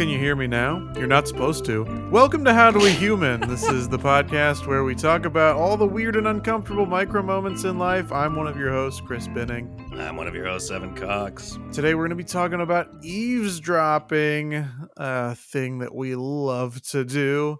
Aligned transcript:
can 0.00 0.08
you 0.08 0.18
hear 0.18 0.34
me 0.34 0.46
now? 0.46 0.90
You're 0.96 1.06
not 1.06 1.28
supposed 1.28 1.66
to. 1.66 1.84
Welcome 2.10 2.42
to 2.46 2.54
How 2.54 2.70
Do 2.70 2.78
We 2.78 2.90
Human? 2.90 3.38
This 3.42 3.64
is 3.64 3.86
the 3.86 3.98
podcast 3.98 4.66
where 4.66 4.82
we 4.82 4.94
talk 4.94 5.26
about 5.26 5.56
all 5.56 5.76
the 5.76 5.86
weird 5.86 6.16
and 6.16 6.26
uncomfortable 6.26 6.86
micro 6.86 7.22
moments 7.22 7.64
in 7.64 7.78
life. 7.78 8.10
I'm 8.10 8.34
one 8.34 8.46
of 8.46 8.56
your 8.56 8.70
hosts, 8.70 9.02
Chris 9.02 9.28
Binning. 9.28 9.68
I'm 9.98 10.16
one 10.16 10.26
of 10.26 10.34
your 10.34 10.46
hosts, 10.46 10.70
Evan 10.70 10.94
Cox. 10.94 11.58
Today 11.70 11.94
we're 11.94 12.08
going 12.08 12.16
to 12.16 12.16
be 12.16 12.24
talking 12.24 12.62
about 12.62 12.88
eavesdropping, 13.02 14.66
a 14.96 15.34
thing 15.34 15.80
that 15.80 15.94
we 15.94 16.14
love 16.14 16.80
to 16.92 17.04
do. 17.04 17.58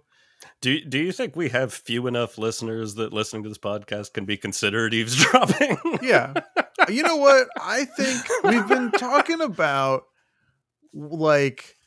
Do 0.61 0.83
do 0.83 0.97
you 0.97 1.11
think 1.11 1.35
we 1.35 1.49
have 1.49 1.71
few 1.71 2.07
enough 2.07 2.39
listeners 2.39 2.95
that 2.95 3.13
listening 3.13 3.43
to 3.43 3.49
this 3.49 3.59
podcast 3.59 4.13
can 4.13 4.25
be 4.25 4.35
considered 4.35 4.93
eavesdropping? 4.95 5.77
Yeah. 6.01 6.33
you 6.89 7.03
know 7.03 7.17
what? 7.17 7.49
I 7.61 7.85
think 7.85 8.25
we've 8.43 8.67
been 8.67 8.89
talking 8.97 9.41
about 9.41 10.05
like 10.91 11.77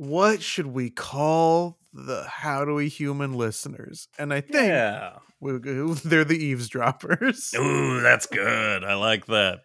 what 0.00 0.40
should 0.40 0.68
we 0.68 0.88
call 0.88 1.76
the 1.92 2.24
how 2.26 2.64
do 2.64 2.72
we 2.72 2.88
human 2.88 3.34
listeners? 3.34 4.08
And 4.18 4.32
I 4.32 4.40
think 4.40 4.54
yeah. 4.54 5.16
we, 5.40 5.52
they're 6.04 6.24
the 6.24 6.42
eavesdroppers. 6.42 7.52
Ooh, 7.54 8.00
that's 8.00 8.24
good. 8.24 8.82
I 8.82 8.94
like 8.94 9.26
that. 9.26 9.58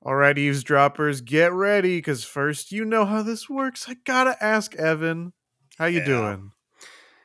All 0.00 0.14
right, 0.14 0.38
eavesdroppers, 0.38 1.20
get 1.20 1.52
ready 1.52 1.98
because 1.98 2.24
first, 2.24 2.72
you 2.72 2.86
know 2.86 3.04
how 3.04 3.22
this 3.22 3.50
works. 3.50 3.84
I 3.90 3.96
gotta 4.06 4.42
ask 4.42 4.74
Evan, 4.76 5.34
how 5.76 5.84
you 5.84 5.98
Yeah. 5.98 6.06
doing? 6.06 6.52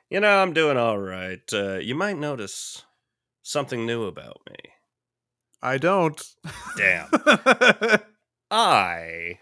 You 0.09 0.19
know, 0.19 0.39
I'm 0.41 0.51
doing 0.51 0.75
all 0.75 0.99
right. 0.99 1.39
Uh, 1.53 1.75
you 1.75 1.95
might 1.95 2.17
notice 2.17 2.83
something 3.41 3.85
new 3.85 4.03
about 4.03 4.41
me. 4.49 4.57
I 5.61 5.77
don't. 5.77 6.21
Damn. 6.75 7.09
I 8.51 9.39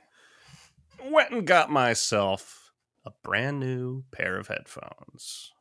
went 1.04 1.32
and 1.32 1.48
got 1.48 1.72
myself 1.72 2.65
a 3.06 3.12
brand 3.24 3.60
new 3.60 4.04
pair 4.12 4.38
of 4.38 4.48
headphones. 4.48 5.52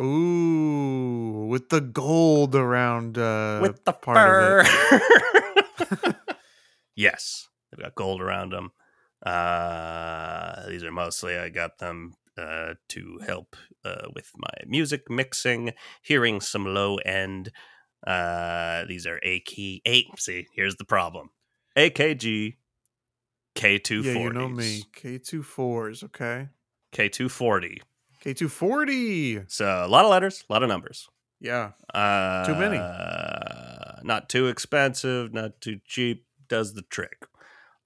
Ooh, 0.00 1.46
with 1.48 1.70
the 1.70 1.80
gold 1.80 2.54
around 2.54 3.16
uh, 3.16 3.60
with 3.62 3.84
the 3.84 3.92
part 3.92 4.28
of 4.28 4.40
it. 4.40 4.66
fur. 4.66 6.16
yes, 6.96 7.48
they've 7.70 7.82
got 7.82 7.94
gold 7.94 8.20
around 8.20 8.52
them. 8.52 8.72
Uh, 9.24 10.68
these 10.68 10.84
are 10.84 10.92
mostly 10.92 11.36
I 11.36 11.48
got 11.48 11.78
them 11.78 12.14
uh, 12.36 12.74
to 12.90 13.20
help 13.26 13.56
uh, 13.84 14.08
with 14.14 14.30
my 14.36 14.52
music 14.66 15.10
mixing, 15.10 15.72
hearing 16.02 16.40
some 16.40 16.66
low 16.66 16.96
end. 16.98 17.50
Uh, 18.06 18.84
these 18.86 19.06
are 19.06 19.18
A 19.22 19.40
key 19.40 19.80
eight. 19.86 20.06
See, 20.18 20.46
here's 20.54 20.76
the 20.76 20.84
problem: 20.84 21.30
AKG 21.76 22.56
K 23.54 23.78
two 23.78 24.02
Yeah, 24.02 24.12
you 24.12 24.32
know 24.32 24.48
me. 24.48 24.82
K24s, 24.94 24.98
okay? 25.00 25.08
K 25.08 25.18
two 25.18 25.42
forty. 25.42 26.55
K240. 26.96 27.78
K240. 28.24 29.50
So 29.50 29.66
a 29.84 29.88
lot 29.88 30.04
of 30.04 30.10
letters, 30.10 30.44
a 30.48 30.52
lot 30.52 30.62
of 30.62 30.68
numbers. 30.68 31.08
Yeah. 31.40 31.72
Uh, 31.92 32.44
Too 32.46 32.54
many. 32.54 32.78
Not 34.02 34.28
too 34.28 34.46
expensive, 34.48 35.32
not 35.32 35.60
too 35.60 35.78
cheap. 35.84 36.24
Does 36.48 36.74
the 36.74 36.82
trick. 36.82 37.26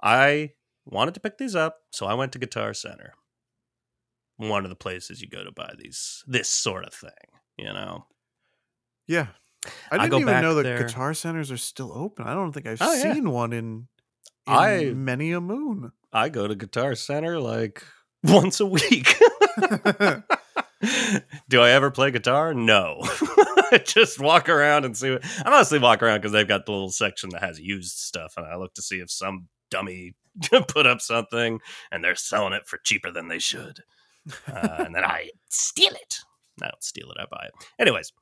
I 0.02 0.50
wanted 0.84 1.14
to 1.14 1.20
pick 1.20 1.38
these 1.38 1.56
up, 1.56 1.78
so 1.92 2.06
I 2.06 2.14
went 2.14 2.32
to 2.32 2.38
Guitar 2.38 2.74
Center. 2.74 3.14
One 4.36 4.64
of 4.64 4.70
the 4.70 4.76
places 4.76 5.20
you 5.22 5.28
go 5.28 5.44
to 5.44 5.50
buy 5.52 5.72
these, 5.78 6.22
this 6.26 6.48
sort 6.48 6.84
of 6.84 6.92
thing, 6.94 7.10
you 7.58 7.66
know. 7.72 8.06
Yeah. 9.06 9.28
I 9.90 9.96
I 9.96 9.98
didn't 9.98 10.10
go 10.10 10.18
even 10.20 10.42
know 10.42 10.54
that 10.54 10.62
there- 10.62 10.78
guitar 10.86 11.12
centers 11.14 11.50
are 11.50 11.56
still 11.58 11.90
open. 11.94 12.26
I 12.26 12.34
don't 12.34 12.52
think 12.52 12.66
I've 12.66 12.78
Oh, 12.80 12.92
yeah. 12.94 13.12
seen 13.14 13.30
one 13.30 13.52
in, 13.52 13.88
in 14.46 14.52
I- 14.54 14.92
many 14.94 15.32
a 15.32 15.40
moon. 15.40 15.92
I 16.12 16.28
go 16.28 16.46
to 16.48 16.54
Guitar 16.54 16.94
Center 16.94 17.38
like 17.40 17.82
once 18.24 18.60
a 18.60 18.66
week. 18.66 19.16
Do 21.48 21.60
I 21.60 21.70
ever 21.70 21.90
play 21.90 22.10
guitar? 22.10 22.54
No. 22.54 23.06
Just 23.84 24.18
walk 24.18 24.48
around 24.48 24.84
and 24.84 24.96
see 24.96 25.10
what 25.12 25.24
I 25.44 25.50
mostly 25.50 25.78
walk 25.78 26.02
around 26.02 26.18
because 26.18 26.32
they've 26.32 26.48
got 26.48 26.66
the 26.66 26.72
little 26.72 26.90
section 26.90 27.30
that 27.30 27.42
has 27.42 27.60
used 27.60 27.96
stuff, 27.98 28.34
and 28.36 28.46
I 28.46 28.56
look 28.56 28.74
to 28.74 28.82
see 28.82 28.96
if 28.96 29.10
some 29.10 29.48
dummy 29.70 30.14
put 30.68 30.86
up 30.86 31.00
something 31.00 31.60
and 31.90 32.02
they're 32.02 32.14
selling 32.14 32.52
it 32.52 32.66
for 32.66 32.78
cheaper 32.84 33.10
than 33.10 33.28
they 33.28 33.38
should. 33.38 33.80
Uh, 34.46 34.84
and 34.84 34.94
then 34.94 35.04
I 35.04 35.30
steal 35.48 35.92
it. 35.92 36.16
I 36.62 36.66
don't 36.66 36.82
steal 36.82 37.10
it, 37.10 37.16
I 37.18 37.24
buy 37.30 37.46
it. 37.46 37.52
Anyways, 37.78 38.12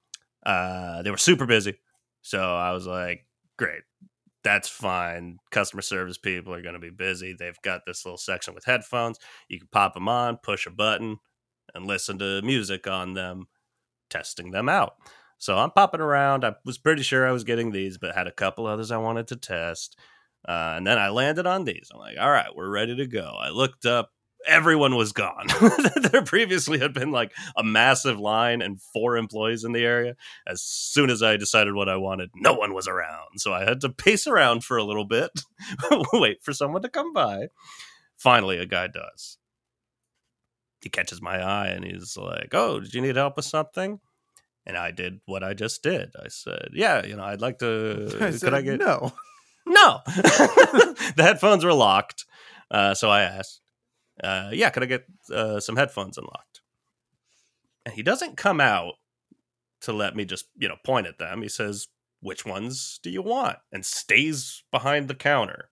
uh, 0.44 1.02
they 1.02 1.10
were 1.10 1.16
super 1.16 1.46
busy. 1.46 1.78
So 2.22 2.40
I 2.40 2.72
was 2.72 2.86
like, 2.86 3.26
great, 3.56 3.82
that's 4.48 4.68
fine. 4.68 5.38
Customer 5.50 5.82
service 5.82 6.16
people 6.16 6.54
are 6.54 6.62
going 6.62 6.72
to 6.72 6.80
be 6.80 6.88
busy. 6.88 7.34
They've 7.38 7.60
got 7.60 7.82
this 7.86 8.06
little 8.06 8.16
section 8.16 8.54
with 8.54 8.64
headphones. 8.64 9.18
You 9.46 9.58
can 9.58 9.68
pop 9.70 9.92
them 9.92 10.08
on, 10.08 10.38
push 10.38 10.66
a 10.66 10.70
button, 10.70 11.18
and 11.74 11.86
listen 11.86 12.18
to 12.20 12.40
music 12.40 12.86
on 12.86 13.12
them, 13.12 13.48
testing 14.08 14.50
them 14.50 14.70
out. 14.70 14.94
So 15.36 15.58
I'm 15.58 15.70
popping 15.70 16.00
around. 16.00 16.46
I 16.46 16.54
was 16.64 16.78
pretty 16.78 17.02
sure 17.02 17.28
I 17.28 17.32
was 17.32 17.44
getting 17.44 17.72
these, 17.72 17.98
but 17.98 18.14
had 18.14 18.26
a 18.26 18.32
couple 18.32 18.66
others 18.66 18.90
I 18.90 18.96
wanted 18.96 19.28
to 19.28 19.36
test. 19.36 19.98
Uh, 20.48 20.74
and 20.78 20.86
then 20.86 20.96
I 20.96 21.10
landed 21.10 21.46
on 21.46 21.64
these. 21.64 21.90
I'm 21.92 22.00
like, 22.00 22.16
all 22.18 22.30
right, 22.30 22.56
we're 22.56 22.70
ready 22.70 22.96
to 22.96 23.06
go. 23.06 23.36
I 23.38 23.50
looked 23.50 23.84
up. 23.84 24.12
Everyone 24.48 24.96
was 24.96 25.12
gone. 25.12 25.46
there 26.10 26.22
previously 26.22 26.78
had 26.78 26.94
been 26.94 27.10
like 27.12 27.32
a 27.56 27.62
massive 27.62 28.18
line 28.18 28.62
and 28.62 28.80
four 28.80 29.16
employees 29.16 29.62
in 29.62 29.72
the 29.72 29.84
area. 29.84 30.16
As 30.46 30.62
soon 30.62 31.10
as 31.10 31.22
I 31.22 31.36
decided 31.36 31.74
what 31.74 31.88
I 31.88 31.96
wanted, 31.96 32.30
no 32.34 32.54
one 32.54 32.72
was 32.72 32.88
around. 32.88 33.38
So 33.38 33.52
I 33.52 33.64
had 33.64 33.82
to 33.82 33.90
pace 33.90 34.26
around 34.26 34.64
for 34.64 34.78
a 34.78 34.84
little 34.84 35.04
bit, 35.04 35.30
wait 36.12 36.42
for 36.42 36.54
someone 36.54 36.82
to 36.82 36.88
come 36.88 37.12
by. 37.12 37.48
Finally, 38.16 38.58
a 38.58 38.66
guy 38.66 38.86
does. 38.86 39.36
He 40.80 40.88
catches 40.88 41.20
my 41.20 41.40
eye 41.42 41.68
and 41.68 41.84
he's 41.84 42.16
like, 42.16 42.54
Oh, 42.54 42.80
did 42.80 42.94
you 42.94 43.02
need 43.02 43.16
help 43.16 43.36
with 43.36 43.44
something? 43.44 44.00
And 44.64 44.76
I 44.76 44.90
did 44.92 45.20
what 45.26 45.44
I 45.44 45.54
just 45.54 45.82
did. 45.82 46.10
I 46.18 46.28
said, 46.28 46.70
Yeah, 46.72 47.04
you 47.04 47.16
know, 47.16 47.24
I'd 47.24 47.40
like 47.40 47.58
to. 47.58 48.06
I 48.16 48.30
could 48.30 48.40
said, 48.40 48.54
I 48.54 48.62
get. 48.62 48.78
no? 48.78 49.12
No. 49.66 50.00
the 50.06 51.14
headphones 51.18 51.64
were 51.64 51.74
locked. 51.74 52.24
Uh, 52.70 52.94
so 52.94 53.10
I 53.10 53.22
asked, 53.22 53.60
uh, 54.22 54.50
yeah, 54.52 54.70
could 54.70 54.82
I 54.82 54.86
get 54.86 55.06
uh, 55.32 55.60
some 55.60 55.76
headphones 55.76 56.18
unlocked? 56.18 56.60
And 57.84 57.94
he 57.94 58.02
doesn't 58.02 58.36
come 58.36 58.60
out 58.60 58.94
to 59.82 59.92
let 59.92 60.16
me 60.16 60.24
just, 60.24 60.46
you 60.56 60.68
know, 60.68 60.76
point 60.84 61.06
at 61.06 61.18
them. 61.18 61.42
He 61.42 61.48
says, 61.48 61.88
which 62.20 62.44
ones 62.44 62.98
do 63.02 63.10
you 63.10 63.22
want? 63.22 63.58
And 63.72 63.86
stays 63.86 64.64
behind 64.70 65.08
the 65.08 65.14
counter. 65.14 65.70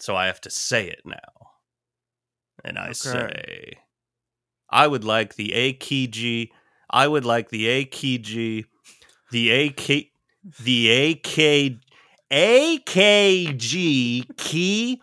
So 0.00 0.16
I 0.16 0.26
have 0.26 0.40
to 0.42 0.50
say 0.50 0.88
it 0.88 1.02
now. 1.04 1.52
And 2.64 2.78
I 2.78 2.90
Okay. 2.90 2.92
say, 2.92 3.78
I 4.70 4.86
would 4.86 5.04
like 5.04 5.36
the 5.36 5.52
AKG. 5.54 6.50
I 6.90 7.08
would 7.08 7.24
like 7.24 7.50
the 7.50 7.66
AKG, 7.66 8.66
the 9.30 9.50
AK, 9.50 10.12
the 10.58 10.90
AK, 10.90 11.78
AKG 12.30 14.36
key, 14.36 15.02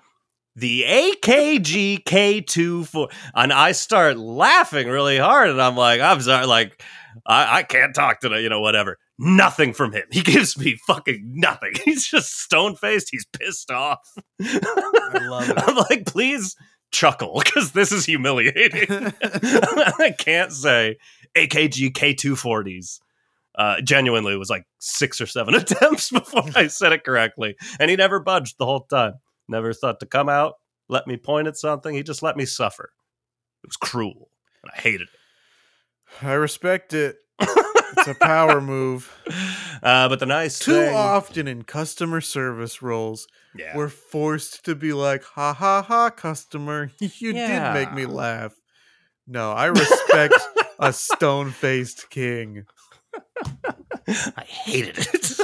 the 0.58 0.84
AKG 0.88 2.04
K24. 2.04 3.12
And 3.36 3.54
I 3.54 3.72
start 3.74 4.18
laughing 4.18 4.88
really 4.88 5.20
hard. 5.20 5.50
And 5.50 5.62
I'm 5.62 5.78
like, 5.78 6.02
I'm 6.02 6.20
sorry, 6.20 6.48
like, 6.48 6.84
I, 7.26 7.60
I 7.60 7.64
can't 7.64 7.94
talk 7.94 8.22
to 8.22 8.30
the, 8.30 8.42
you 8.42 8.50
know, 8.50 8.60
whatever. 8.60 8.98
Nothing 9.20 9.74
from 9.74 9.94
him. 9.94 10.04
He 10.12 10.22
gives 10.24 10.58
me 10.58 10.78
fucking 10.88 11.22
nothing. 11.36 11.74
He's 11.86 12.08
just 12.08 12.40
stone 12.40 12.76
faced. 12.76 13.10
He's 13.12 13.26
pissed 13.26 13.70
off. 13.72 14.00
I 14.42 15.20
love 15.22 15.50
it. 15.50 15.58
I'm 15.68 15.76
like, 15.90 16.08
please 16.08 16.56
chuckle 16.92 17.40
because 17.44 17.74
this 17.74 17.92
is 17.92 18.06
humiliating. 18.06 19.14
I 19.22 20.16
can't 20.18 20.52
say 20.52 20.98
AKG 21.36 21.92
K240s. 21.92 23.00
Uh, 23.56 23.82
genuinely, 23.82 24.34
it 24.34 24.38
was 24.38 24.52
like 24.52 24.66
six 24.80 25.20
or 25.20 25.26
seven 25.26 25.56
attempts 25.56 26.12
before 26.12 26.44
I 26.56 26.68
said 26.68 26.94
it 26.94 27.04
correctly. 27.04 27.56
And 27.80 27.90
he 27.90 27.96
never 27.96 28.20
budged 28.20 28.56
the 28.58 28.66
whole 28.66 28.86
time. 28.86 29.14
Never 29.48 29.74
thought 29.74 30.00
to 30.02 30.06
come 30.06 30.30
out, 30.30 30.56
let 30.90 31.08
me 31.08 31.18
point 31.18 31.48
at 31.48 31.58
something. 31.58 31.96
He 31.96 32.04
just 32.04 32.24
let 32.24 32.38
me 32.38 32.46
suffer. 32.46 32.92
It 33.64 33.68
was 33.68 33.78
cruel. 33.78 34.30
And 34.64 34.72
I 34.76 34.80
hated 34.82 35.02
it. 35.10 36.26
I 36.26 36.34
respect 36.34 36.94
it. 36.94 37.18
It's 37.98 38.08
a 38.10 38.16
power 38.16 38.62
move. 38.62 39.12
Uh, 39.82 40.08
but 40.08 40.20
the 40.20 40.26
nice 40.26 40.60
Too 40.60 40.74
thing, 40.74 40.96
often 40.96 41.48
in 41.48 41.64
customer 41.64 42.22
service 42.22 42.82
roles, 42.82 43.28
yeah, 43.56 43.76
we're 43.76 43.90
forced 43.90 44.66
to 44.66 44.76
be 44.76 44.94
like, 44.94 45.24
ha 45.24 45.54
ha 45.54 45.82
ha, 45.82 46.10
customer. 46.12 46.92
You 47.00 47.34
did 47.34 47.74
make 47.74 47.94
me 47.94 48.06
laugh. 48.06 48.54
No, 49.26 49.52
I 49.52 49.68
respect 49.68 50.36
a 50.80 50.94
stone 50.94 51.50
faced 51.52 52.10
king. 52.10 52.66
I 54.08 54.44
hated 54.44 54.98
it. 55.00 55.38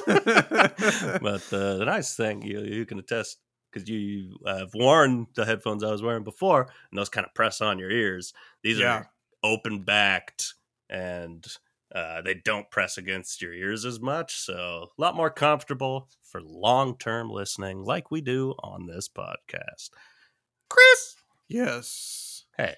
but 1.21 1.43
uh, 1.51 1.77
the 1.77 1.85
nice 1.85 2.15
thing 2.15 2.43
you 2.43 2.59
you 2.61 2.85
can 2.85 2.99
attest 2.99 3.39
because 3.73 3.89
you 3.89 4.37
have 4.45 4.73
worn 4.73 5.27
the 5.35 5.45
headphones 5.45 5.83
I 5.83 5.91
was 5.91 6.01
wearing 6.03 6.23
before, 6.23 6.67
and 6.91 6.97
those 6.99 7.09
kind 7.09 7.25
of 7.25 7.33
press 7.33 7.61
on 7.61 7.79
your 7.79 7.89
ears. 7.91 8.33
These 8.61 8.79
Yeah. 8.79 8.93
are 8.97 9.11
open 9.43 9.83
backed 9.83 10.53
and 10.89 11.45
uh, 11.93 12.21
they 12.21 12.33
don't 12.33 12.69
press 12.71 12.97
against 12.97 13.41
your 13.41 13.53
ears 13.53 13.85
as 13.85 13.99
much, 13.99 14.35
so 14.37 14.87
a 14.97 15.01
lot 15.01 15.15
more 15.15 15.29
comfortable 15.29 16.09
for 16.23 16.41
long 16.41 16.97
term 16.97 17.29
listening, 17.29 17.83
like 17.83 18.09
we 18.09 18.19
do 18.21 18.51
on 18.63 18.87
this 18.87 19.07
podcast. 19.09 19.89
Chris, 20.69 21.15
Yes. 21.47 22.45
hey, 22.57 22.75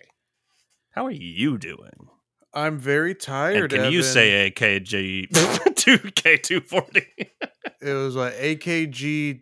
How 0.89 1.06
are 1.06 1.12
you 1.12 1.57
doing? 1.57 2.09
I'm 2.53 2.77
very 2.80 3.15
tired. 3.15 3.71
And 3.74 3.83
can 3.83 3.91
you 3.91 4.01
say 4.01 4.50
AKG 4.51 5.75
two 5.75 5.98
K 6.15 6.38
two 6.38 6.62
forty 6.62 7.06
it 7.81 7.94
was 7.94 8.15
like 8.15 8.33
AKG 8.36 9.41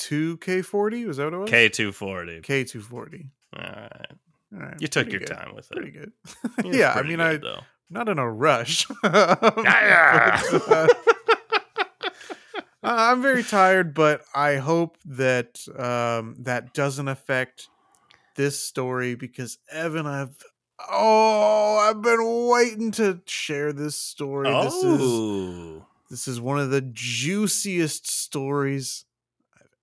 two 0.00 0.36
K 0.38 0.62
forty? 0.62 1.04
Was 1.04 1.18
that 1.18 1.24
what 1.24 1.34
it 1.34 1.38
was? 1.38 1.50
K 1.50 1.68
two 1.68 1.92
forty? 1.92 2.40
K 2.40 2.64
two 2.64 2.80
forty. 2.80 3.26
All 3.56 3.62
right, 3.62 4.06
All 4.54 4.58
right, 4.60 4.80
you 4.80 4.88
took 4.88 5.04
pretty 5.08 5.18
your 5.18 5.20
good, 5.20 5.34
time 5.34 5.54
with 5.54 5.70
it. 5.70 5.76
Pretty 5.76 5.90
good. 5.90 6.12
It 6.64 6.74
yeah, 6.74 6.92
I 6.94 7.02
mean, 7.02 7.18
good, 7.18 7.20
I 7.20 7.36
though. 7.36 7.60
not 7.90 8.08
in 8.08 8.18
a 8.18 8.30
rush. 8.30 8.86
Uh, 12.82 13.12
I'm 13.12 13.20
very 13.20 13.42
tired, 13.42 13.92
but 13.92 14.22
I 14.34 14.56
hope 14.56 14.96
that 15.04 15.60
um, 15.78 16.36
that 16.40 16.72
doesn't 16.72 17.08
affect 17.08 17.68
this 18.36 18.58
story 18.58 19.14
because 19.14 19.58
Evan, 19.70 20.06
I've 20.06 20.34
oh, 20.90 21.76
I've 21.76 22.00
been 22.00 22.48
waiting 22.48 22.90
to 22.92 23.20
share 23.26 23.74
this 23.74 23.96
story. 23.96 24.50
This 24.64 24.74
is 24.74 25.00
Oh, 25.02 25.86
this 26.08 26.26
is 26.26 26.40
one 26.40 26.58
of 26.58 26.70
the 26.70 26.80
juiciest 26.80 28.08
stories 28.10 29.04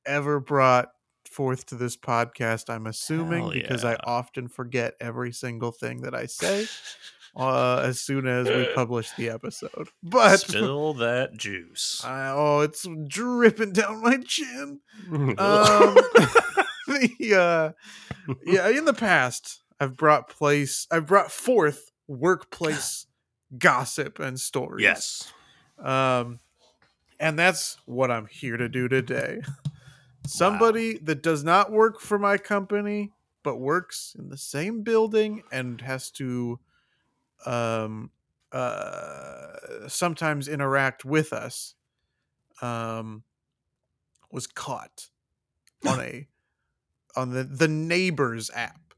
ever 0.07 0.39
brought 0.39 0.89
forth 1.29 1.65
to 1.67 1.75
this 1.75 1.95
podcast. 1.97 2.69
I'm 2.69 2.87
assuming 2.87 3.43
Hell 3.43 3.51
because 3.51 3.85
I 3.85 3.95
often 4.03 4.47
forget 4.47 4.95
every 4.99 5.31
single 5.31 5.71
thing 5.71 6.01
that 6.01 6.15
I 6.15 6.25
say 6.25 6.67
uh, 7.35 7.81
as 7.83 8.01
soon 8.01 8.27
as 8.27 8.47
we 8.47 8.67
publish 8.75 9.11
the 9.11 9.29
episode. 9.29 9.89
But 10.03 10.37
spill 10.37 10.93
that 10.95 11.37
juice. 11.37 12.01
I, 12.03 12.29
oh, 12.29 12.61
it's 12.61 12.87
dripping 13.07 13.73
down 13.73 14.01
my 14.01 14.17
chin. 14.25 14.79
Um, 15.11 15.97
the, 16.87 17.73
uh, 18.27 18.33
yeah, 18.45 18.69
in 18.69 18.85
the 18.85 18.93
past, 18.93 19.61
I've 19.79 19.97
brought 19.97 20.29
place, 20.29 20.87
I've 20.89 21.05
brought 21.05 21.31
forth 21.31 21.91
workplace 22.07 23.05
gossip 23.57 24.19
and 24.19 24.39
stories. 24.39 24.83
yes. 24.83 25.31
Um, 25.77 26.39
and 27.19 27.37
that's 27.37 27.77
what 27.85 28.11
I'm 28.11 28.27
here 28.27 28.57
to 28.57 28.69
do 28.69 28.87
today. 28.87 29.41
Somebody 30.27 30.97
that 30.99 31.23
does 31.23 31.43
not 31.43 31.71
work 31.71 31.99
for 32.01 32.19
my 32.19 32.37
company, 32.37 33.13
but 33.43 33.57
works 33.57 34.15
in 34.17 34.29
the 34.29 34.37
same 34.37 34.83
building 34.83 35.43
and 35.51 35.79
has 35.81 36.11
to 36.11 36.59
um 37.45 38.11
uh 38.51 39.87
sometimes 39.89 40.47
interact 40.47 41.05
with 41.05 41.33
us 41.33 41.75
um 42.61 43.23
was 44.31 44.47
caught 44.47 45.09
on 45.85 45.99
a 45.99 46.27
on 47.15 47.31
the 47.31 47.43
the 47.43 47.67
neighbors 47.67 48.51
app 48.53 48.93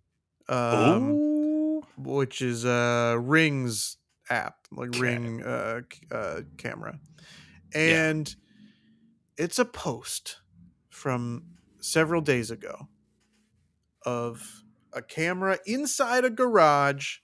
um 0.49 1.21
Ooh. 1.23 1.83
which 1.97 2.41
is 2.41 2.65
a 2.65 3.17
rings 3.21 3.97
app 4.29 4.67
like 4.71 4.89
Okay. 4.95 5.19
ring 5.19 5.43
uh, 5.43 5.81
uh 6.11 6.41
camera 6.57 6.99
Yeah. 7.83 8.03
and 8.03 8.35
it's 9.37 9.59
a 9.59 9.65
post 9.65 10.38
from 10.99 11.57
several 11.79 12.21
days 12.21 12.51
ago 12.51 12.87
of 14.05 14.63
a 14.93 15.01
camera 15.01 15.59
inside 15.65 16.25
a 16.25 16.29
garage 16.29 17.17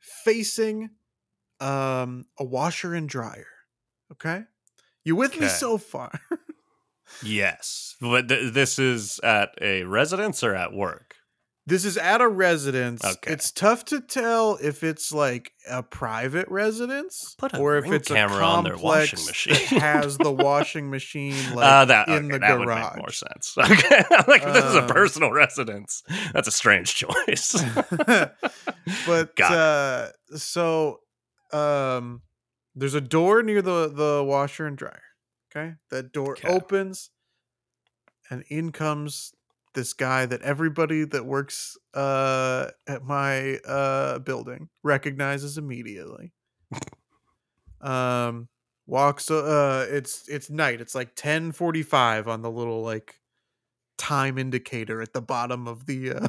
facing 0.00 0.90
um 1.60 2.26
a 2.38 2.44
washer 2.44 2.94
and 2.94 3.08
dryer 3.08 3.46
okay 4.10 4.42
you 5.04 5.14
with 5.14 5.38
me 5.38 5.46
so 5.48 5.78
far 5.78 6.20
Yes. 7.22 7.96
But 8.00 8.28
th- 8.28 8.52
this 8.52 8.78
is 8.78 9.20
at 9.22 9.50
a 9.60 9.84
residence 9.84 10.42
or 10.42 10.54
at 10.54 10.72
work? 10.72 11.16
This 11.64 11.84
is 11.84 11.96
at 11.96 12.20
a 12.20 12.26
residence. 12.28 13.04
Okay. 13.04 13.32
It's 13.34 13.52
tough 13.52 13.84
to 13.86 14.00
tell 14.00 14.58
if 14.60 14.82
it's 14.82 15.12
like 15.12 15.52
a 15.70 15.80
private 15.82 16.48
residence 16.48 17.36
a 17.40 17.56
or 17.56 17.76
if 17.76 17.86
it's 17.86 18.10
a 18.10 18.14
camera 18.14 18.42
on 18.44 18.64
their 18.64 18.72
complex 18.72 19.12
washing 19.12 19.18
that 19.26 19.30
machine. 19.30 19.80
has 19.80 20.18
the 20.18 20.32
washing 20.48 20.90
machine 20.90 21.36
like 21.54 21.64
uh, 21.64 21.84
that, 21.84 22.08
in 22.08 22.24
okay, 22.26 22.32
the 22.32 22.38
that 22.40 22.58
would 22.58 22.64
garage. 22.66 22.94
make 22.94 22.96
more 22.96 23.12
sense. 23.12 23.54
Okay. 23.58 24.02
like, 24.26 24.42
if 24.42 24.52
this 24.54 24.64
is 24.64 24.74
a 24.74 24.82
Um, 24.82 24.88
personal 24.88 25.30
residence. 25.30 26.02
That's 26.32 26.48
a 26.48 26.52
strange 26.52 26.94
choice. 27.02 27.52
but 29.06 29.40
uh 29.40 30.08
so 30.34 30.98
um 31.52 32.22
there's 32.74 32.94
a 32.94 33.00
door 33.00 33.42
near 33.44 33.62
the 33.62 33.88
the 33.88 34.24
washer 34.24 34.66
and 34.66 34.76
dryer. 34.76 35.02
Okay? 35.54 35.74
That 35.90 36.12
door 36.12 36.32
Okay. 36.32 36.48
opens 36.48 37.10
and 38.30 38.42
in 38.48 38.72
comes 38.72 39.32
this 39.74 39.92
guy 39.92 40.26
that 40.26 40.42
everybody 40.42 41.04
that 41.04 41.24
works 41.24 41.76
uh 41.94 42.68
at 42.86 43.04
my 43.04 43.56
uh 43.58 44.18
building 44.20 44.68
recognizes 44.82 45.58
immediately. 45.58 46.32
um 47.80 48.48
walks 48.86 49.30
uh 49.30 49.86
it's 49.90 50.28
it's 50.28 50.50
night. 50.50 50.80
It's 50.80 50.94
like 50.94 51.14
10:45 51.16 52.26
on 52.26 52.42
the 52.42 52.50
little 52.50 52.82
like 52.82 53.20
time 53.98 54.38
indicator 54.38 55.00
at 55.00 55.12
the 55.12 55.22
bottom 55.22 55.66
of 55.68 55.86
the 55.86 56.12
uh 56.12 56.28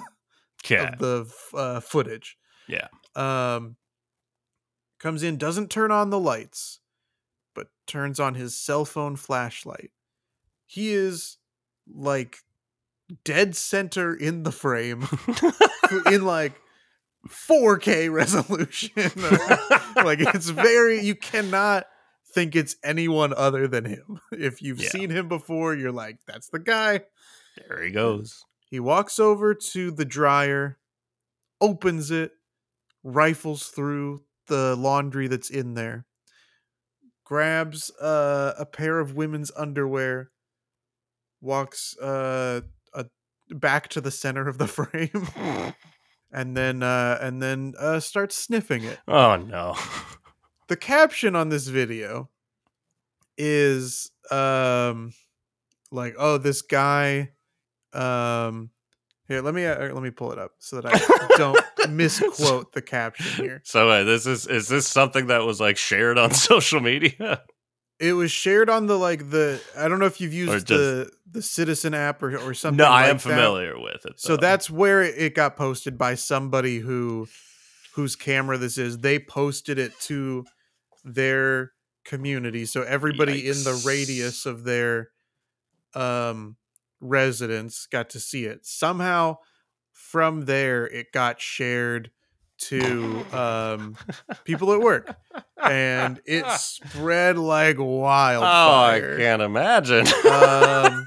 okay. 0.64 0.88
of 0.88 1.00
the 1.00 1.58
uh, 1.58 1.80
footage. 1.80 2.38
Yeah. 2.68 2.88
Um, 3.16 3.76
comes 5.00 5.24
in, 5.24 5.38
doesn't 5.38 5.70
turn 5.70 5.92
on 5.92 6.10
the 6.10 6.20
lights, 6.20 6.80
but 7.54 7.68
turns 7.88 8.20
on 8.20 8.36
his 8.36 8.56
cell 8.56 8.86
phone 8.86 9.16
flashlight. 9.16 9.92
He 10.66 10.94
is 10.94 11.38
like 11.94 12.38
dead 13.24 13.56
center 13.56 14.14
in 14.14 14.44
the 14.44 14.52
frame 14.52 15.08
in 16.12 16.26
like 16.26 16.54
4K 17.30 18.12
resolution. 18.12 18.92
like 20.04 20.20
it's 20.20 20.50
very 20.50 21.02
you 21.02 21.16
cannot 21.16 21.86
think 22.34 22.56
it's 22.56 22.76
anyone 22.84 23.34
other 23.36 23.68
than 23.68 23.86
him. 23.86 24.20
If 24.32 24.62
you've 24.62 24.80
Yeah. 24.82 24.90
seen 24.90 25.10
him 25.10 25.28
before, 25.28 25.76
you're 25.76 25.92
like, 25.92 26.18
that's 26.28 26.50
the 26.50 26.60
guy. 26.60 27.02
there 27.68 27.84
he 27.84 27.92
goes. 27.92 28.44
He 28.70 28.80
walks 28.80 29.20
over 29.20 29.54
to 29.54 29.92
the 29.92 30.06
dryer, 30.06 30.80
opens 31.62 32.10
it, 32.10 32.32
rifles 33.04 33.68
through 33.68 34.24
the 34.48 34.76
laundry 34.76 35.28
that's 35.28 35.50
in 35.52 35.76
there, 35.76 36.06
grabs 37.24 37.92
uh, 38.02 38.54
a 38.58 38.66
pair 38.66 39.00
of 39.00 39.14
women's 39.16 39.52
underwear, 39.56 40.32
walks 41.40 41.96
uh, 42.00 42.62
back 43.50 43.88
to 43.90 44.02
the 44.02 44.12
center 44.12 44.48
of 44.48 44.58
the 44.58 44.68
frame, 44.68 45.28
and 46.32 46.56
then 46.56 46.84
uh, 46.84 47.18
and 47.22 47.42
then 47.42 47.74
uh, 47.80 48.00
starts 48.00 48.36
sniffing 48.36 48.84
it. 48.84 49.00
Oh 49.08 49.36
no. 49.36 49.76
The 50.70 50.78
caption 50.78 51.36
on 51.36 51.50
this 51.50 51.68
video 51.68 52.30
is 53.38 54.12
um 54.32 55.12
like 55.92 56.16
oh 56.18 56.38
this 56.38 56.62
guy 56.62 57.32
um 57.94 58.70
here 59.28 59.42
let 59.42 59.54
me 59.54 59.66
uh, 59.66 59.94
let 59.94 60.04
me 60.04 60.10
pull 60.10 60.32
it 60.32 60.40
up 60.40 60.52
so 60.60 60.82
that 60.82 60.94
I 60.94 61.38
don't 61.38 61.60
misquote 61.90 62.74
the 62.74 62.82
caption 62.82 63.46
here. 63.46 63.62
So 63.64 63.90
uh, 63.90 64.04
this 64.04 64.26
is 64.26 64.48
is 64.48 64.68
this 64.68 64.88
something 64.88 65.28
that 65.28 65.44
was 65.44 65.60
like 65.62 65.78
shared 65.78 66.18
on 66.18 66.32
social 66.34 66.82
media? 66.82 67.42
It 68.04 68.14
was 68.14 68.32
shared 68.32 68.70
on 68.70 68.88
the 68.88 68.98
like 68.98 69.30
the 69.30 69.62
I 69.78 69.88
don't 69.88 70.00
know 70.00 70.06
if 70.06 70.20
you've 70.20 70.34
used 70.34 70.68
just- 70.68 70.68
the 70.68 71.12
the 71.32 71.42
Citizen 71.42 71.94
app 71.94 72.22
or 72.22 72.38
or 72.38 72.54
something. 72.54 72.78
no, 72.78 72.86
I 72.86 73.08
am 73.08 73.16
that. 73.16 73.22
familiar 73.22 73.80
with 73.80 74.06
it. 74.06 74.20
So 74.20 74.36
that's 74.38 74.70
where 74.70 75.02
it 75.02 75.16
it 75.18 75.36
got 75.36 75.56
posted 75.56 75.98
by 75.98 76.16
somebody 76.16 76.80
who 76.80 77.28
whose 77.96 78.16
camera 78.16 78.58
this 78.58 78.78
is. 78.78 78.98
They 79.00 79.20
posted 79.20 79.80
it 79.80 79.98
to 80.02 80.46
their 81.06 81.72
community. 82.04 82.66
So 82.66 82.84
everybody 82.84 83.48
in 83.48 83.64
the 83.64 83.82
radius 83.86 84.46
of 84.46 84.64
their 84.66 85.10
um 85.96 86.58
residence 87.00 87.88
got 87.90 88.10
to 88.12 88.20
see 88.20 88.46
it. 88.46 88.66
Somehow 88.66 89.38
from 89.92 90.46
there 90.46 90.86
it 90.88 91.12
got 91.14 91.40
shared 91.40 92.12
to 92.70 93.26
um 93.36 93.96
people 94.44 94.74
at 94.74 94.80
work 94.80 95.16
and 95.64 96.22
it 96.26 96.50
spread 96.52 97.38
like 97.38 97.78
wildfire. 97.80 99.12
Oh, 99.12 99.16
I 99.16 99.18
can't 99.18 99.42
imagine. 99.42 100.08
um 100.30 101.06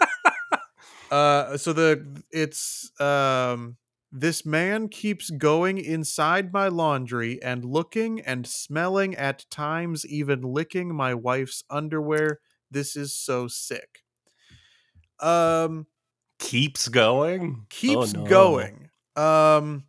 uh 1.10 1.56
so 1.56 1.72
the 1.72 2.22
it's 2.30 2.90
um 3.00 3.76
this 4.12 4.46
man 4.46 4.88
keeps 4.88 5.30
going 5.30 5.78
inside 5.78 6.52
my 6.52 6.68
laundry 6.68 7.42
and 7.42 7.64
looking 7.64 8.20
and 8.20 8.46
smelling 8.46 9.14
at 9.16 9.44
times 9.50 10.06
even 10.06 10.42
licking 10.42 10.94
my 10.94 11.14
wife's 11.14 11.64
underwear 11.68 12.40
this 12.70 12.96
is 12.96 13.14
so 13.14 13.46
sick 13.48 14.02
um 15.20 15.86
Keeps 16.38 16.88
going. 16.88 17.60
Oh, 17.60 17.66
keeps 17.70 18.12
no. 18.12 18.24
going 18.24 18.90
um 19.16 19.84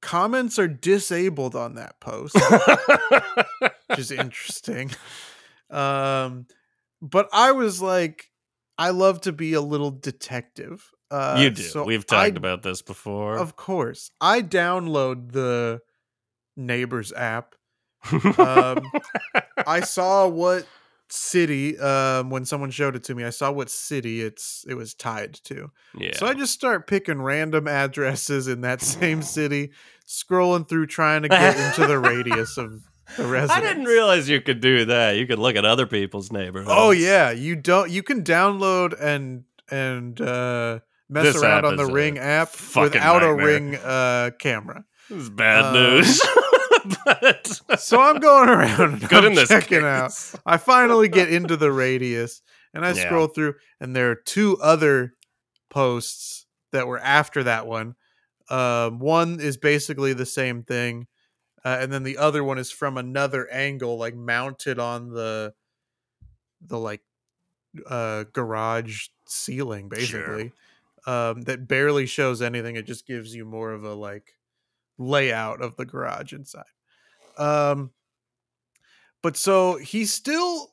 comments 0.00 0.58
are 0.58 0.68
disabled 0.68 1.54
on 1.54 1.74
that 1.74 2.00
post 2.00 2.34
which 3.88 3.98
is 3.98 4.10
interesting. 4.10 4.90
Um, 5.70 6.46
but 7.02 7.28
I 7.32 7.52
was 7.52 7.80
like, 7.80 8.30
I 8.78 8.90
love 8.90 9.20
to 9.22 9.32
be 9.32 9.52
a 9.54 9.60
little 9.60 9.90
detective. 9.90 10.90
Uh, 11.10 11.36
you 11.40 11.50
do. 11.50 11.62
so 11.62 11.84
We've 11.84 12.06
talked 12.06 12.34
I- 12.34 12.36
about 12.38 12.62
this 12.62 12.82
before. 12.82 13.36
Of 13.36 13.56
course, 13.56 14.10
I 14.20 14.42
download 14.42 15.32
the 15.32 15.80
Neighbors 16.56 17.12
app. 17.12 17.54
um, 18.38 18.90
I 19.66 19.80
saw 19.80 20.26
what 20.26 20.66
city 21.12 21.78
um, 21.78 22.30
when 22.30 22.44
someone 22.44 22.70
showed 22.70 22.96
it 22.96 23.04
to 23.04 23.14
me. 23.14 23.24
I 23.24 23.30
saw 23.30 23.50
what 23.50 23.70
city 23.70 24.20
it's 24.22 24.64
it 24.68 24.74
was 24.74 24.94
tied 24.94 25.34
to. 25.44 25.70
yeah. 25.98 26.16
So 26.16 26.26
I 26.26 26.34
just 26.34 26.52
start 26.52 26.86
picking 26.86 27.20
random 27.22 27.66
addresses 27.82 28.48
in 28.48 28.60
that 28.62 28.80
same 28.82 29.22
city, 29.36 29.70
scrolling 30.06 30.68
through 30.68 30.86
trying 30.86 31.22
to 31.22 31.28
get 31.28 31.56
into 31.58 31.86
the 31.86 31.98
radius 31.98 32.56
of 32.56 32.82
the 33.16 33.26
residents. 33.26 33.52
I 33.56 33.60
didn't 33.60 33.84
realize 33.86 34.28
you 34.28 34.40
could 34.40 34.60
do 34.60 34.84
that. 34.86 35.16
You 35.16 35.26
could 35.26 35.38
look 35.38 35.56
at 35.56 35.64
other 35.64 35.86
people's 35.86 36.30
neighborhoods. 36.30 36.70
Oh 36.72 36.90
yeah, 36.92 37.30
you 37.30 37.56
don't. 37.56 37.90
You 37.90 38.02
can 38.02 38.22
download 38.22 38.94
and 39.00 39.44
and 39.70 40.20
uh, 40.20 40.80
mess 41.08 41.32
This 41.32 41.42
around 41.42 41.64
on 41.64 41.76
the 41.76 41.86
Ring 41.86 42.18
app 42.18 42.52
without 42.76 43.22
a. 43.22 43.32
Ring 43.34 43.76
uh, 43.76 44.30
camera. 44.38 44.84
This 45.08 45.22
is 45.24 45.30
bad 45.30 45.64
Uh, 45.66 45.72
news. 45.72 46.20
But 47.04 47.60
So 47.80 48.00
I'm 48.00 48.18
going 48.20 48.48
around 48.48 48.80
and 48.94 49.00
good 49.08 49.18
I'm 49.24 49.24
in 49.26 49.34
this 49.34 49.48
checking 49.48 49.84
out. 49.84 50.12
I 50.46 50.56
finally 50.56 51.08
get 51.08 51.32
into 51.32 51.56
the 51.56 51.72
radius 51.72 52.42
and 52.74 52.84
I 52.84 52.90
Yeah. 52.92 53.04
scroll 53.06 53.26
through, 53.28 53.54
and 53.80 53.94
there 53.94 54.10
are 54.10 54.14
two 54.16 54.58
other 54.62 55.12
posts 55.70 56.46
that 56.72 56.86
were 56.86 56.98
after 56.98 57.42
that 57.44 57.66
one. 57.66 57.94
Um, 58.48 58.98
one 58.98 59.40
is 59.40 59.56
basically 59.56 60.12
the 60.12 60.26
same 60.26 60.62
thing, 60.64 61.06
uh, 61.64 61.78
and 61.80 61.92
then 61.92 62.02
the 62.02 62.18
other 62.18 62.42
one 62.42 62.58
is 62.58 62.70
from 62.72 62.96
another 62.98 63.48
angle, 63.50 63.96
like 63.96 64.14
mounted 64.14 64.78
on 64.78 65.10
the 65.10 65.54
the 66.60 66.78
like 66.78 67.02
uh, 67.88 68.24
garage 68.32 69.06
ceiling, 69.26 69.88
basically. 69.88 70.52
Um, 71.06 71.42
that 71.42 71.66
barely 71.66 72.04
shows 72.06 72.42
anything. 72.42 72.76
It 72.76 72.86
just 72.86 73.06
gives 73.06 73.34
you 73.34 73.44
more 73.46 73.72
of 73.72 73.84
a 73.84 73.94
like 73.94 74.34
layout 74.98 75.62
of 75.62 75.76
the 75.76 75.86
garage 75.86 76.32
inside. 76.32 76.64
Um, 77.40 77.90
but 79.22 79.36
so 79.36 79.76
he 79.76 80.04
still 80.04 80.72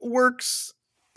works 0.00 0.72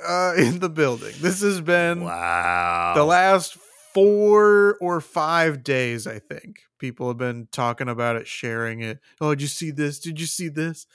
uh, 0.06 0.34
in 0.38 0.60
the 0.60 0.70
building. 0.70 1.14
This 1.20 1.42
has 1.42 1.62
been 1.62 2.02
Wow. 2.02 2.94
the 2.96 3.04
last 3.06 3.58
four 3.94 4.78
or 4.82 5.02
five 5.02 5.64
days, 5.64 6.06
I 6.08 6.20
think. 6.20 6.60
People 6.80 7.08
have 7.08 7.18
been 7.18 7.48
talking 7.52 7.88
about 7.88 8.18
it, 8.18 8.28
sharing 8.28 8.82
it. 8.82 9.00
Oh, 9.22 9.30
did 9.32 9.42
you 9.42 9.48
see 9.48 9.72
this? 9.72 10.00
Did 10.00 10.20
you 10.20 10.26
see 10.28 10.50
this? 10.50 10.86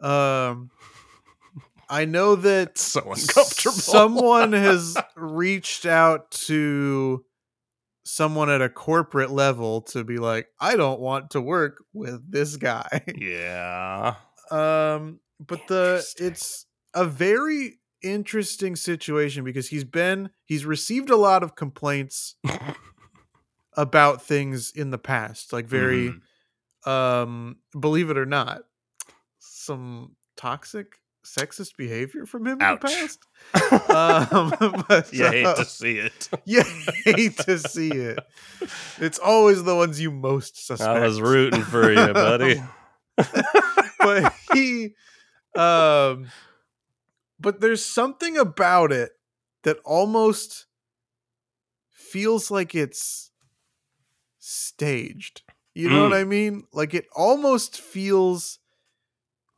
Um, 0.00 0.70
I 1.88 2.04
know 2.06 2.34
that 2.36 2.78
so 2.78 3.00
uncomfortable. 3.02 3.72
someone 3.76 4.52
has 4.52 4.96
reached 5.16 5.84
out 5.86 6.30
to 6.32 7.24
someone 8.06 8.50
at 8.50 8.62
a 8.62 8.68
corporate 8.68 9.30
level 9.30 9.82
to 9.82 10.04
be 10.04 10.18
like, 10.18 10.48
I 10.60 10.76
don't 10.76 11.00
want 11.00 11.30
to 11.32 11.40
work 11.40 11.84
with 11.92 12.30
this 12.30 12.56
guy. 12.56 13.02
yeah. 13.16 14.16
Um, 14.50 15.20
but 15.40 15.66
the 15.66 16.06
it's 16.18 16.66
a 16.94 17.04
very 17.04 17.80
interesting 18.02 18.76
situation 18.76 19.44
because 19.44 19.68
he's 19.68 19.84
been 19.84 20.30
he's 20.44 20.64
received 20.64 21.10
a 21.10 21.16
lot 21.16 21.42
of 21.42 21.56
complaints 21.56 22.36
about 23.76 24.22
things 24.22 24.70
in 24.74 24.90
the 24.90 24.98
past, 24.98 25.52
like 25.52 25.66
very 25.66 26.16
Mhm. 26.86 26.90
um 26.90 27.60
believe 27.78 28.10
it 28.10 28.18
or 28.18 28.26
not, 28.26 28.62
some 29.38 30.16
toxic 30.36 31.00
sexist 31.26 31.76
behavior 31.76 32.24
from 32.26 32.46
him 32.46 32.58
Ouch. 32.60 32.78
in 32.84 32.90
the 32.90 32.94
past. 32.96 33.18
Um, 33.90 34.84
but, 34.88 35.12
you 35.12 35.24
hate 35.26 35.44
uh, 35.46 35.54
to 35.56 35.64
see 35.64 35.98
it. 35.98 36.28
you 36.44 36.62
hate 37.04 37.36
to 37.38 37.58
see 37.58 37.90
it. 37.90 38.18
It's 38.98 39.18
always 39.18 39.62
the 39.64 39.74
ones 39.76 40.00
you 40.00 40.10
most 40.10 40.66
suspect. 40.66 40.88
I 40.88 41.00
was 41.06 41.20
rooting 41.20 41.62
for 41.62 41.90
you, 41.90 42.12
buddy. 42.12 42.62
but 43.98 44.32
he 44.52 44.94
um 45.54 46.26
but 47.40 47.60
there's 47.60 47.82
something 47.84 48.36
about 48.36 48.92
it 48.92 49.12
that 49.62 49.78
almost 49.84 50.66
feels 51.90 52.50
like 52.50 52.74
it's 52.74 53.30
staged 54.38 55.42
you 55.74 55.88
know 55.88 56.02
what 56.04 56.12
Mm. 56.12 56.20
i 56.20 56.24
mean 56.24 56.64
like 56.72 56.92
it 56.94 57.06
almost 57.16 57.80
feels 57.80 58.58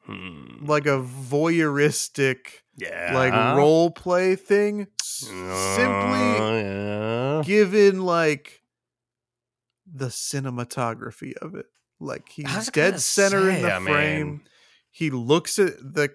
Hmm. 0.09 0.65
like 0.65 0.87
a 0.87 1.01
voyeuristic 1.03 2.39
yeah. 2.77 3.11
like 3.15 3.33
role 3.57 3.91
play 3.91 4.37
thing 4.37 4.87
s- 5.03 5.19
simply 5.27 6.25
Oh, 6.41 6.59
yeah. 7.41 7.43
given 7.45 8.01
like 8.03 8.63
the 9.87 10.07
cinematography 10.07 11.35
of 11.37 11.55
it 11.55 11.67
like 12.01 12.29
he's 12.31 12.71
dead 12.71 13.01
center 13.01 13.51
in 13.51 13.61
the 13.63 13.75
I 13.75 13.81
frame 13.81 14.27
mean- 14.27 14.41
he 14.91 15.11
looks 15.11 15.59
at 15.59 15.77
the 15.79 16.09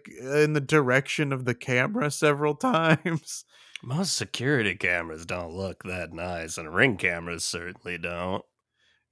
in 0.44 0.54
the 0.54 0.60
direction 0.62 1.32
of 1.32 1.46
the 1.46 1.54
camera 1.54 2.10
several 2.10 2.56
times 2.72 3.46
Most 3.84 4.16
security 4.18 4.74
cameras 4.76 5.26
don't 5.28 5.54
look 5.54 5.84
that 5.84 6.12
nice, 6.14 6.58
and 6.58 6.74
ring 6.74 6.98
cameras 6.98 7.46
certainly 7.46 7.98
don't. 8.00 8.44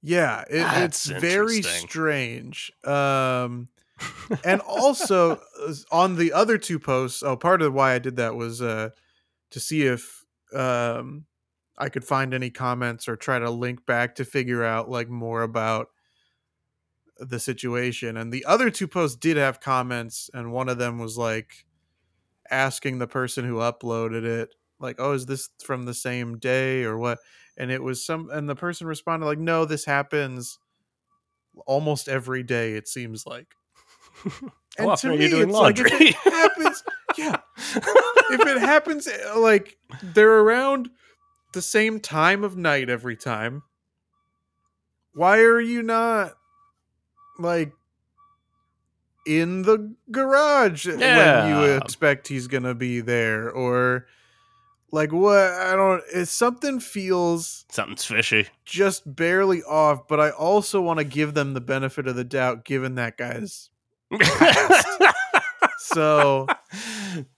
yeah 0.02 0.40
it, 0.50 0.66
it's 0.84 1.06
very 1.06 1.62
strange 1.62 2.72
um 2.84 3.68
and 4.44 4.60
also 4.62 5.40
uh, 5.60 5.74
on 5.90 6.16
the 6.16 6.32
other 6.32 6.58
two 6.58 6.78
posts 6.78 7.22
oh 7.22 7.36
part 7.36 7.62
of 7.62 7.72
why 7.72 7.92
i 7.94 7.98
did 7.98 8.16
that 8.16 8.34
was 8.34 8.62
uh 8.62 8.88
to 9.50 9.60
see 9.60 9.82
if 9.82 10.24
um 10.54 11.24
i 11.78 11.88
could 11.88 12.04
find 12.04 12.32
any 12.32 12.50
comments 12.50 13.08
or 13.08 13.16
try 13.16 13.38
to 13.38 13.50
link 13.50 13.84
back 13.86 14.14
to 14.14 14.24
figure 14.24 14.64
out 14.64 14.88
like 14.88 15.08
more 15.08 15.42
about 15.42 15.88
the 17.18 17.38
situation. 17.38 18.16
And 18.16 18.32
the 18.32 18.44
other 18.44 18.70
two 18.70 18.88
posts 18.88 19.16
did 19.16 19.36
have 19.36 19.60
comments 19.60 20.30
and 20.32 20.52
one 20.52 20.68
of 20.68 20.78
them 20.78 20.98
was 20.98 21.16
like 21.16 21.64
asking 22.50 22.98
the 22.98 23.06
person 23.06 23.44
who 23.44 23.56
uploaded 23.56 24.24
it 24.24 24.54
like 24.78 24.96
oh 24.98 25.12
is 25.12 25.26
this 25.26 25.48
from 25.64 25.84
the 25.84 25.94
same 25.94 26.38
day 26.38 26.82
or 26.84 26.98
what? 26.98 27.18
And 27.56 27.70
it 27.70 27.82
was 27.82 28.04
some 28.04 28.30
and 28.30 28.48
the 28.48 28.56
person 28.56 28.86
responded 28.86 29.26
like 29.26 29.38
no 29.38 29.64
this 29.64 29.84
happens 29.84 30.58
almost 31.66 32.08
every 32.08 32.42
day 32.42 32.72
it 32.72 32.88
seems 32.88 33.26
like 33.26 33.54
Often 34.78 35.10
are 35.10 35.14
you 35.14 35.28
doing 35.28 35.48
it's 35.50 35.58
like, 35.58 35.78
if 35.78 35.90
laundry? 35.90 36.06
it 36.08 36.14
happens 36.14 36.82
yeah 37.18 37.36
if 38.30 38.40
it 38.40 38.58
happens 38.58 39.08
like 39.36 39.76
they're 40.02 40.40
around 40.40 40.88
the 41.52 41.62
same 41.62 42.00
time 42.00 42.42
of 42.42 42.56
night 42.56 42.88
every 42.88 43.16
time 43.16 43.62
why 45.14 45.40
are 45.40 45.60
you 45.60 45.82
not 45.82 46.32
like 47.38 47.72
in 49.26 49.62
the 49.62 49.94
garage 50.10 50.86
when 50.86 51.48
you 51.48 51.62
expect 51.74 52.28
he's 52.28 52.46
gonna 52.46 52.74
be 52.74 53.00
there 53.00 53.50
or 53.50 54.06
like 54.90 55.12
what 55.12 55.38
i 55.38 55.76
don't 55.76 56.02
it's 56.12 56.30
something 56.30 56.80
feels 56.80 57.64
Something's 57.70 58.04
fishy. 58.04 58.48
just 58.64 59.14
barely 59.14 59.62
off 59.62 60.08
but 60.08 60.18
i 60.18 60.30
also 60.30 60.80
want 60.80 60.98
to 60.98 61.04
give 61.04 61.34
them 61.34 61.54
the 61.54 61.60
benefit 61.60 62.06
of 62.08 62.16
the 62.16 62.24
doubt 62.24 62.64
given 62.64 62.94
that 62.96 63.16
guy's 63.16 63.68
so 65.78 66.46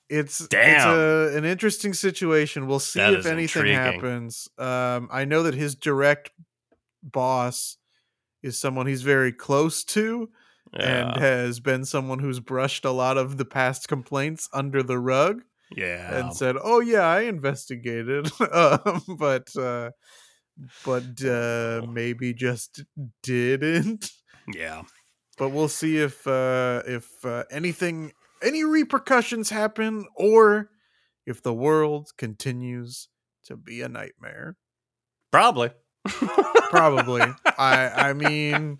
it's 0.09 0.41
it's 0.41 0.85
a, 0.85 1.37
an 1.37 1.45
interesting 1.45 1.95
situation. 1.95 2.67
We'll 2.67 2.79
see 2.79 3.01
That 3.01 3.15
if 3.15 3.21
is 3.21 3.27
anything 3.27 3.67
intriguing. 3.67 3.75
happens. 3.77 4.49
Um, 4.59 5.09
I 5.11 5.25
know 5.25 5.45
that 5.45 5.55
his 5.55 5.75
direct 5.75 6.31
boss 7.03 7.77
is 8.43 8.59
someone 8.59 8.87
he's 8.87 9.03
very 9.03 9.33
close 9.33 9.85
to 9.85 10.29
and 10.73 11.13
yeah. 11.15 11.19
has 11.19 11.61
been 11.61 11.85
someone 11.85 12.19
who's 12.19 12.41
brushed 12.41 12.85
a 12.85 12.91
lot 12.91 13.17
of 13.17 13.37
the 13.37 13.45
past 13.45 13.89
complaints 13.89 14.49
under 14.53 14.83
the 14.83 14.99
rug 14.99 15.43
yeah. 15.77 16.19
and 16.19 16.35
said, 16.35 16.57
"Oh 16.63 16.81
yeah, 16.81 17.07
I 17.07 17.23
investigated," 17.23 18.31
um, 18.53 19.03
but 19.19 19.49
uh, 19.57 19.91
but 20.85 21.25
uh, 21.25 21.83
maybe 21.89 22.35
just 22.35 22.83
didn't. 23.23 24.11
yeah. 24.53 24.83
But 25.37 25.51
we'll 25.51 25.69
see 25.69 25.99
if 25.99 26.27
uh, 26.27 26.83
if 26.87 27.25
uh, 27.25 27.45
anything 27.51 28.13
any 28.43 28.65
repercussions 28.65 29.51
happen 29.51 30.07
or 30.17 30.71
if 31.27 31.43
the 31.43 31.55
world 31.55 32.11
continues 32.17 33.09
to 33.47 33.57
be 33.57 33.83
a 33.83 33.89
nightmare. 33.89 34.57
Probably. 35.33 35.71
Probably. 36.71 37.23
I 37.59 37.89
I 37.89 38.13
mean 38.13 38.79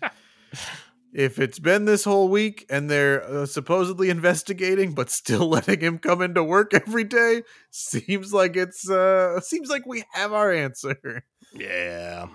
if 1.13 1.39
it's 1.39 1.59
been 1.59 1.85
this 1.85 2.03
whole 2.03 2.29
week 2.29 2.65
and 2.69 2.89
they're 2.89 3.23
uh, 3.23 3.45
supposedly 3.45 4.09
investigating 4.09 4.93
but 4.93 5.09
still 5.09 5.47
letting 5.49 5.79
him 5.79 5.97
come 5.97 6.21
into 6.21 6.43
work 6.43 6.73
every 6.73 7.03
day 7.03 7.43
seems 7.71 8.33
like 8.33 8.55
it's 8.55 8.89
uh 8.89 9.39
seems 9.41 9.69
like 9.69 9.85
we 9.85 10.03
have 10.13 10.33
our 10.33 10.51
answer. 10.51 11.25
Yeah. 11.53 12.27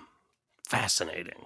Fascinating. 0.67 1.45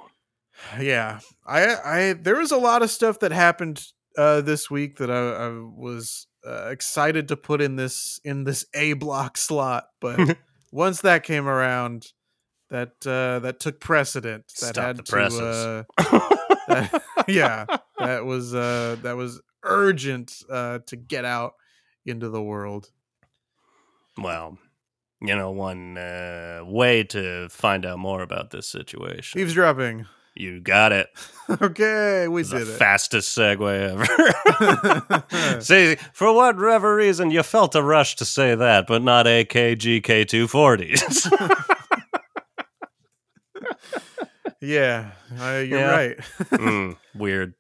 Yeah 0.79 1.19
i 1.45 1.75
i 1.85 2.13
there 2.13 2.37
was 2.37 2.51
a 2.51 2.57
lot 2.57 2.81
of 2.81 2.89
stuff 2.89 3.19
that 3.19 3.31
happened 3.31 3.83
uh 4.17 4.41
this 4.41 4.69
week 4.69 4.97
that 4.97 5.09
i, 5.11 5.15
I 5.15 5.49
was 5.49 6.27
uh, 6.47 6.69
excited 6.69 7.27
to 7.29 7.37
put 7.37 7.61
in 7.61 7.75
this 7.75 8.19
in 8.23 8.43
this 8.43 8.65
a 8.73 8.93
block 8.93 9.37
slot 9.37 9.85
but 9.99 10.37
once 10.75 11.01
that 11.01 11.23
came 11.23 11.47
around, 11.47 12.07
that 12.69 12.91
uh, 13.07 13.39
that 13.39 13.59
took 13.59 13.79
precedent. 13.79 14.45
That 14.59 14.75
Stop 14.75 14.85
had 14.85 14.97
the 14.97 15.03
to, 15.03 15.85
uh, 15.97 16.19
that- 16.67 17.03
yeah, 17.27 17.65
that 17.97 18.25
was 18.25 18.53
uh, 18.53 18.97
that 19.01 19.15
was 19.15 19.41
urgent 19.63 20.33
uh, 20.49 20.79
to 20.87 20.95
get 20.97 21.25
out 21.25 21.53
into 22.05 22.29
the 22.29 22.43
world. 22.43 22.91
well, 24.17 24.57
you 25.21 25.35
know, 25.35 25.51
one 25.51 25.97
uh, 25.97 26.61
way 26.63 27.03
to 27.05 27.47
find 27.49 27.85
out 27.85 27.97
more 27.97 28.21
about 28.21 28.51
this 28.51 28.67
situation. 28.67 29.39
Eavesdropping. 29.39 30.05
You 30.35 30.59
got 30.59 30.91
it. 30.91 31.07
okay, 31.61 32.27
we 32.27 32.43
the 32.43 32.59
did 32.59 32.67
it. 32.67 32.77
fastest 32.77 33.37
segue 33.37 34.05
ever. 35.31 35.61
See, 35.61 35.95
for 36.13 36.33
whatever 36.33 36.93
reason, 36.95 37.31
you 37.31 37.41
felt 37.41 37.73
a 37.75 37.81
rush 37.81 38.17
to 38.17 38.25
say 38.25 38.53
that, 38.55 38.85
but 38.87 39.01
not 39.01 39.25
AKGK 39.27 40.25
240s. 40.25 41.31
yeah, 44.61 45.11
uh, 45.39 45.63
you're 45.65 45.79
Yeah. 45.79 45.89
right. 45.91 46.17
mm, 46.51 46.97
weird. 47.15 47.53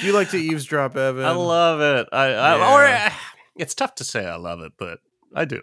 Do 0.00 0.06
you 0.06 0.12
like 0.12 0.30
to 0.30 0.38
eavesdrop, 0.38 0.96
Evan? 0.96 1.24
I 1.24 1.32
love 1.32 1.80
it. 1.80 2.08
I, 2.12 2.26
I 2.32 2.54
or 2.74 2.84
Yeah. 2.86 3.10
uh, 3.12 3.16
it's 3.56 3.74
tough 3.74 3.94
to 3.96 4.04
say 4.04 4.26
I 4.26 4.36
love 4.36 4.60
it, 4.60 4.72
but 4.78 4.98
I 5.34 5.44
do. 5.44 5.62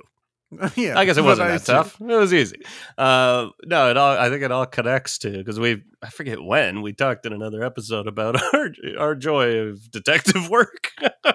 yeah, 0.76 0.98
I 0.98 1.06
guess 1.06 1.18
it 1.18 1.24
wasn't 1.24 1.50
that 1.50 1.66
tough. 1.66 2.00
It 2.02 2.06
was 2.06 2.34
easy. 2.34 2.62
Uh, 2.98 3.50
no, 3.66 3.90
it 3.92 3.98
all. 3.98 4.18
I 4.18 4.30
think 4.30 4.42
it 4.42 4.52
all 4.52 4.66
connects 4.66 5.20
to 5.20 5.32
because 5.32 5.60
we. 5.60 5.84
I 6.02 6.10
forget 6.10 6.42
when 6.42 6.82
we 6.82 6.94
talked 6.94 7.26
in 7.26 7.34
another 7.34 7.64
episode 7.64 8.08
about 8.08 8.42
our 8.54 8.72
our 8.98 9.16
joy 9.16 9.58
of 9.58 9.92
detective 9.92 10.50
work. 10.50 10.92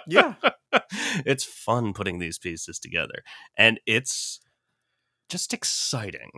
Yeah, 0.09 0.35
it's 1.25 1.45
fun 1.45 1.93
putting 1.93 2.19
these 2.19 2.39
pieces 2.39 2.79
together, 2.79 3.23
and 3.57 3.81
it's 3.87 4.41
just 5.29 5.55
exciting. 5.55 6.31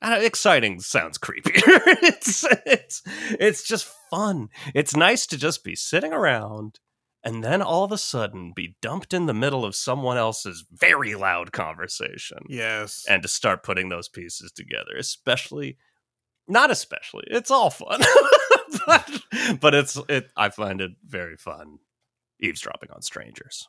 Don't- 0.00 0.22
exciting 0.24 0.80
sounds 0.80 1.18
creepy. 1.18 1.52
it's 1.54 2.44
it's 2.66 3.02
it's 3.40 3.66
just 3.66 3.90
fun. 4.10 4.48
It's 4.74 4.94
nice 4.94 5.26
to 5.26 5.36
just 5.36 5.64
be 5.64 5.74
sitting 5.74 6.12
around 6.12 6.78
and 7.24 7.42
then 7.42 7.62
all 7.62 7.84
of 7.84 7.92
a 7.92 7.98
sudden 7.98 8.52
be 8.54 8.76
dumped 8.82 9.14
in 9.14 9.26
the 9.26 9.34
middle 9.34 9.64
of 9.64 9.74
someone 9.74 10.18
else's 10.18 10.64
very 10.70 11.14
loud 11.14 11.52
conversation 11.52 12.38
yes. 12.48 13.04
and 13.08 13.22
to 13.22 13.28
start 13.28 13.62
putting 13.62 13.88
those 13.88 14.08
pieces 14.08 14.52
together, 14.52 14.94
especially 14.98 15.78
not 16.46 16.70
especially. 16.70 17.24
It's 17.28 17.50
all 17.50 17.70
fun. 17.70 18.02
but, 18.86 19.22
but 19.60 19.74
it's 19.74 19.98
it 20.08 20.30
I 20.36 20.50
find 20.50 20.82
it 20.82 20.92
very 21.04 21.36
fun 21.36 21.78
eavesdropping 22.40 22.90
on 22.90 23.00
strangers. 23.00 23.68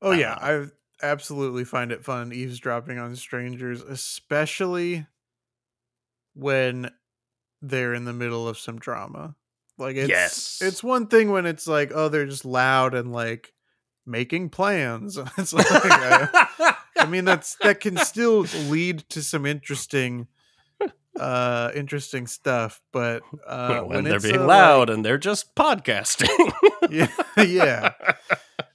Oh 0.00 0.12
I 0.12 0.16
yeah, 0.16 0.32
um, 0.32 0.72
I 1.02 1.06
absolutely 1.06 1.64
find 1.64 1.92
it 1.92 2.04
fun 2.04 2.32
eavesdropping 2.32 2.98
on 2.98 3.16
strangers, 3.16 3.82
especially 3.82 5.06
when 6.34 6.90
they're 7.60 7.92
in 7.92 8.06
the 8.06 8.14
middle 8.14 8.48
of 8.48 8.58
some 8.58 8.78
drama. 8.78 9.34
Like 9.80 9.96
it's 9.96 10.08
Yes. 10.08 10.58
it's 10.62 10.82
one 10.84 11.06
thing 11.08 11.30
when 11.30 11.46
it's 11.46 11.66
like, 11.66 11.90
oh, 11.94 12.08
they're 12.08 12.26
just 12.26 12.44
loud 12.44 12.94
and 12.94 13.12
like 13.12 13.52
making 14.06 14.50
plans. 14.50 15.16
it's 15.38 15.52
like 15.52 15.66
I, 15.70 16.74
I 16.98 17.06
mean 17.06 17.24
that's 17.24 17.56
that 17.62 17.80
can 17.80 17.96
still 17.96 18.40
lead 18.68 19.00
to 19.10 19.22
some 19.22 19.46
interesting 19.46 20.26
uh 21.18 21.70
interesting 21.74 22.26
stuff, 22.26 22.80
but 22.92 23.22
uh 23.46 23.80
when, 23.80 24.04
they're 24.04 24.16
it's, 24.16 24.24
being 24.24 24.40
uh, 24.40 24.46
loud 24.46 24.90
and 24.90 25.04
they're 25.04 25.18
just 25.18 25.54
podcasting. 25.54 26.52
yeah, 26.90 27.08
yeah. 27.42 27.92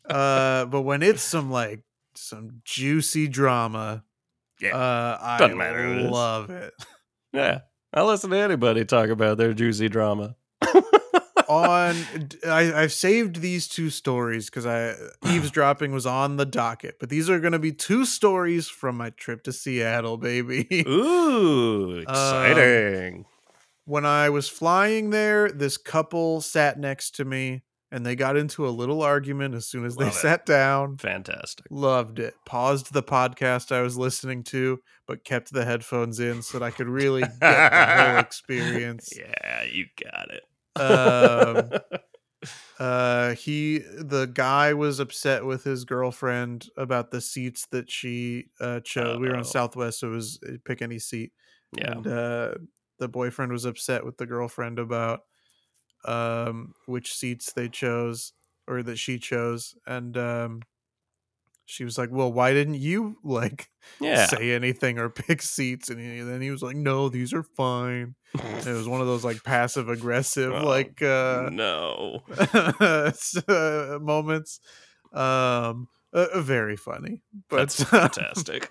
Uh 0.09 0.65
but 0.65 0.81
when 0.81 1.01
it's 1.01 1.23
some 1.23 1.49
like 1.49 1.81
some 2.13 2.61
juicy 2.63 3.27
drama, 3.27 4.03
Yeah. 4.61 4.75
uh 4.77 5.17
I 5.19 5.37
Doesn't 5.39 5.57
matter 5.57 5.83
it 5.83 5.97
is. 6.05 6.11
love 6.11 6.49
it. 6.51 6.73
yeah. 7.33 7.61
I 7.91 8.03
listen 8.03 8.29
to 8.29 8.37
anybody 8.37 8.85
talk 8.85 9.09
about 9.09 9.37
their 9.39 9.53
juicy 9.53 9.89
drama. 9.89 10.35
On 11.47 11.95
I, 12.47 12.73
I've 12.73 12.93
saved 12.93 13.41
these 13.41 13.67
two 13.67 13.89
stories 13.89 14.49
because 14.49 14.65
I 14.65 14.95
eavesdropping 15.27 15.91
was 15.93 16.05
on 16.05 16.37
the 16.37 16.45
docket, 16.45 16.99
but 16.99 17.09
these 17.09 17.29
are 17.29 17.39
going 17.39 17.53
to 17.53 17.59
be 17.59 17.71
two 17.71 18.05
stories 18.05 18.67
from 18.67 18.97
my 18.97 19.11
trip 19.11 19.43
to 19.43 19.53
Seattle, 19.53 20.17
baby. 20.17 20.83
Ooh, 20.87 21.97
um, 21.97 22.01
exciting. 22.01 23.25
when 23.85 24.05
I 24.05 24.29
was 24.29 24.49
flying 24.49 25.09
there, 25.09 25.49
this 25.49 25.77
couple 25.77 26.41
sat 26.41 26.79
next 26.79 27.15
to 27.15 27.25
me 27.25 27.63
and 27.91 28.05
they 28.05 28.15
got 28.15 28.37
into 28.37 28.67
a 28.67 28.69
little 28.69 29.01
argument 29.01 29.55
as 29.55 29.67
soon 29.67 29.85
as 29.85 29.95
they 29.95 30.07
it. 30.07 30.13
sat 30.13 30.45
down. 30.45 30.97
Fantastic. 30.97 31.65
Loved 31.69 32.19
it. 32.19 32.33
Paused 32.45 32.93
the 32.93 33.03
podcast 33.03 33.71
I 33.71 33.81
was 33.81 33.97
listening 33.97 34.43
to, 34.45 34.79
but 35.07 35.23
kept 35.23 35.53
the 35.53 35.65
headphones 35.65 36.19
in 36.19 36.41
so 36.41 36.59
that 36.59 36.65
I 36.65 36.71
could 36.71 36.87
really 36.89 37.21
get 37.21 37.39
the 37.39 38.05
whole 38.09 38.17
experience. 38.19 39.09
Yeah, 39.15 39.63
you 39.63 39.85
got 40.03 40.29
it. 40.31 40.43
Um, 40.81 41.79
uh 42.79 43.33
he 43.35 43.79
the 43.79 44.29
guy 44.31 44.73
was 44.73 44.99
upset 44.99 45.45
with 45.45 45.63
his 45.63 45.85
girlfriend 45.85 46.67
about 46.77 47.09
the 47.09 47.21
seats 47.21 47.65
that 47.71 47.89
she 47.89 48.45
uh 48.59 48.79
chose 48.81 49.17
we 49.19 49.27
were 49.27 49.33
Uh-oh. 49.33 49.39
on 49.39 49.45
southwest 49.45 49.99
so 49.99 50.09
it 50.09 50.11
was 50.11 50.39
uh, 50.47 50.51
pick 50.65 50.81
any 50.81 50.99
seat 50.99 51.31
yeah. 51.77 51.91
and 51.91 52.05
uh 52.05 52.51
the 52.99 53.07
boyfriend 53.07 53.51
was 53.51 53.65
upset 53.65 54.05
with 54.05 54.17
the 54.17 54.25
girlfriend 54.25 54.79
about 54.79 55.21
um 56.07 56.73
which 56.85 57.13
seats 57.13 57.53
they 57.53 57.67
chose 57.69 58.33
or 58.67 58.83
that 58.83 58.97
she 58.97 59.17
chose 59.19 59.75
and 59.85 60.17
um 60.17 60.61
she 61.65 61.83
was 61.83 61.97
like 61.97 62.09
well 62.11 62.31
why 62.31 62.53
didn't 62.53 62.75
you 62.75 63.17
like 63.23 63.69
Yeah. 63.99 64.25
say 64.27 64.51
anything 64.51 64.99
or 64.99 65.09
pick 65.09 65.41
seats 65.41 65.89
and 65.89 65.99
he, 65.99 66.19
then 66.21 66.41
he 66.41 66.51
was 66.51 66.61
like 66.61 66.75
no 66.75 67.09
these 67.09 67.33
are 67.33 67.43
fine 67.43 68.15
it 68.35 68.73
was 68.73 68.87
one 68.87 69.01
of 69.01 69.07
those 69.07 69.25
like 69.25 69.43
passive 69.43 69.89
aggressive 69.97 70.53
Oh, 70.53 70.65
like 70.65 71.01
uh 71.01 71.49
no. 71.51 72.21
uh, 73.47 73.99
moments 74.01 74.59
um 75.13 75.87
uh, 76.13 76.27
uh, 76.33 76.41
very 76.41 76.75
funny 76.77 77.21
but 77.49 77.57
That's 77.59 77.83
fantastic. 77.83 78.67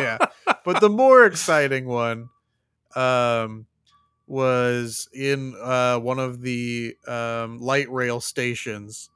yeah 0.00 0.18
but 0.64 0.80
the 0.80 0.88
more 0.88 1.24
exciting 1.26 1.86
one 1.86 2.28
um 2.96 3.66
was 4.28 5.08
in 5.14 5.54
uh 5.60 5.98
one 5.98 6.18
of 6.18 6.42
the 6.42 6.96
um 7.06 7.58
light 7.58 7.90
rail 7.90 8.20
stations 8.20 9.10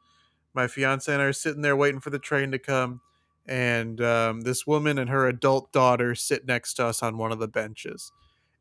my 0.54 0.66
fiance 0.66 1.12
and 1.12 1.22
i 1.22 1.24
are 1.24 1.32
sitting 1.32 1.62
there 1.62 1.76
waiting 1.76 2.00
for 2.00 2.10
the 2.10 2.18
train 2.18 2.50
to 2.50 2.58
come 2.58 3.00
and 3.46 4.00
um, 4.00 4.42
this 4.42 4.68
woman 4.68 4.98
and 4.98 5.10
her 5.10 5.26
adult 5.26 5.72
daughter 5.72 6.14
sit 6.14 6.46
next 6.46 6.74
to 6.74 6.86
us 6.86 7.02
on 7.02 7.18
one 7.18 7.32
of 7.32 7.40
the 7.40 7.48
benches 7.48 8.12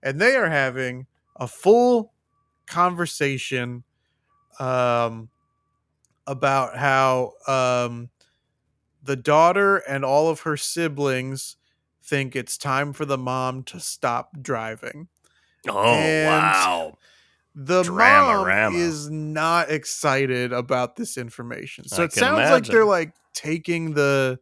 and 0.04 0.20
they 0.20 0.36
are 0.36 0.50
having 0.50 1.06
a 1.36 1.48
full 1.48 2.14
conversation 2.66 3.84
um, 4.60 5.30
about 6.28 6.78
how 6.78 7.34
um, 7.48 8.10
the 9.04 9.16
daughter 9.16 9.78
and 9.78 10.06
all 10.06 10.30
of 10.30 10.42
her 10.42 10.58
siblings 10.58 11.58
think 12.04 12.36
it's 12.36 12.58
time 12.58 12.94
for 12.94 13.06
the 13.06 13.18
mom 13.18 13.64
to 13.64 13.80
stop 13.80 14.42
driving. 14.42 15.08
Oh, 15.70 15.84
And- 15.84 16.28
wow. 16.28 16.98
The 17.54 17.84
Drama-rama. 17.84 18.72
mom 18.78 18.82
is 18.82 19.10
not 19.10 19.70
excited 19.70 20.54
about 20.54 20.96
this 20.96 21.18
information. 21.18 21.86
So 21.88 22.04
I 22.04 22.06
it 22.06 22.14
sounds 22.14 22.50
like 22.50 22.64
they're 22.66 22.86
like 22.86 23.14
taking 23.34 23.94
the 23.94 24.40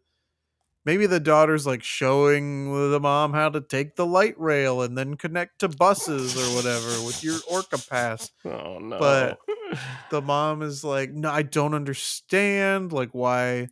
maybe 0.86 1.08
the 1.08 1.20
daughter's 1.20 1.66
like 1.66 1.82
showing 1.84 2.72
the 2.92 3.00
mom 3.00 3.34
how 3.34 3.50
to 3.50 3.62
take 3.62 3.96
the 3.96 4.06
light 4.06 4.40
rail 4.40 4.84
and 4.84 4.96
then 4.96 5.16
connect 5.16 5.58
to 5.62 5.70
buses 5.70 6.38
or 6.38 6.56
whatever 6.56 7.04
with 7.04 7.24
your 7.24 7.40
Orca 7.52 7.80
pass. 7.90 8.32
Oh, 8.46 8.78
no. 8.78 9.00
but- 9.00 9.40
The 10.12 10.22
mom 10.22 10.62
is 10.64 10.84
like, 10.84 11.12
"No, 11.12 11.30
I 11.32 11.42
don't 11.44 11.74
understand 11.76 12.92
like 12.92 13.10
why 13.12 13.68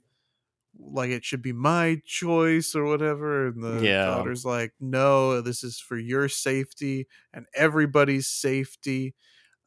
like 0.79 1.09
it 1.09 1.25
should 1.25 1.41
be 1.41 1.53
my 1.53 2.01
choice 2.05 2.75
or 2.75 2.85
whatever." 2.85 3.47
And 3.47 3.63
the 3.63 3.83
Yeah. 3.83 4.05
daughter's 4.05 4.45
like, 4.45 4.73
"No, 4.79 5.41
this 5.41 5.63
is 5.63 5.79
for 5.79 5.97
your 5.97 6.29
safety 6.29 7.07
and 7.33 7.45
everybody's 7.55 8.27
safety." 8.27 9.15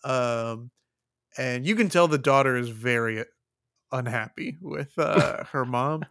Um 0.04 0.70
and 1.36 1.64
you 1.66 1.76
can 1.76 1.88
tell 1.88 2.08
the 2.08 2.18
daughter 2.18 2.56
is 2.56 2.68
very 2.70 3.24
unhappy 3.92 4.58
with 4.60 4.92
uh, 4.98 5.44
her 5.52 5.64
mom 5.64 6.04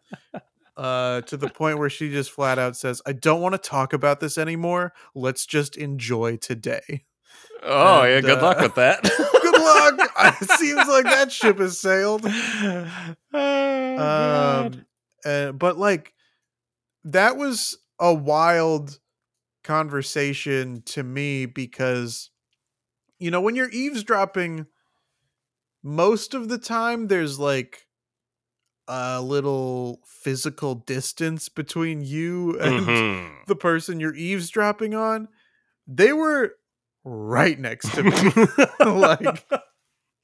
uh, 0.77 1.21
to 1.21 1.37
the 1.37 1.49
point 1.49 1.77
where 1.77 1.89
she 1.89 2.09
just 2.09 2.31
flat 2.31 2.57
out 2.57 2.75
says, 2.77 3.01
I 3.05 3.11
don't 3.13 3.41
want 3.41 3.53
to 3.53 3.59
talk 3.59 3.93
about 3.93 4.19
this 4.21 4.37
anymore. 4.37 4.93
Let's 5.13 5.45
just 5.45 5.75
enjoy 5.77 6.37
today. 6.37 7.05
oh, 7.63 8.03
yeah. 8.03 8.17
and, 8.17 8.25
Good 8.25 8.41
luck 8.41 8.59
uh, 8.59 8.63
with 8.63 8.75
that. 8.75 9.03
Good 9.41 9.61
luck. 9.61 10.11
it 10.41 10.51
seems 10.51 10.87
like 10.87 11.05
that 11.05 11.31
ship 11.31 11.59
has 11.59 11.77
sailed. 11.79 12.21
oh. 12.25 13.97
Um, 13.97 14.85
uh, 15.25 15.51
but 15.51 15.77
like, 15.77 16.13
that 17.03 17.37
was 17.37 17.77
a 17.99 18.13
wild 18.13 18.99
conversation 19.63 20.81
to 20.83 21.03
me 21.03 21.45
because, 21.45 22.31
you 23.19 23.31
know, 23.31 23.41
when 23.41 23.55
you're 23.55 23.71
eavesdropping, 23.71 24.67
most 25.83 26.33
of 26.33 26.49
the 26.49 26.57
time 26.57 27.07
there's 27.07 27.39
like 27.39 27.87
a 28.87 29.21
little 29.21 30.01
physical 30.05 30.75
distance 30.75 31.49
between 31.49 32.01
you 32.01 32.59
and 32.59 32.87
Mhm. 32.87 33.45
the 33.47 33.55
person 33.55 33.99
you're 33.99 34.15
eavesdropping 34.15 34.95
on, 34.95 35.27
they 35.87 36.13
were 36.13 36.55
right 37.03 37.59
next 37.59 37.91
to 37.95 38.03
me. 38.03 38.31
like 38.85 39.45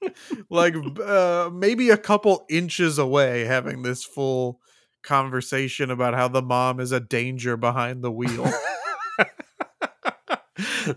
like 0.50 0.76
uh, 1.04 1.50
maybe 1.54 1.90
a 1.90 1.98
couple 1.98 2.46
inches 2.50 2.98
away 2.98 3.46
having 3.46 3.82
this 3.84 4.04
full 4.04 4.60
conversation 5.06 5.90
about 5.92 6.14
how 6.14 6.28
the 6.28 6.42
mom 6.42 6.80
is 6.80 6.92
a 6.92 7.00
danger 7.00 7.56
behind 7.58 8.04
the 8.04 8.12
wheel. 8.12 8.44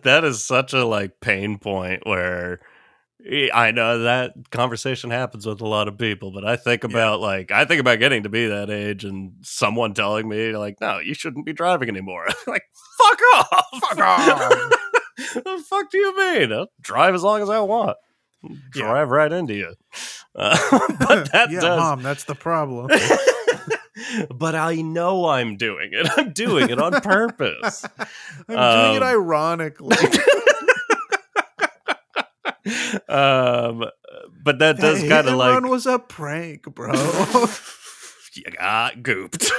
that 0.02 0.24
is 0.24 0.44
such 0.44 0.72
a 0.72 0.84
like 0.84 1.20
pain 1.20 1.58
point 1.58 2.06
where 2.06 2.60
eh, 3.28 3.48
I 3.52 3.70
know 3.70 4.00
that 4.00 4.32
conversation 4.50 5.10
happens 5.10 5.46
with 5.46 5.60
a 5.60 5.66
lot 5.66 5.88
of 5.88 5.98
people, 5.98 6.30
but 6.32 6.44
I 6.44 6.56
think 6.56 6.82
Yeah. 6.84 6.90
about 6.90 7.20
like 7.20 7.50
I 7.50 7.64
think 7.64 7.80
about 7.80 7.98
getting 7.98 8.22
to 8.24 8.28
be 8.28 8.46
that 8.46 8.70
age 8.70 9.04
and 9.04 9.32
someone 9.42 9.94
telling 9.94 10.28
me 10.28 10.56
like, 10.56 10.80
no, 10.80 10.98
you 10.98 11.14
shouldn't 11.14 11.46
be 11.46 11.52
driving 11.52 11.88
anymore. 11.88 12.26
like, 12.46 12.62
fuck 12.98 13.20
off, 13.36 13.66
Fuck 13.80 13.98
off. 13.98 14.72
the 15.34 15.64
fuck 15.68 15.90
do 15.90 15.98
you 15.98 16.16
mean? 16.16 16.52
I'll 16.52 16.70
drive 16.80 17.14
as 17.14 17.22
long 17.22 17.42
as 17.42 17.50
I 17.50 17.60
want. 17.60 17.96
Yeah. 18.44 18.54
Drive 18.70 19.08
right 19.10 19.32
into 19.32 19.54
you. 19.54 19.74
Uh, 20.36 20.56
but 21.00 21.32
that 21.32 21.50
yeah, 21.50 21.60
does 21.60 21.78
mom, 21.80 22.02
that's 22.04 22.24
the 22.24 22.36
problem. 22.36 22.88
But 24.34 24.54
I 24.54 24.76
know 24.76 25.26
I'm 25.26 25.56
doing 25.56 25.90
it. 25.92 26.08
I'm 26.16 26.32
doing 26.32 26.70
it 26.70 26.80
on 26.80 27.00
purpose. 27.00 27.84
I'm 27.98 28.06
doing 28.48 28.96
it 28.96 29.02
Um, 29.02 29.08
ironically. 29.08 29.96
um, 33.08 33.84
but 34.44 34.58
that 34.58 34.76
does 34.78 35.00
kind 35.08 35.28
of 35.28 35.34
like 35.36 35.62
was 35.64 35.86
a 35.86 35.98
prank, 35.98 36.62
bro. 36.74 36.92
you 38.34 38.44
got 38.58 38.96
gooped. 39.02 39.50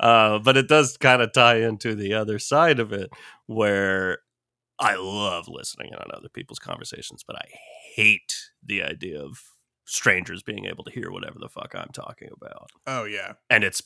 uh, 0.00 0.38
but 0.38 0.56
it 0.56 0.68
does 0.68 0.96
kind 0.96 1.22
of 1.22 1.32
tie 1.32 1.56
into 1.60 1.94
the 1.94 2.14
other 2.14 2.38
side 2.38 2.78
of 2.78 2.92
it, 2.92 3.10
where 3.46 4.18
I 4.78 4.96
love 4.96 5.48
listening 5.48 5.88
in 5.92 5.98
on 5.98 6.10
other 6.14 6.28
people's 6.28 6.58
conversations, 6.58 7.22
but 7.26 7.36
I 7.36 7.46
hate 7.94 8.34
the 8.64 8.82
idea 8.82 9.20
of 9.20 9.40
strangers 9.86 10.42
being 10.42 10.66
able 10.66 10.84
to 10.84 10.90
hear 10.90 11.10
whatever 11.10 11.38
the 11.38 11.48
fuck 11.48 11.74
I'm 11.74 11.90
talking 11.92 12.28
about. 12.36 12.70
oh 12.86 13.04
yeah. 13.04 13.34
and 13.48 13.64
it's 13.64 13.82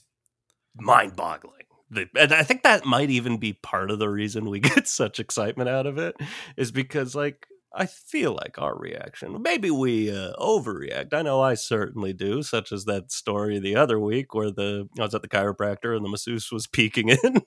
mind-boggling. 0.76 1.64
The, 1.90 2.06
and 2.16 2.32
I 2.32 2.44
think 2.44 2.62
that 2.62 2.84
might 2.84 3.10
even 3.10 3.38
be 3.38 3.52
part 3.54 3.90
of 3.90 3.98
the 3.98 4.08
reason 4.08 4.48
we 4.48 4.60
get 4.60 4.86
such 4.86 5.18
excitement 5.18 5.68
out 5.68 5.86
of 5.86 5.98
it, 5.98 6.16
is 6.56 6.70
because 6.70 7.14
like 7.16 7.46
I 7.74 7.86
feel 7.86 8.32
like 8.34 8.58
our 8.58 8.76
reaction, 8.78 9.42
maybe 9.42 9.70
we 9.70 10.10
uh, 10.10 10.32
overreact. 10.38 11.12
I 11.14 11.22
know 11.22 11.40
I 11.40 11.54
certainly 11.54 12.12
do, 12.12 12.42
such 12.42 12.70
as 12.72 12.84
that 12.86 13.10
story 13.12 13.58
the 13.58 13.76
other 13.76 13.98
week 13.98 14.34
where 14.34 14.50
the 14.52 14.88
I 14.98 15.02
was 15.02 15.14
at 15.14 15.22
the 15.22 15.28
chiropractor 15.28 15.94
and 15.96 16.04
the 16.04 16.08
masseuse 16.08 16.50
was 16.52 16.66
peeking 16.68 17.08
in, 17.24 17.42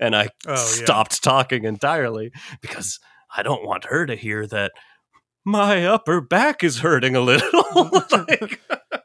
and 0.00 0.14
I 0.14 0.28
Oh, 0.46 0.52
yeah. 0.52 0.56
stopped 0.56 1.22
talking 1.22 1.64
entirely 1.64 2.32
because 2.60 3.00
I 3.34 3.42
don't 3.42 3.64
want 3.66 3.86
her 3.86 4.04
to 4.06 4.14
hear 4.14 4.46
that 4.46 4.72
my 5.46 5.86
upper 5.86 6.20
back 6.20 6.62
is 6.64 6.80
hurting 6.80 7.14
a 7.16 7.20
little. 7.20 7.62
like, 8.12 8.60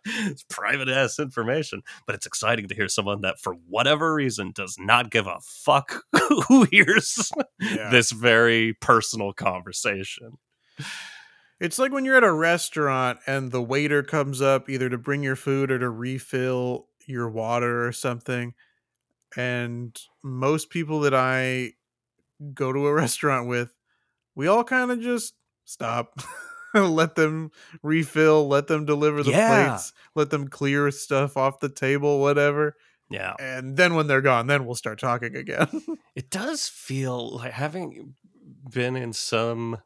it's 0.05 0.43
private 0.49 0.89
ass 0.89 1.19
information, 1.19 1.83
but 2.05 2.15
it's 2.15 2.25
exciting 2.25 2.67
to 2.67 2.75
hear 2.75 2.89
someone 2.89 3.21
that, 3.21 3.39
for 3.39 3.53
whatever 3.69 4.13
reason, 4.13 4.51
does 4.53 4.75
not 4.79 5.11
give 5.11 5.27
a 5.27 5.37
fuck 5.41 6.03
who 6.47 6.63
hears 6.63 7.31
Yeah. 7.59 7.89
this 7.91 8.11
very 8.11 8.73
personal 8.81 9.33
conversation. 9.33 10.37
It's 11.59 11.77
like 11.77 11.91
when 11.91 12.05
you're 12.05 12.17
at 12.17 12.23
a 12.23 12.33
restaurant 12.33 13.19
and 13.27 13.51
the 13.51 13.61
waiter 13.61 14.01
comes 14.01 14.41
up 14.41 14.67
either 14.67 14.89
to 14.89 14.97
bring 14.97 15.21
your 15.21 15.35
food 15.35 15.69
or 15.69 15.77
to 15.77 15.89
refill 15.89 16.87
your 17.05 17.29
water 17.29 17.85
or 17.85 17.91
something. 17.91 18.55
And 19.37 19.95
most 20.23 20.71
people 20.71 21.01
that 21.01 21.13
I 21.13 21.73
go 22.53 22.73
to 22.73 22.87
a 22.87 22.93
restaurant 22.93 23.47
with, 23.47 23.73
we 24.35 24.47
all 24.47 24.63
kind 24.63 24.89
of 24.91 25.01
just 25.01 25.35
stop, 25.71 26.19
let 26.73 27.15
them 27.15 27.51
refill, 27.83 28.47
let 28.47 28.67
them 28.67 28.85
deliver 28.85 29.23
the 29.23 29.31
Yeah. 29.31 29.67
plates, 29.69 29.93
let 30.15 30.29
them 30.29 30.47
clear 30.47 30.91
stuff 30.91 31.37
off 31.37 31.59
the 31.59 31.69
table, 31.69 32.19
whatever. 32.19 32.75
Yeah. 33.09 33.33
And 33.39 33.75
then 33.75 33.95
when 33.95 34.07
they're 34.07 34.21
gone, 34.21 34.47
then 34.47 34.65
we'll 34.65 34.75
start 34.75 34.99
talking 34.99 35.35
again. 35.35 35.67
It 36.15 36.29
does 36.29 36.67
feel 36.67 37.37
like 37.37 37.53
having 37.53 38.15
been 38.71 38.95
in 38.95 39.11
some, 39.13 39.79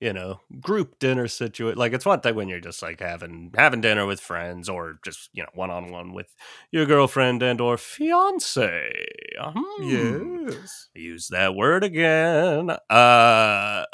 you 0.00 0.12
know, 0.12 0.40
group 0.60 0.98
dinner 0.98 1.26
situation. 1.28 1.78
Like 1.78 1.92
it's 1.92 2.06
one 2.06 2.20
thing 2.20 2.34
when 2.36 2.48
you're 2.48 2.60
just 2.60 2.82
like 2.82 3.00
having 3.00 3.50
having 3.56 3.80
dinner 3.80 4.06
with 4.06 4.20
friends 4.20 4.68
or 4.68 4.98
just 5.04 5.30
you 5.32 5.42
know 5.42 5.48
one 5.54 5.70
on 5.70 5.90
one 5.90 6.12
with 6.12 6.34
your 6.70 6.86
girlfriend 6.86 7.42
and 7.42 7.60
or 7.60 7.76
fiance. 7.76 8.92
Hmm. 9.40 10.48
yes. 10.48 10.88
use 10.94 11.28
that 11.28 11.54
word 11.54 11.82
again. 11.84 12.70
Uh, 12.90 13.84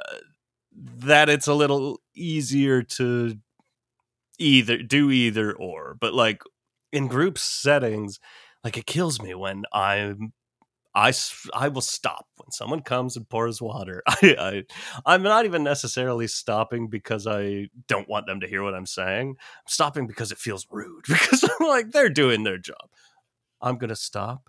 that 0.74 1.28
it's 1.28 1.46
a 1.46 1.54
little 1.54 2.00
easier 2.14 2.82
to 2.82 3.36
either 4.38 4.78
do 4.78 5.10
either 5.10 5.52
or, 5.52 5.96
but 6.00 6.14
like 6.14 6.42
in 6.92 7.08
group 7.08 7.38
settings, 7.38 8.20
like 8.62 8.76
it 8.76 8.86
kills 8.86 9.20
me 9.20 9.34
when 9.34 9.64
I'm. 9.72 10.32
I, 10.96 11.12
I 11.52 11.66
will 11.66 11.80
stop 11.80 12.24
when 12.36 12.52
someone 12.52 12.80
comes 12.80 13.16
and 13.16 13.28
pours 13.28 13.60
water. 13.60 14.00
I, 14.06 14.36
I 14.38 14.64
I'm 15.04 15.24
not 15.24 15.44
even 15.44 15.64
necessarily 15.64 16.28
stopping 16.28 16.86
because 16.86 17.26
I 17.26 17.68
don't 17.88 18.08
want 18.08 18.26
them 18.26 18.38
to 18.38 18.46
hear 18.46 18.62
what 18.62 18.74
I'm 18.74 18.86
saying. 18.86 19.30
I'm 19.30 19.64
stopping 19.66 20.06
because 20.06 20.30
it 20.30 20.38
feels 20.38 20.68
rude 20.70 21.02
because 21.08 21.42
I'm 21.42 21.66
like 21.66 21.90
they're 21.90 22.08
doing 22.10 22.44
their 22.44 22.58
job. 22.58 22.88
I'm 23.60 23.76
gonna 23.76 23.96
stop, 23.96 24.48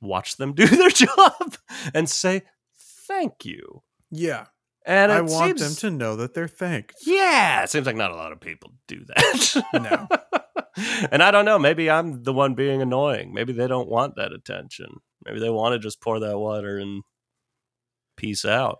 watch 0.00 0.36
them 0.36 0.52
do 0.54 0.68
their 0.68 0.90
job, 0.90 1.56
and 1.92 2.08
say 2.08 2.42
thank 3.08 3.44
you. 3.44 3.82
Yeah. 4.12 4.46
And 4.86 5.10
I 5.10 5.20
want 5.20 5.58
them 5.58 5.74
to 5.74 5.90
know 5.90 6.14
that 6.16 6.32
they're 6.32 6.46
thanked. 6.46 6.94
Yeah, 7.04 7.64
it 7.64 7.70
seems 7.70 7.86
like 7.86 7.96
not 7.96 8.12
a 8.12 8.16
lot 8.16 8.30
of 8.30 8.40
people 8.40 8.72
do 8.86 9.04
that. 9.06 9.62
No. 9.74 10.08
and 11.10 11.24
I 11.24 11.32
don't 11.32 11.44
know. 11.44 11.58
Maybe 11.58 11.90
I'm 11.90 12.22
the 12.22 12.32
one 12.32 12.54
being 12.54 12.80
annoying. 12.80 13.34
Maybe 13.34 13.52
they 13.52 13.66
don't 13.66 13.88
want 13.88 14.14
that 14.14 14.32
attention. 14.32 15.00
Maybe 15.24 15.40
they 15.40 15.50
want 15.50 15.72
to 15.72 15.80
just 15.80 16.00
pour 16.00 16.20
that 16.20 16.38
water 16.38 16.78
and 16.78 17.02
peace 18.16 18.44
out. 18.44 18.78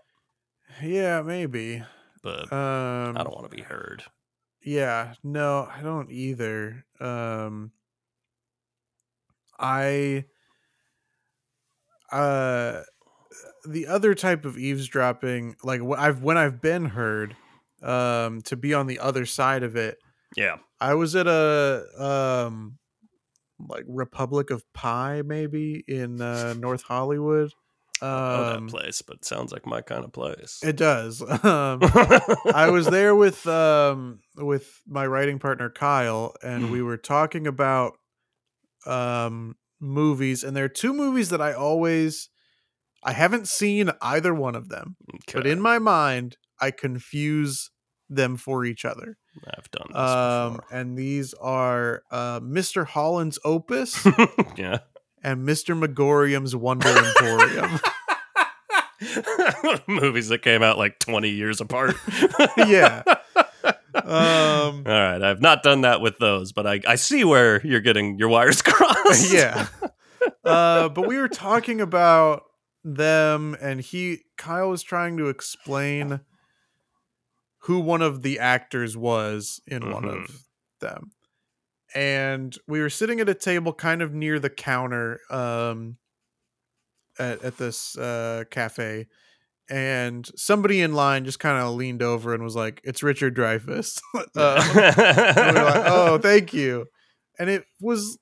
Yeah, 0.81 1.21
maybe. 1.21 1.83
But 2.23 2.51
Um 2.53 3.17
I 3.17 3.23
don't 3.23 3.35
want 3.35 3.49
to 3.49 3.55
be 3.55 3.63
heard. 3.63 4.03
Yeah, 4.63 5.13
no, 5.23 5.67
I 5.69 5.81
don't 5.81 6.09
either. 6.11 6.85
Um 7.01 7.71
I 9.59 10.25
uh 12.11 12.83
the 13.67 13.87
other 13.87 14.13
type 14.15 14.45
of 14.45 14.57
eavesdropping, 14.57 15.55
like 15.63 15.81
wh- 15.81 15.99
I've 15.99 16.21
when 16.21 16.37
I've 16.37 16.61
been 16.61 16.85
heard 16.85 17.35
um 17.81 18.41
to 18.41 18.55
be 18.55 18.73
on 18.73 18.87
the 18.87 18.99
other 18.99 19.25
side 19.25 19.63
of 19.63 19.75
it. 19.75 19.97
Yeah. 20.35 20.57
I 20.79 20.93
was 20.95 21.15
at 21.15 21.27
a 21.27 21.85
um 22.01 22.77
like 23.59 23.85
Republic 23.87 24.49
of 24.49 24.63
Pie 24.73 25.21
maybe 25.25 25.83
in 25.87 26.21
uh 26.21 26.53
North 26.53 26.83
Hollywood. 26.83 27.51
I 28.01 28.05
don't 28.05 28.47
know 28.47 28.53
Um 28.53 28.67
that 28.67 28.71
place, 28.71 29.01
but 29.01 29.17
it 29.17 29.25
sounds 29.25 29.51
like 29.51 29.65
my 29.65 29.81
kind 29.81 30.03
of 30.05 30.11
place. 30.13 30.59
it 30.63 30.75
does. 30.77 31.21
Um 31.43 31.79
I 32.53 32.69
was 32.71 32.87
there 32.87 33.15
with 33.15 33.45
um 33.47 34.19
with 34.35 34.81
my 34.87 35.05
writing 35.05 35.39
partner 35.39 35.69
Kyle 35.69 36.35
and 36.43 36.71
we 36.71 36.81
were 36.81 36.97
talking 36.97 37.45
about 37.47 37.93
um 38.85 39.55
movies 39.79 40.43
and 40.43 40.55
there 40.55 40.65
are 40.65 40.69
two 40.69 40.93
movies 40.93 41.29
that 41.29 41.41
I 41.41 41.53
always 41.53 42.29
I 43.07 43.13
haven't 43.13 43.47
seen 43.47 43.89
either 44.01 44.33
one 44.33 44.53
of 44.55 44.67
them, 44.67 44.97
but 45.33 45.47
in 45.47 45.61
my 45.61 45.79
mind 45.79 46.35
I 46.59 46.71
confuse 46.71 47.71
them 48.09 48.35
for 48.35 48.65
each 48.65 48.83
other. 48.83 49.17
I've 49.57 49.71
done 49.71 49.87
this 49.89 49.97
Um 49.97 50.59
and 50.71 50.97
these 50.97 51.33
are 51.35 52.03
uh 52.11 52.41
Mr. 52.41 52.85
Holland's 52.85 53.39
Opus 53.45 54.05
yeah. 54.57 54.79
and 55.23 55.47
Mr. 55.47 55.77
Magorium's 55.77 56.53
Wonder 56.55 56.89
Emporium. 56.89 57.79
Movies 59.87 60.27
that 60.29 60.41
came 60.41 60.63
out 60.63 60.77
like 60.77 60.99
20 60.99 61.29
years 61.29 61.61
apart. 61.61 61.95
yeah. 62.57 63.03
Um 63.93 64.83
All 64.85 64.93
right, 64.93 65.21
I've 65.21 65.41
not 65.41 65.63
done 65.63 65.81
that 65.81 66.01
with 66.01 66.17
those, 66.19 66.51
but 66.51 66.67
I, 66.67 66.81
I 66.87 66.95
see 66.95 67.23
where 67.23 67.65
you're 67.65 67.81
getting 67.81 68.17
your 68.19 68.29
wires 68.29 68.61
crossed. 68.61 69.31
yeah. 69.33 69.67
Uh, 70.43 70.89
but 70.89 71.07
we 71.07 71.17
were 71.17 71.29
talking 71.29 71.79
about 71.81 72.43
them, 72.83 73.55
and 73.61 73.81
he 73.81 74.19
Kyle 74.37 74.69
was 74.69 74.83
trying 74.83 75.17
to 75.17 75.27
explain 75.29 76.21
who 77.59 77.79
one 77.79 78.01
of 78.01 78.21
the 78.21 78.39
actors 78.39 78.95
was 78.95 79.59
in 79.67 79.91
one 79.91 80.03
Mhm. 80.03 80.23
of 80.23 80.45
them, 80.79 81.11
and 81.95 82.57
we 82.67 82.79
were 82.81 82.89
sitting 82.89 83.19
at 83.19 83.29
a 83.29 83.33
table 83.33 83.73
kind 83.73 84.01
of 84.01 84.13
near 84.13 84.39
the 84.39 84.49
counter 84.49 85.19
um, 85.29 85.97
at 87.19 87.43
at 87.43 87.57
this 87.57 87.97
uh, 87.97 88.43
cafe, 88.51 89.07
and 89.69 90.29
somebody 90.35 90.81
in 90.81 90.93
line 90.93 91.25
just 91.25 91.39
kind 91.39 91.61
of 91.61 91.75
leaned 91.75 92.01
over 92.01 92.33
and 92.33 92.43
was 92.43 92.55
like, 92.55 92.81
"It's 92.83 93.03
Richard 93.03 93.35
Dreyfuss." 93.35 94.01
uh, 94.15 94.23
we 94.75 95.61
like, 95.61 95.85
"Oh, 95.87 96.19
thank 96.19 96.53
you," 96.53 96.87
and 97.39 97.49
it 97.49 97.65
was 97.81 98.17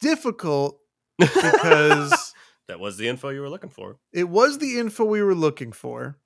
difficult 0.00 0.80
because 1.18 2.27
that 2.68 2.78
was 2.80 2.96
the 2.98 3.08
info 3.08 3.30
you 3.30 3.40
were 3.40 3.48
looking 3.48 3.70
for. 3.70 3.96
it 4.12 4.28
was 4.28 4.58
the 4.58 4.78
info 4.78 5.04
we 5.04 5.22
were 5.22 5.34
looking 5.34 5.72
for. 5.72 6.18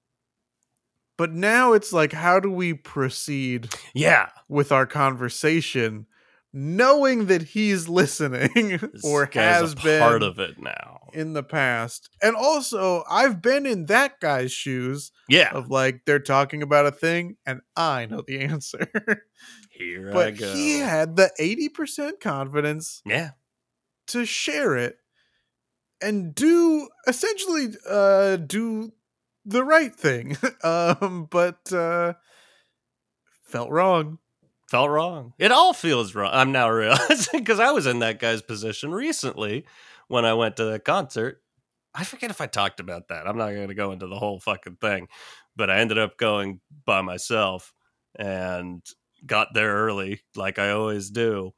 But 1.18 1.32
now 1.32 1.72
it's 1.74 1.92
like, 1.92 2.12
how 2.12 2.40
do 2.40 2.50
we 2.50 2.74
proceed 2.74 3.68
Yeah. 3.94 4.30
with 4.48 4.72
our 4.72 4.86
conversation, 4.86 6.06
knowing 6.52 7.26
that 7.26 7.42
he's 7.42 7.86
listening 7.88 8.80
or 9.04 9.28
has 9.32 9.74
been 9.74 10.00
part 10.00 10.22
of 10.22 10.38
it 10.38 10.58
now. 10.58 11.08
in 11.12 11.34
the 11.34 11.42
past? 11.42 12.08
And 12.22 12.34
also, 12.34 13.04
I've 13.08 13.40
been 13.42 13.66
in 13.66 13.86
that 13.86 14.20
guy's 14.20 14.52
shoes 14.52 15.12
Yeah. 15.28 15.50
of 15.52 15.68
like 15.70 16.00
they're 16.06 16.18
talking 16.18 16.62
about 16.62 16.86
a 16.86 16.90
thing 16.92 17.36
and 17.46 17.60
I 17.76 18.06
know 18.06 18.22
the 18.26 18.40
answer. 18.52 18.88
Here 19.70 20.16
I 20.16 20.30
go. 20.32 20.52
he 20.52 20.78
had 20.78 21.16
the 21.16 21.30
80% 21.38 22.20
confidence 22.20 23.02
yeah. 23.04 23.32
to 24.08 24.24
share 24.24 24.76
it 24.76 24.96
and 26.02 26.34
do 26.34 26.88
essentially 27.06 27.68
uh 27.88 28.36
do 28.36 28.92
the 29.44 29.64
right 29.64 29.94
thing 29.94 30.36
um 30.64 31.26
but 31.30 31.72
uh 31.72 32.12
felt 33.44 33.70
wrong 33.70 34.18
Felt 34.72 34.88
wrong. 34.88 35.34
It 35.38 35.52
all 35.52 35.74
feels 35.74 36.14
wrong. 36.14 36.30
I'm 36.32 36.50
now 36.50 36.70
realizing 36.70 37.40
because 37.40 37.60
I 37.60 37.72
was 37.72 37.86
in 37.86 37.98
that 37.98 38.18
guy's 38.18 38.40
position 38.40 38.90
recently 38.90 39.66
when 40.08 40.24
I 40.24 40.32
went 40.32 40.56
to 40.56 40.64
the 40.64 40.78
concert. 40.78 41.42
I 41.94 42.04
forget 42.04 42.30
if 42.30 42.40
I 42.40 42.46
talked 42.46 42.80
about 42.80 43.08
that. 43.08 43.28
I'm 43.28 43.36
not 43.36 43.50
going 43.50 43.68
to 43.68 43.74
go 43.74 43.92
into 43.92 44.06
the 44.06 44.18
whole 44.18 44.40
fucking 44.40 44.76
thing, 44.76 45.08
but 45.54 45.68
I 45.68 45.80
ended 45.80 45.98
up 45.98 46.16
going 46.16 46.60
by 46.86 47.02
myself 47.02 47.74
and 48.18 48.82
got 49.26 49.48
there 49.52 49.74
early, 49.74 50.22
like 50.36 50.58
I 50.58 50.70
always 50.70 51.10
do. 51.10 51.52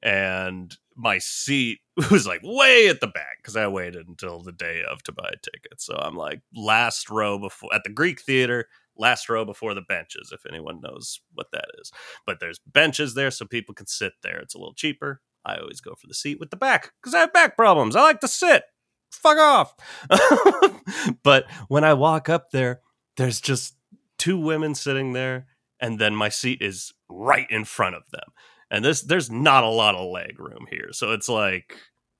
And 0.00 0.72
my 1.00 1.18
seat 1.18 1.80
was 2.10 2.26
like 2.26 2.40
way 2.44 2.88
at 2.88 3.00
the 3.00 3.06
back 3.06 3.38
because 3.38 3.56
I 3.56 3.66
waited 3.66 4.06
until 4.06 4.40
the 4.40 4.52
day 4.52 4.82
of 4.88 5.02
to 5.04 5.12
buy 5.12 5.28
a 5.32 5.36
ticket. 5.36 5.80
So 5.80 5.96
I'm 5.96 6.14
like 6.14 6.42
last 6.54 7.10
row 7.10 7.38
before 7.38 7.74
at 7.74 7.84
the 7.84 7.90
Greek 7.90 8.20
Theater, 8.20 8.66
last 8.96 9.28
row 9.28 9.44
before 9.44 9.74
the 9.74 9.80
benches, 9.80 10.30
if 10.32 10.44
anyone 10.46 10.80
knows 10.80 11.20
what 11.32 11.46
that 11.52 11.66
is. 11.80 11.90
But 12.26 12.38
there's 12.40 12.60
benches 12.66 13.14
there 13.14 13.30
so 13.30 13.46
people 13.46 13.74
can 13.74 13.86
sit 13.86 14.12
there. 14.22 14.38
It's 14.38 14.54
a 14.54 14.58
little 14.58 14.74
cheaper. 14.74 15.22
I 15.44 15.56
always 15.56 15.80
go 15.80 15.94
for 15.94 16.06
the 16.06 16.14
seat 16.14 16.38
with 16.38 16.50
the 16.50 16.56
back 16.56 16.92
because 17.00 17.14
I 17.14 17.20
have 17.20 17.32
back 17.32 17.56
problems. 17.56 17.96
I 17.96 18.02
like 18.02 18.20
to 18.20 18.28
sit. 18.28 18.64
Fuck 19.10 19.38
off. 19.38 19.74
but 21.22 21.50
when 21.68 21.82
I 21.82 21.94
walk 21.94 22.28
up 22.28 22.50
there, 22.50 22.80
there's 23.16 23.40
just 23.40 23.74
two 24.18 24.38
women 24.38 24.74
sitting 24.74 25.14
there, 25.14 25.46
and 25.80 25.98
then 25.98 26.14
my 26.14 26.28
seat 26.28 26.60
is 26.60 26.92
right 27.08 27.50
in 27.50 27.64
front 27.64 27.96
of 27.96 28.02
them. 28.12 28.28
And 28.70 28.84
this 28.84 29.02
there's 29.02 29.30
not 29.30 29.64
a 29.64 29.68
lot 29.68 29.94
of 29.94 30.10
leg 30.10 30.38
room 30.38 30.66
here. 30.70 30.88
So 30.92 31.12
it's 31.12 31.28
like 31.28 31.76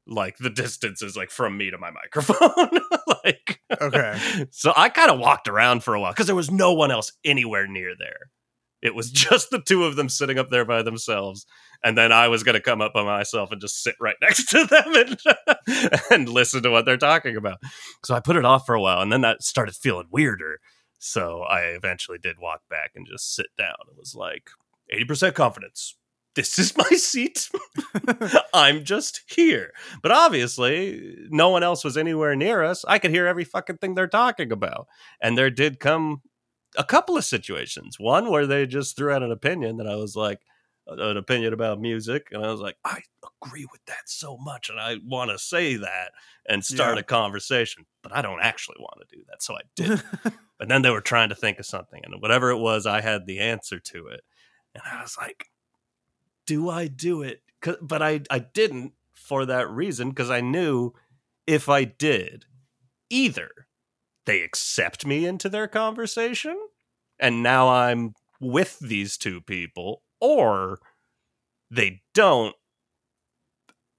like 0.06 0.38
the 0.38 0.50
distance 0.50 1.02
is 1.02 1.16
like 1.16 1.30
from 1.30 1.56
me 1.56 1.70
to 1.70 1.78
my 1.78 1.90
microphone. 1.90 2.80
like 3.24 3.60
okay 3.80 4.46
so 4.50 4.72
I 4.76 4.88
kind 4.88 5.10
of 5.10 5.20
walked 5.20 5.46
around 5.46 5.84
for 5.84 5.94
a 5.94 6.00
while 6.00 6.12
because 6.12 6.26
there 6.26 6.34
was 6.34 6.50
no 6.50 6.72
one 6.72 6.90
else 6.90 7.12
anywhere 7.24 7.66
near 7.66 7.94
there. 7.98 8.30
It 8.82 8.94
was 8.94 9.12
mm-hmm. 9.12 9.30
just 9.30 9.50
the 9.50 9.60
two 9.60 9.84
of 9.84 9.96
them 9.96 10.08
sitting 10.08 10.38
up 10.38 10.48
there 10.50 10.64
by 10.64 10.82
themselves. 10.82 11.46
And 11.84 11.96
then 11.96 12.12
I 12.12 12.28
was 12.28 12.42
going 12.42 12.54
to 12.54 12.60
come 12.60 12.80
up 12.80 12.92
by 12.92 13.04
myself 13.04 13.52
and 13.52 13.60
just 13.60 13.82
sit 13.82 13.94
right 14.00 14.16
next 14.22 14.46
to 14.50 14.64
them 14.64 15.16
and, 15.66 16.00
and 16.10 16.28
listen 16.28 16.62
to 16.62 16.70
what 16.70 16.84
they're 16.84 16.96
talking 16.96 17.36
about. 17.36 17.58
So 18.04 18.14
I 18.14 18.20
put 18.20 18.36
it 18.36 18.44
off 18.44 18.66
for 18.66 18.74
a 18.74 18.80
while 18.80 19.00
and 19.00 19.12
then 19.12 19.20
that 19.22 19.42
started 19.42 19.74
feeling 19.74 20.08
weirder. 20.10 20.60
So 20.98 21.42
I 21.42 21.60
eventually 21.60 22.18
did 22.18 22.36
walk 22.38 22.60
back 22.68 22.92
and 22.94 23.06
just 23.06 23.34
sit 23.34 23.46
down. 23.56 23.76
It 23.90 23.98
was 23.98 24.14
like 24.14 24.50
80% 24.94 25.34
confidence. 25.34 25.96
This 26.37 26.59
is 26.59 26.77
my 26.77 26.88
seat. 26.90 27.49
I'm 28.55 28.85
just 28.85 29.23
here. 29.27 29.73
But 30.03 30.12
obviously, 30.12 31.16
no 31.29 31.49
one 31.49 31.62
else 31.62 31.83
was 31.85 31.97
anywhere 31.97 32.37
near 32.37 32.62
us. 32.62 32.85
I 32.87 32.99
could 32.99 33.11
hear 33.11 33.27
every 33.27 33.45
fucking 33.45 33.79
thing 33.79 33.95
they're 33.95 34.07
talking 34.07 34.53
about. 34.53 34.87
And 35.21 35.37
there 35.37 35.51
did 35.51 35.81
come 35.81 36.23
a 36.77 36.85
couple 36.85 37.16
of 37.16 37.25
situations. 37.25 37.97
One 37.99 38.31
where 38.31 38.47
they 38.47 38.66
just 38.66 38.97
threw 38.97 39.11
out 39.12 39.23
an 39.25 39.33
opinion 39.33 39.79
that 39.79 39.88
I 39.88 39.97
was 39.97 40.14
like, 40.14 40.40
uh, 40.88 40.95
an 41.03 41.16
opinion 41.16 41.53
about 41.53 41.81
music. 41.81 42.29
And 42.31 42.45
I 42.45 42.51
was 42.51 42.61
like, 42.61 42.77
I 42.85 43.01
agree 43.43 43.66
with 43.71 43.85
that 43.87 44.07
so 44.09 44.37
much. 44.38 44.71
And 44.71 44.79
I 44.79 44.97
want 45.05 45.31
to 45.33 45.38
say 45.38 45.77
that 45.77 46.12
and 46.49 46.64
start 46.64 46.95
Yeah. 46.97 47.01
a 47.01 47.05
conversation. 47.05 47.87
But 48.05 48.14
I 48.14 48.23
don't 48.23 48.40
actually 48.40 48.77
want 48.79 49.01
to 49.09 49.16
do 49.16 49.23
that. 49.29 49.43
So 49.43 49.57
I 49.57 49.61
did. 49.77 50.03
but 50.59 50.69
then 50.69 50.83
they 50.83 50.90
were 50.90 51.01
trying 51.01 51.31
to 51.31 51.35
think 51.35 51.59
of 51.59 51.66
something. 51.66 52.01
And 52.05 52.23
whatever 52.23 52.51
it 52.51 52.59
was, 52.59 52.87
I 52.87 53.01
had 53.01 53.27
the 53.27 53.40
answer 53.40 53.81
to 53.81 54.07
it. 54.07 54.21
And 54.75 54.83
I 54.88 55.03
was 55.03 55.16
like, 55.21 55.47
do 56.50 56.68
I 56.68 56.88
do 56.88 57.22
it? 57.22 57.42
But 57.80 58.02
I, 58.02 58.22
I 58.28 58.40
didn't 58.40 58.94
for 59.14 59.46
that 59.46 59.70
reason 59.70 60.08
because 60.08 60.30
I 60.30 60.40
knew 60.40 60.94
if 61.46 61.68
I 61.68 61.84
did, 61.84 62.44
either 63.08 63.52
they 64.26 64.42
accept 64.42 65.06
me 65.06 65.26
into 65.26 65.48
their 65.48 65.68
conversation 65.68 66.56
and 67.20 67.44
now 67.44 67.68
I'm 67.68 68.14
with 68.40 68.80
these 68.80 69.16
two 69.16 69.40
people, 69.40 70.02
or 70.20 70.80
they 71.70 72.02
don't. 72.14 72.56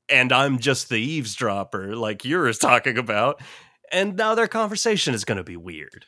And 0.09 0.33
I'm 0.33 0.59
just 0.59 0.89
the 0.89 0.99
eavesdropper, 0.99 1.95
like 1.95 2.25
you're 2.25 2.51
talking 2.51 2.97
about. 2.97 3.41
And 3.93 4.17
now 4.17 4.35
their 4.35 4.49
conversation 4.49 5.13
is 5.13 5.23
going 5.23 5.37
to 5.37 5.43
be 5.45 5.55
weird. 5.55 6.05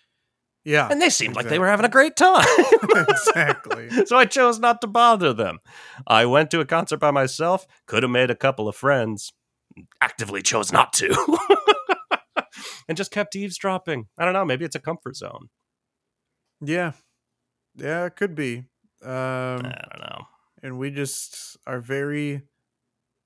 Yeah 0.65 0.87
And 0.89 1.01
they 1.01 1.09
seemed 1.09 1.35
like 1.35 1.47
they 1.49 1.59
were 1.59 1.67
having 1.67 1.85
a 1.85 1.89
great 1.89 2.15
time. 2.15 2.45
exactly 2.95 3.89
so 4.05 4.15
I 4.17 4.25
chose 4.25 4.59
not 4.59 4.81
to 4.81 4.87
bother 4.87 5.33
them. 5.33 5.59
I 6.07 6.25
went 6.25 6.51
to 6.51 6.59
a 6.59 6.65
concert 6.65 6.97
by 6.97 7.11
myself, 7.11 7.65
could 7.87 8.03
have 8.03 8.11
made 8.11 8.29
a 8.31 8.35
couple 8.35 8.67
of 8.67 8.75
friends, 8.75 9.33
actively 10.01 10.41
chose 10.41 10.71
not 10.71 10.93
to. 10.93 11.37
and 12.87 12.97
just 12.97 13.11
kept 13.11 13.35
eavesdropping. 13.35 14.07
I 14.17 14.25
don't 14.25 14.33
know, 14.33 14.45
maybe 14.45 14.65
it's 14.65 14.75
a 14.75 14.79
comfort 14.79 15.15
zone. 15.15 15.49
yeah 16.61 16.91
yeah 17.75 18.05
it 18.05 18.15
could 18.15 18.35
be 18.35 18.65
um 19.03 19.65
I 19.65 19.85
don't 19.89 19.99
know. 19.99 20.21
and 20.61 20.77
we 20.77 20.91
just 20.91 21.57
are 21.65 21.81
very 21.81 22.43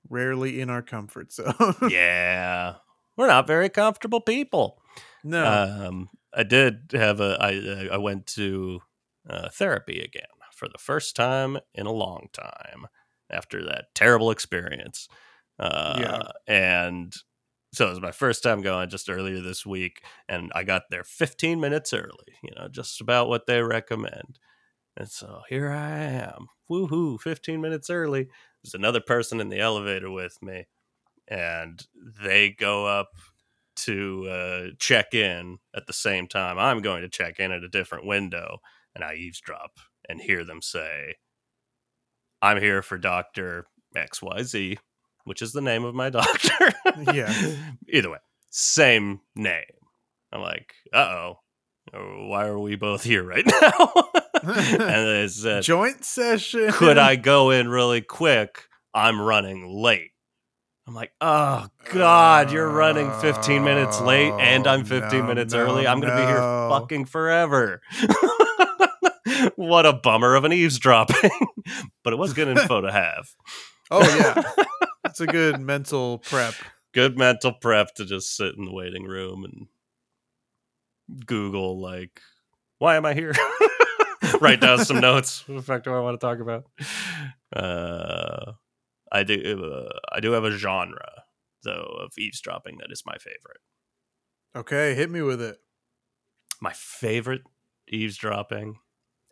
rarely 0.08 0.60
in 0.60 0.70
our 0.70 0.82
comfort 0.82 1.32
zone 1.32 1.74
yeah. 1.90 2.76
We're 3.16 3.26
not 3.26 3.46
very 3.48 3.68
comfortable 3.68 4.20
people. 4.20 4.80
no 5.24 5.44
Um, 5.44 6.08
I 6.34 6.42
did 6.42 6.90
have 6.92 7.20
a. 7.20 7.36
I 7.40 7.88
I 7.92 7.96
went 7.96 8.26
to 8.28 8.80
uh, 9.28 9.48
therapy 9.50 10.00
again 10.00 10.26
for 10.52 10.68
the 10.68 10.78
first 10.78 11.16
time 11.16 11.58
in 11.74 11.86
a 11.86 11.92
long 11.92 12.28
time 12.32 12.86
after 13.30 13.64
that 13.64 13.94
terrible 13.94 14.30
experience. 14.30 15.08
Uh, 15.58 16.18
Yeah. 16.18 16.22
and 16.46 17.14
so 17.72 17.86
it 17.86 17.90
was 17.90 18.00
my 18.00 18.12
first 18.12 18.42
time 18.42 18.62
going 18.62 18.88
just 18.90 19.10
earlier 19.10 19.40
this 19.40 19.66
week, 19.66 20.02
and 20.28 20.52
I 20.54 20.64
got 20.64 20.84
there 20.90 21.04
15 21.04 21.60
minutes 21.60 21.92
early. 21.92 22.36
You 22.42 22.50
know, 22.56 22.68
just 22.68 23.00
about 23.00 23.28
what 23.28 23.46
they 23.46 23.62
recommend. 23.62 24.38
And 24.96 25.10
so 25.10 25.42
here 25.48 25.70
I 25.70 25.98
am, 26.00 26.48
woohoo! 26.70 27.20
15 27.20 27.60
minutes 27.60 27.90
early. 27.90 28.28
There's 28.62 28.74
another 28.74 29.00
person 29.00 29.40
in 29.40 29.48
the 29.50 29.60
elevator 29.60 30.10
with 30.10 30.42
me, 30.42 30.66
and 31.28 31.86
they 31.96 32.50
go 32.50 32.86
up 32.86 33.10
to 33.84 34.28
uh, 34.28 34.74
check 34.78 35.14
in 35.14 35.58
at 35.74 35.86
the 35.86 35.92
same 35.92 36.26
time 36.26 36.58
I'm 36.58 36.80
going 36.80 37.02
to 37.02 37.08
check 37.08 37.38
in 37.38 37.52
at 37.52 37.62
a 37.64 37.68
different 37.68 38.06
window, 38.06 38.58
and 38.94 39.04
I 39.04 39.14
eavesdrop 39.14 39.78
and 40.08 40.20
hear 40.20 40.44
them 40.44 40.62
say, 40.62 41.16
"I'm 42.42 42.60
here 42.60 42.82
for 42.82 42.98
Doctor 42.98 43.66
X 43.96 44.22
Y 44.22 44.42
Z," 44.42 44.78
which 45.24 45.42
is 45.42 45.52
the 45.52 45.60
name 45.60 45.84
of 45.84 45.94
my 45.94 46.10
doctor. 46.10 46.72
Yeah. 47.12 47.32
Either 47.88 48.10
way, 48.10 48.18
same 48.50 49.20
name. 49.36 49.64
I'm 50.32 50.40
like, 50.40 50.74
uh 50.92 50.98
oh. 50.98 51.38
Why 51.92 52.46
are 52.46 52.58
we 52.58 52.76
both 52.76 53.02
here 53.02 53.22
right 53.24 53.46
now? 53.62 53.92
and 54.42 55.06
they 55.08 55.28
said, 55.30 55.62
joint 55.62 56.04
session 56.04 56.70
could 56.70 56.98
I 56.98 57.16
go 57.16 57.50
in 57.50 57.68
really 57.68 58.02
quick? 58.02 58.64
I'm 58.92 59.20
running 59.20 59.66
late. 59.66 60.10
I'm 60.88 60.94
like, 60.94 61.12
oh 61.20 61.66
God, 61.92 62.50
you're 62.50 62.68
running 62.70 63.12
15 63.20 63.62
minutes 63.62 64.00
late 64.00 64.32
and 64.40 64.66
I'm 64.66 64.84
15 64.86 65.02
Oh, 65.02 65.22
No, 65.22 65.28
minutes 65.28 65.52
no, 65.52 65.60
early. 65.60 65.86
I'm 65.86 66.00
gonna 66.00 66.16
be 66.16 66.26
here 66.26 66.38
fucking 66.38 67.04
forever. 67.04 67.82
what 69.56 69.84
a 69.84 69.92
bummer 69.92 70.34
of 70.34 70.44
an 70.44 70.52
eavesdropping. 70.54 71.30
but 72.02 72.14
it 72.14 72.16
was 72.16 72.32
good 72.32 72.48
info 72.48 72.80
to 72.80 72.90
have. 72.90 73.28
oh 73.90 74.00
yeah 74.00 74.64
it's 75.04 75.20
a 75.20 75.26
good 75.26 75.60
mental 75.60 76.18
prep 76.20 76.54
Good 76.94 77.18
mental 77.18 77.52
prep 77.52 77.94
to 77.96 78.06
just 78.06 78.34
sit 78.34 78.54
in 78.56 78.64
the 78.64 78.72
waiting 78.72 79.04
room 79.04 79.44
and 79.44 79.66
Google 81.26 81.78
like, 81.78 82.18
why 82.78 82.96
am 82.96 83.04
I 83.04 83.12
here? 83.12 83.34
Write 84.40 84.60
down 84.62 84.84
some 84.86 85.00
notes. 85.00 85.46
What 85.46 85.56
the 85.56 85.62
fuck 85.62 85.84
do 85.84 85.92
I 85.92 86.00
want 86.00 86.18
to 86.18 86.26
talk 86.26 86.38
about? 86.40 86.64
Uh, 87.54 88.52
I 89.12 89.22
do. 89.22 89.64
Uh, 89.64 89.98
I 90.14 90.20
do 90.20 90.32
have 90.32 90.44
a 90.44 90.50
genre 90.56 91.22
though 91.64 91.96
of 92.00 92.12
eavesdropping 92.18 92.78
that 92.78 92.92
is 92.92 93.02
my 93.04 93.16
favorite. 93.18 93.60
okay 94.54 94.94
hit 94.94 95.10
me 95.10 95.20
with 95.22 95.42
it 95.42 95.56
My 96.60 96.72
favorite 96.72 97.42
eavesdropping, 97.88 98.76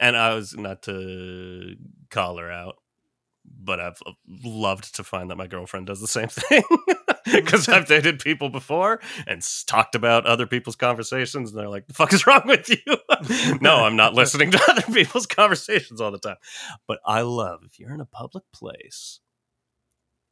and 0.00 0.16
I 0.16 0.34
was 0.34 0.56
not 0.56 0.82
to 0.84 1.76
call 2.10 2.38
her 2.38 2.50
out, 2.50 2.76
but 3.44 3.80
I've 3.80 4.00
loved 4.26 4.94
to 4.96 5.04
find 5.04 5.30
that 5.30 5.36
my 5.36 5.46
girlfriend 5.46 5.86
does 5.86 6.00
the 6.00 6.06
same 6.06 6.28
thing 6.30 6.62
because 7.26 7.68
I've 7.68 7.86
dated 7.94 8.18
people 8.20 8.48
before 8.48 9.00
and 9.26 9.42
talked 9.66 9.94
about 9.94 10.26
other 10.26 10.46
people's 10.46 10.76
conversations, 10.76 11.50
and 11.50 11.58
they're 11.58 11.68
like, 11.68 11.86
"The 11.86 11.94
fuck 11.94 12.12
is 12.12 12.26
wrong 12.26 12.42
with 12.46 12.68
you?" 12.68 12.96
no, 13.60 13.84
I'm 13.84 13.96
not 13.96 14.14
listening 14.14 14.50
to 14.52 14.60
other 14.70 14.82
people's 14.92 15.26
conversations 15.26 16.00
all 16.00 16.10
the 16.10 16.18
time. 16.18 16.36
But 16.88 16.98
I 17.06 17.20
love 17.22 17.60
if 17.64 17.78
you're 17.78 17.94
in 17.94 18.00
a 18.00 18.06
public 18.06 18.44
place 18.52 19.20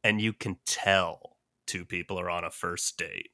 and 0.05 0.21
you 0.21 0.31
can 0.33 0.57
tell 0.67 1.35
two 1.65 1.83
people 1.83 2.19
are 2.19 2.29
on 2.29 2.43
a 2.43 2.51
first 2.51 2.95
date. 2.97 3.29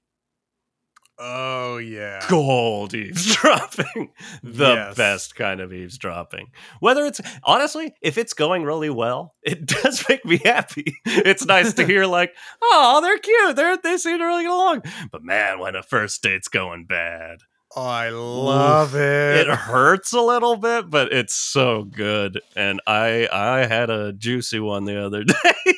Oh 1.20 1.78
yeah. 1.78 2.26
Gold 2.30 2.94
eavesdropping. 2.96 4.12
the 4.42 4.70
Yes. 4.74 4.98
best 4.98 5.36
kind 5.36 5.60
of 5.60 5.72
eavesdropping. 5.72 6.48
Whether 6.80 7.06
it's 7.06 7.22
honestly, 7.44 7.94
if 8.02 8.18
it's 8.18 8.34
going 8.34 8.64
really 8.64 8.90
well, 8.90 9.36
it 9.44 9.66
does 9.84 10.04
make 10.10 10.26
me 10.26 10.38
happy. 10.44 10.96
It's 11.06 11.46
nice 11.46 11.74
to 11.74 11.86
hear 11.86 12.06
like, 12.06 12.34
oh, 12.64 13.02
they're 13.04 13.20
cute. 13.20 13.56
They're 13.56 13.78
they 13.78 13.98
seem 13.98 14.18
to 14.18 14.26
really 14.26 14.44
get 14.44 14.52
along. 14.52 14.84
But 15.12 15.24
man, 15.24 15.60
when 15.60 15.76
a 15.76 15.84
first 15.84 16.24
date's 16.24 16.48
going 16.48 16.86
bad, 16.86 17.40
Oh, 17.74 17.84
I 17.86 18.10
love 18.10 18.96
it. 18.96 19.48
it 19.48 19.48
hurts 19.48 20.12
a 20.12 20.20
little 20.22 20.58
bit, 20.58 20.90
but 20.90 21.14
it's 21.14 21.34
so 21.36 21.84
good. 21.84 22.42
And 22.56 22.82
I 22.88 23.30
I 23.32 23.66
had 23.68 23.90
a 23.90 24.12
juicy 24.12 24.60
one 24.60 24.86
the 24.86 25.06
other 25.06 25.24
day. 25.24 25.74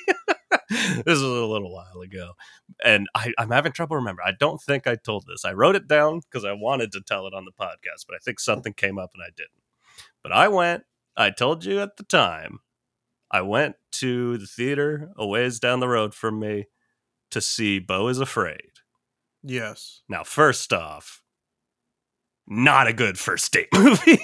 this 1.05 1.05
was 1.05 1.21
a 1.21 1.25
little 1.45 1.73
while 1.73 2.01
ago, 2.01 2.33
and 2.83 3.07
I, 3.15 3.33
I'm 3.37 3.51
having 3.51 3.71
trouble 3.71 3.95
remember. 3.97 4.21
I 4.23 4.33
don't 4.37 4.61
think 4.61 4.87
I 4.87 4.95
told 4.95 5.25
this. 5.27 5.45
I 5.45 5.53
wrote 5.53 5.75
it 5.75 5.87
down 5.87 6.19
because 6.19 6.45
I 6.45 6.53
wanted 6.53 6.91
to 6.93 7.01
tell 7.01 7.27
it 7.27 7.33
on 7.33 7.45
the 7.45 7.51
podcast, 7.51 8.05
but 8.07 8.15
I 8.15 8.19
think 8.23 8.39
something 8.39 8.73
came 8.73 8.97
up 8.97 9.11
and 9.13 9.23
I 9.23 9.29
didn't. 9.35 9.51
But 10.21 10.31
I 10.31 10.47
went. 10.47 10.83
I 11.15 11.29
told 11.29 11.65
you 11.65 11.79
at 11.79 11.97
the 11.97 12.03
time. 12.03 12.59
I 13.29 13.41
went 13.41 13.75
to 13.93 14.37
the 14.37 14.45
theater 14.45 15.09
a 15.17 15.25
ways 15.25 15.59
down 15.59 15.79
the 15.79 15.87
road 15.87 16.13
from 16.13 16.39
me 16.39 16.67
to 17.31 17.41
see 17.41 17.79
Beau 17.79 18.07
is 18.07 18.19
Afraid. 18.19 18.73
Yes. 19.43 20.01
Now, 20.07 20.23
first 20.23 20.71
off, 20.71 21.23
not 22.47 22.87
a 22.87 22.93
good 22.93 23.17
first 23.17 23.51
date 23.51 23.69
movie 23.73 24.19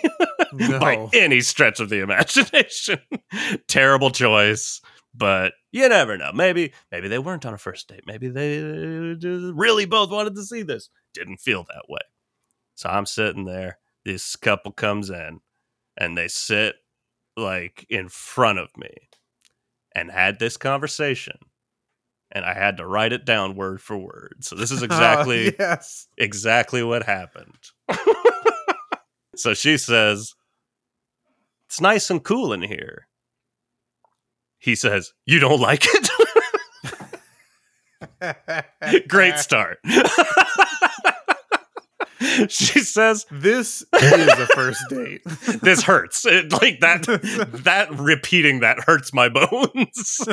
by 0.79 1.09
any 1.13 1.41
stretch 1.41 1.79
of 1.79 1.89
the 1.89 2.01
imagination. 2.01 2.99
Terrible 3.67 4.11
choice, 4.11 4.81
but 5.13 5.53
you 5.71 5.87
never 5.89 6.17
know. 6.17 6.31
Maybe 6.33 6.73
maybe 6.91 7.07
they 7.07 7.19
weren't 7.19 7.45
on 7.45 7.53
a 7.53 7.57
first 7.57 7.87
date. 7.87 8.03
Maybe 8.05 8.29
they 8.29 8.59
really 8.59 9.85
both 9.85 10.09
wanted 10.09 10.35
to 10.35 10.43
see 10.43 10.63
this. 10.63 10.89
Didn't 11.13 11.37
feel 11.37 11.63
that 11.63 11.85
way. 11.87 12.01
So 12.75 12.89
I'm 12.89 13.05
sitting 13.05 13.45
there. 13.45 13.77
This 14.05 14.35
couple 14.35 14.71
comes 14.71 15.09
in 15.09 15.41
and 15.97 16.17
they 16.17 16.27
sit 16.27 16.75
like 17.35 17.85
in 17.89 18.09
front 18.09 18.57
of 18.59 18.69
me 18.77 18.89
and 19.93 20.09
had 20.09 20.39
this 20.39 20.57
conversation. 20.57 21.37
And 22.31 22.45
I 22.45 22.53
had 22.53 22.77
to 22.77 22.85
write 22.85 23.11
it 23.11 23.25
down 23.25 23.55
word 23.55 23.81
for 23.81 23.97
word. 23.97 24.37
So 24.41 24.55
this 24.55 24.71
is 24.71 24.81
oh, 24.81 24.85
exactly 24.85 25.55
yes. 25.59 26.07
exactly 26.17 26.83
what 26.83 27.03
happened. 27.03 27.71
so 29.35 29.53
she 29.53 29.77
says, 29.77 30.33
It's 31.67 31.81
nice 31.81 32.09
and 32.09 32.23
cool 32.23 32.53
in 32.53 32.61
here. 32.61 33.08
He 34.59 34.75
says, 34.75 35.13
You 35.25 35.39
don't 35.39 35.59
like 35.61 35.85
it? 35.85 36.09
Great 39.07 39.37
start. 39.37 39.79
she 42.49 42.79
says, 42.81 43.25
This 43.31 43.85
is 43.93 44.27
a 44.27 44.47
first 44.53 44.83
date. 44.89 45.21
This 45.61 45.81
hurts. 45.81 46.25
It, 46.25 46.51
like 46.51 46.79
that 46.81 47.03
that 47.63 47.87
repeating 47.93 48.59
that 48.59 48.81
hurts 48.81 49.13
my 49.13 49.29
bones. 49.29 50.27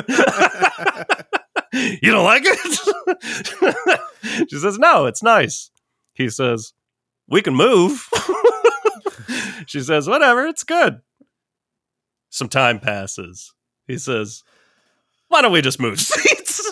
you 1.73 2.11
don't 2.11 2.25
like 2.25 2.43
it? 2.45 3.99
she 4.49 4.57
says, 4.57 4.77
No, 4.77 5.05
it's 5.05 5.23
nice. 5.23 5.71
He 6.13 6.29
says, 6.29 6.73
We 7.27 7.41
can 7.41 7.55
move. 7.55 8.07
she 9.65 9.79
says, 9.81 10.07
Whatever, 10.07 10.45
it's 10.47 10.63
good. 10.63 10.99
Some 12.29 12.49
time 12.49 12.79
passes. 12.79 13.53
He 13.87 13.97
says, 13.97 14.43
Why 15.29 15.41
don't 15.41 15.51
we 15.51 15.61
just 15.61 15.79
move 15.79 15.99
seats? 15.99 16.71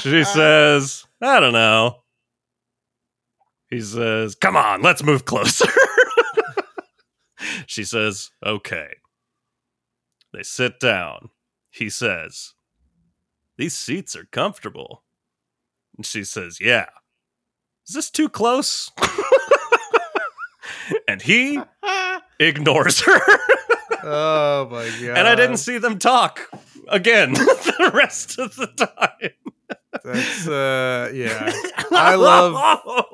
she 0.00 0.24
says, 0.24 1.06
I 1.22 1.40
don't 1.40 1.52
know. 1.52 2.02
He 3.68 3.80
says, 3.80 4.34
Come 4.34 4.56
on, 4.56 4.82
let's 4.82 5.02
move 5.02 5.24
closer. 5.24 5.68
she 7.66 7.84
says, 7.84 8.30
Okay. 8.44 8.88
They 10.32 10.42
sit 10.42 10.80
down. 10.80 11.30
He 11.70 11.90
says, 11.90 12.54
These 13.58 13.74
seats 13.74 14.16
are 14.16 14.26
comfortable. 14.32 15.02
And 15.96 16.06
she 16.06 16.24
says, 16.24 16.58
Yeah. 16.60 16.86
Is 17.86 17.94
this 17.94 18.10
too 18.10 18.28
close? 18.28 18.90
and 21.08 21.20
he 21.20 21.60
ignores 22.38 23.00
her. 23.00 23.20
Oh 24.02 24.68
my 24.70 24.84
god. 25.06 25.18
and 25.18 25.28
I 25.28 25.34
didn't 25.34 25.58
see 25.58 25.78
them 25.78 25.98
talk 25.98 26.48
again 26.88 27.32
the 27.34 27.90
rest 27.94 28.38
of 28.38 28.54
the 28.56 28.66
time. 28.68 29.30
That's 30.04 30.46
uh 30.48 31.10
yeah. 31.14 31.52
I 31.92 32.14
love- 32.14 32.54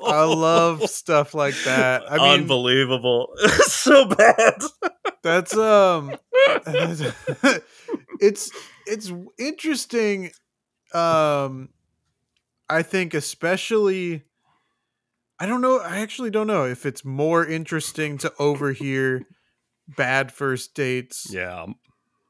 I 0.05 0.23
love 0.23 0.89
stuff 0.89 1.33
like 1.33 1.55
that. 1.65 2.03
I 2.11 2.17
mean 2.17 2.41
unbelievable. 2.41 3.33
so 3.65 4.05
bad. 4.05 4.61
that's 5.23 5.55
um 5.57 6.15
it's 8.19 8.51
it's 8.85 9.11
interesting 9.37 10.31
um 10.93 11.69
I 12.69 12.81
think 12.83 13.13
especially 13.13 14.23
I 15.39 15.45
don't 15.45 15.61
know 15.61 15.79
I 15.79 15.99
actually 15.99 16.29
don't 16.31 16.47
know 16.47 16.65
if 16.65 16.85
it's 16.85 17.03
more 17.05 17.45
interesting 17.45 18.17
to 18.19 18.33
overhear 18.39 19.23
bad 19.87 20.31
first 20.31 20.73
dates 20.73 21.27
Yeah. 21.29 21.65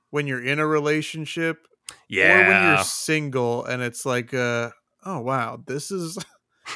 when 0.09 0.27
you're 0.27 0.43
in 0.43 0.59
a 0.59 0.67
relationship 0.67 1.67
Yeah. 2.07 2.33
or 2.33 2.47
when 2.47 2.63
you're 2.63 2.83
single 2.83 3.65
and 3.65 3.81
it's 3.81 4.05
like 4.05 4.33
uh 4.33 4.71
oh 5.05 5.19
wow 5.21 5.61
this 5.65 5.89
is 5.91 6.17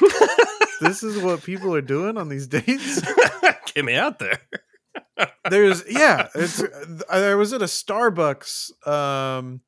this 0.80 1.02
is 1.02 1.18
what 1.22 1.42
people 1.42 1.74
are 1.74 1.80
doing 1.82 2.16
on 2.18 2.28
these 2.28 2.46
dates 2.58 3.02
Get 3.74 3.84
me 3.84 3.94
out 3.94 4.18
there. 4.18 4.38
there's 5.50 5.82
yeah 5.88 6.28
it's 6.34 6.62
i 7.10 7.34
was 7.34 7.52
at 7.52 7.62
a 7.62 7.66
starbucks 7.66 8.70
um 8.86 9.60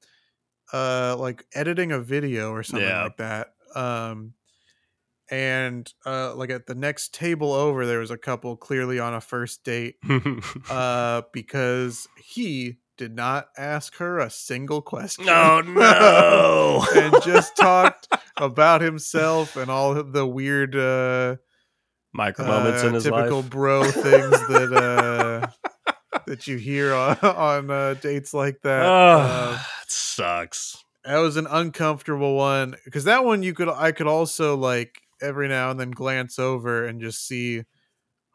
uh 0.72 1.16
like 1.18 1.44
editing 1.54 1.92
a 1.92 1.98
video 2.00 2.50
or 2.52 2.62
something 2.62 2.88
Yeah. 2.88 3.04
like 3.04 3.16
that 3.18 3.54
um 3.74 4.34
and 5.30 5.92
uh 6.04 6.34
like 6.34 6.50
at 6.50 6.66
the 6.66 6.74
next 6.74 7.14
table 7.14 7.52
over 7.52 7.86
there 7.86 7.98
was 7.98 8.10
a 8.10 8.18
couple 8.18 8.56
clearly 8.56 8.98
on 8.98 9.14
a 9.14 9.20
first 9.20 9.64
date 9.64 9.96
uh 10.70 11.22
because 11.32 12.06
he 12.22 12.76
did 12.96 13.14
not 13.16 13.48
ask 13.56 13.96
her 13.96 14.18
a 14.18 14.30
single 14.30 14.82
question 14.82 15.24
no, 15.26 15.60
no. 15.62 16.86
and 16.94 17.14
just 17.22 17.56
talked 17.56 18.06
about 18.36 18.80
himself 18.82 19.56
and 19.56 19.70
all 19.70 19.94
the 20.02 20.26
weird 20.26 20.76
uh 20.76 21.36
Micro 22.12 22.46
moments 22.46 22.84
uh, 22.84 22.86
in 22.88 22.94
his 22.94 23.02
typical 23.02 23.40
life. 23.40 23.50
bro 23.50 23.90
things 23.90 24.30
that 24.48 24.72
uh 24.72 25.46
that 26.26 26.46
you 26.46 26.56
hear 26.56 26.94
on, 26.94 27.16
on 27.18 27.70
uh, 27.70 27.94
dates 28.00 28.32
like 28.32 28.60
that. 28.62 28.86
Uh, 28.86 29.56
Oh, 29.56 29.66
it 29.82 29.90
sucks. 29.90 30.84
that 31.04 31.18
was 31.18 31.36
an 31.36 31.46
uncomfortable 31.50 32.36
one 32.36 32.76
because 32.84 33.04
that 33.04 33.24
one 33.24 33.42
you 33.42 33.52
could 33.52 33.68
I 33.68 33.90
could 33.92 34.06
also 34.06 34.56
like 34.56 35.00
every 35.24 35.48
now 35.48 35.70
and 35.70 35.80
then 35.80 35.90
glance 35.90 36.38
over 36.38 36.84
and 36.84 37.00
just 37.00 37.26
see 37.26 37.64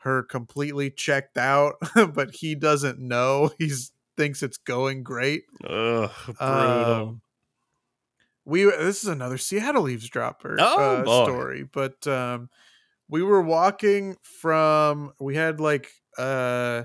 her 0.02 0.24
completely 0.24 0.90
checked 0.90 1.38
out, 1.38 1.76
but 2.14 2.32
he 2.36 2.56
doesn't 2.56 3.00
know. 3.00 3.52
He 3.60 3.72
thinks 4.18 4.44
it's 4.44 4.58
going 4.58 5.04
great. 5.04 5.44
Ugh, 5.64 6.12
brutal. 6.26 6.42
Um, 6.42 7.22
we 8.46 8.66
this 8.66 9.04
is 9.04 9.10
another 9.10 9.38
Seattle 9.38 9.88
eavesdropper 9.88 10.58
Oh, 10.60 11.04
uh, 11.06 11.24
story, 11.24 11.64
but 11.64 12.06
um, 12.08 12.50
we 13.08 13.24
were 13.24 13.42
walking 13.42 14.18
from 14.22 15.14
we 15.20 15.36
had 15.36 15.60
like 15.60 15.92
uh, 16.18 16.84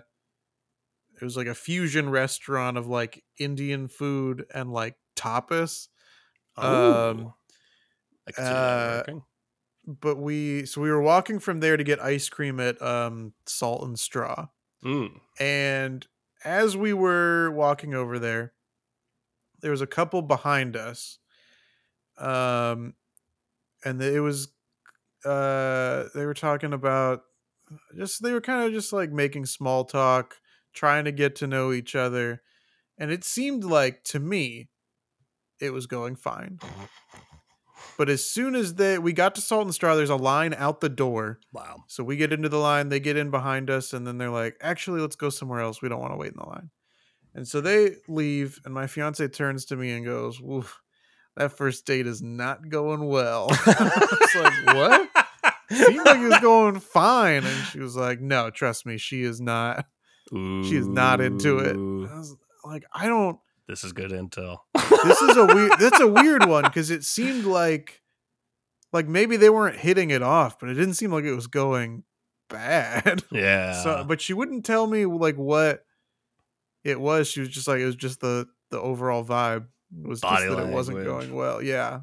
it 1.21 1.25
was 1.25 1.37
like 1.37 1.47
a 1.47 1.55
fusion 1.55 2.11
restaurant 2.11 2.77
of 2.77 2.87
like 2.87 3.25
Indian 3.39 3.89
food 3.89 4.47
and 4.55 4.73
like 4.73 4.97
tapas. 5.17 5.89
Um, 6.57 7.19
Ooh. 7.19 7.35
Can 8.35 8.45
uh. 8.45 9.03
But 9.87 10.17
we 10.17 10.67
so 10.67 10.81
we 10.81 10.91
were 10.91 11.03
walking 11.03 11.39
from 11.39 11.61
there 11.61 11.77
to 11.77 11.85
get 11.85 12.01
ice 12.01 12.29
cream 12.29 12.61
at 12.61 12.81
um, 12.81 13.33
Salt 13.47 13.87
and 13.87 13.99
Straw. 13.99 14.49
Mm. 14.85 15.21
And 15.39 16.07
as 16.45 16.77
we 16.77 16.93
were 16.93 17.51
walking 17.51 17.95
over 17.95 18.19
there, 18.19 18.53
there 19.61 19.71
was 19.71 19.81
a 19.81 19.87
couple 19.87 20.23
behind 20.23 20.77
us. 20.77 21.19
Um, 22.19 22.95
and 23.85 24.01
it 24.03 24.21
was 24.21 24.49
uh 25.25 26.05
they 26.15 26.27
were 26.27 26.35
talking 26.35 26.73
about 26.73 27.23
just 27.97 28.23
they 28.23 28.33
were 28.33 28.41
kind 28.41 28.67
of 28.67 28.73
just 28.73 28.93
like 28.93 29.11
making 29.11 29.47
small 29.47 29.85
talk, 29.85 30.37
trying 30.73 31.05
to 31.05 31.13
get 31.13 31.35
to 31.37 31.47
know 31.47 31.73
each 31.73 31.95
other, 31.95 32.43
and 32.99 33.11
it 33.11 33.25
seemed 33.25 33.65
like 33.65 34.05
to 34.05 34.21
me 34.21 34.69
it 35.61 35.71
was 35.71 35.87
going 35.87 36.17
fine. 36.17 36.59
But 37.97 38.09
as 38.09 38.25
soon 38.25 38.55
as 38.55 38.75
they 38.75 38.99
we 38.99 39.13
got 39.13 39.35
to 39.37 39.41
Salt 39.41 39.67
and 39.67 39.75
Straw, 39.75 39.95
there's 39.95 40.11
a 40.11 40.17
line 40.17 40.55
out 40.55 40.81
the 40.81 40.89
door. 40.89 41.41
Wow. 41.53 41.85
So 41.89 42.03
we 42.03 42.17
get 42.17 42.33
into 42.33 42.49
the 42.49 42.59
line, 42.59 42.89
they 42.89 43.01
get 43.01 43.17
in 43.17 43.31
behind 43.31 43.71
us, 43.71 43.93
and 43.93 44.07
then 44.07 44.19
they're 44.19 44.31
like, 44.31 44.57
actually, 44.61 45.01
let's 45.01 45.17
go 45.17 45.31
somewhere 45.31 45.61
else. 45.61 45.81
We 45.81 45.89
don't 45.89 46.01
want 46.01 46.13
to 46.13 46.17
wait 46.17 46.33
in 46.33 46.39
the 46.39 46.49
line. 46.49 46.71
And 47.35 47.47
so 47.47 47.61
they 47.61 47.97
leave, 48.09 48.61
and 48.65 48.73
my 48.73 48.87
fiance 48.87 49.27
turns 49.29 49.65
to 49.67 49.77
me 49.77 49.91
and 49.93 50.05
goes, 50.05 50.41
Oof, 50.41 50.81
that 51.37 51.57
first 51.57 51.87
date 51.87 52.07
is 52.07 52.23
not 52.23 52.69
going 52.69 53.07
well. 53.07 53.49
it's 53.67 54.35
like, 54.35 54.67
what? 54.67 55.11
Seemed 55.71 56.07
like 56.07 56.17
it 56.19 56.29
was 56.29 56.41
going 56.41 56.79
fine. 56.79 57.45
And 57.45 57.67
she 57.67 57.81
was 57.81 57.97
like, 57.97 58.21
No, 58.21 58.51
trust 58.51 58.87
me, 58.87 58.99
she 58.99 59.23
is 59.23 59.41
not 59.41 59.87
she 60.31 60.77
is 60.77 60.87
not 60.87 61.21
into 61.21 61.59
it. 61.59 61.77
I 61.77 62.19
was 62.19 62.37
like, 62.65 62.85
I 62.93 63.07
don't 63.07 63.39
This 63.69 63.85
is 63.85 63.93
good 63.93 64.11
intel. 64.11 64.59
this 64.75 65.23
is 65.23 65.37
a 65.37 65.47
weird 65.47 65.73
that's 65.79 66.01
a 66.01 66.07
weird 66.07 66.47
one 66.47 66.65
because 66.65 66.91
it 66.91 67.05
seemed 67.05 67.45
like 67.45 68.03
like 68.93 69.09
maybe 69.09 69.37
they 69.37 69.51
weren't 69.51 69.77
hitting 69.77 70.11
it 70.11 70.23
off, 70.23 70.59
but 70.59 70.69
it 70.69 70.75
didn't 70.75 70.95
seem 70.95 71.13
like 71.13 71.25
it 71.25 71.35
was 71.35 71.47
going 71.47 72.05
bad. 72.49 73.23
yeah. 73.33 73.83
So, 73.83 74.05
but 74.07 74.21
she 74.21 74.35
wouldn't 74.35 74.65
tell 74.65 74.87
me 74.87 75.07
like 75.07 75.37
what 75.37 75.85
it 76.85 77.01
was. 77.01 77.29
She 77.29 77.41
was 77.41 77.49
just 77.49 77.67
like 77.67 77.81
it 77.81 77.87
was 77.87 77.97
just 77.97 78.21
the 78.21 78.47
the 78.71 78.81
overall 78.81 79.25
vibe 79.25 79.67
It 79.99 80.09
was 80.09 80.21
Body 80.21 80.47
just 80.47 80.57
that 80.57 80.69
it 80.69 80.73
wasn't 80.73 81.05
going 81.05 81.35
well. 81.35 81.63
Yeah, 81.63 82.01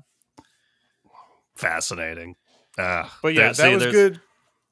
Fascinating. 1.55 2.36
Uh, 2.78 3.07
but 3.22 3.34
yeah, 3.34 3.51
that 3.51 3.74
was 3.74 3.86
good 3.86 4.20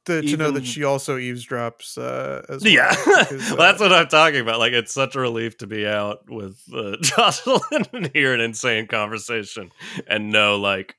to, 0.09 0.21
to 0.21 0.37
know 0.37 0.51
that 0.51 0.65
she 0.65 0.83
also 0.83 1.17
eavesdrops. 1.17 1.97
Uh, 1.97 2.41
as 2.49 2.63
well, 2.63 2.73
Yeah, 2.73 2.89
because, 3.05 3.49
well, 3.49 3.57
that's 3.57 3.81
uh, 3.81 3.85
what 3.85 3.93
I'm 3.93 4.07
talking 4.07 4.41
about. 4.41 4.59
Like, 4.59 4.73
it's 4.73 4.93
such 4.93 5.15
a 5.15 5.19
relief 5.19 5.57
to 5.59 5.67
be 5.67 5.87
out 5.87 6.29
with 6.29 6.61
uh, 6.73 6.97
Jocelyn 7.01 7.85
and 7.93 8.11
hear 8.13 8.33
an 8.33 8.41
insane 8.41 8.87
conversation 8.87 9.71
and 10.07 10.31
know, 10.31 10.57
like, 10.57 10.95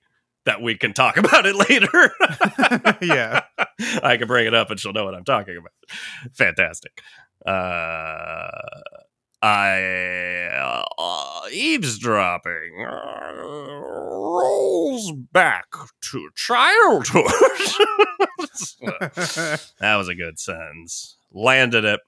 that 0.46 0.62
we 0.62 0.76
can 0.76 0.92
talk 0.94 1.16
about 1.18 1.44
it 1.46 1.54
later. 1.54 2.12
yeah. 3.02 3.42
I 4.02 4.16
can 4.16 4.26
bring 4.26 4.46
it 4.46 4.54
up 4.54 4.70
and 4.70 4.80
she'll 4.80 4.92
know 4.92 5.04
what 5.04 5.14
I'm 5.14 5.24
talking 5.24 5.56
about. 5.56 5.72
Fantastic. 6.34 7.00
Uh, 7.44 8.48
I 9.42 10.50
uh, 10.98 11.48
eavesdropping 11.50 12.86
uh, 12.86 13.32
rolls 13.42 15.12
back 15.32 15.66
to 16.10 16.28
childhood. 16.36 17.24
that 19.80 19.96
was 19.96 20.08
a 20.08 20.14
good 20.14 20.38
sentence. 20.38 21.16
Landed 21.32 21.84
it. 21.84 22.00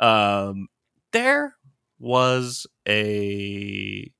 Um, 0.00 0.68
there 1.12 1.54
was 1.98 2.66
a 2.88 4.10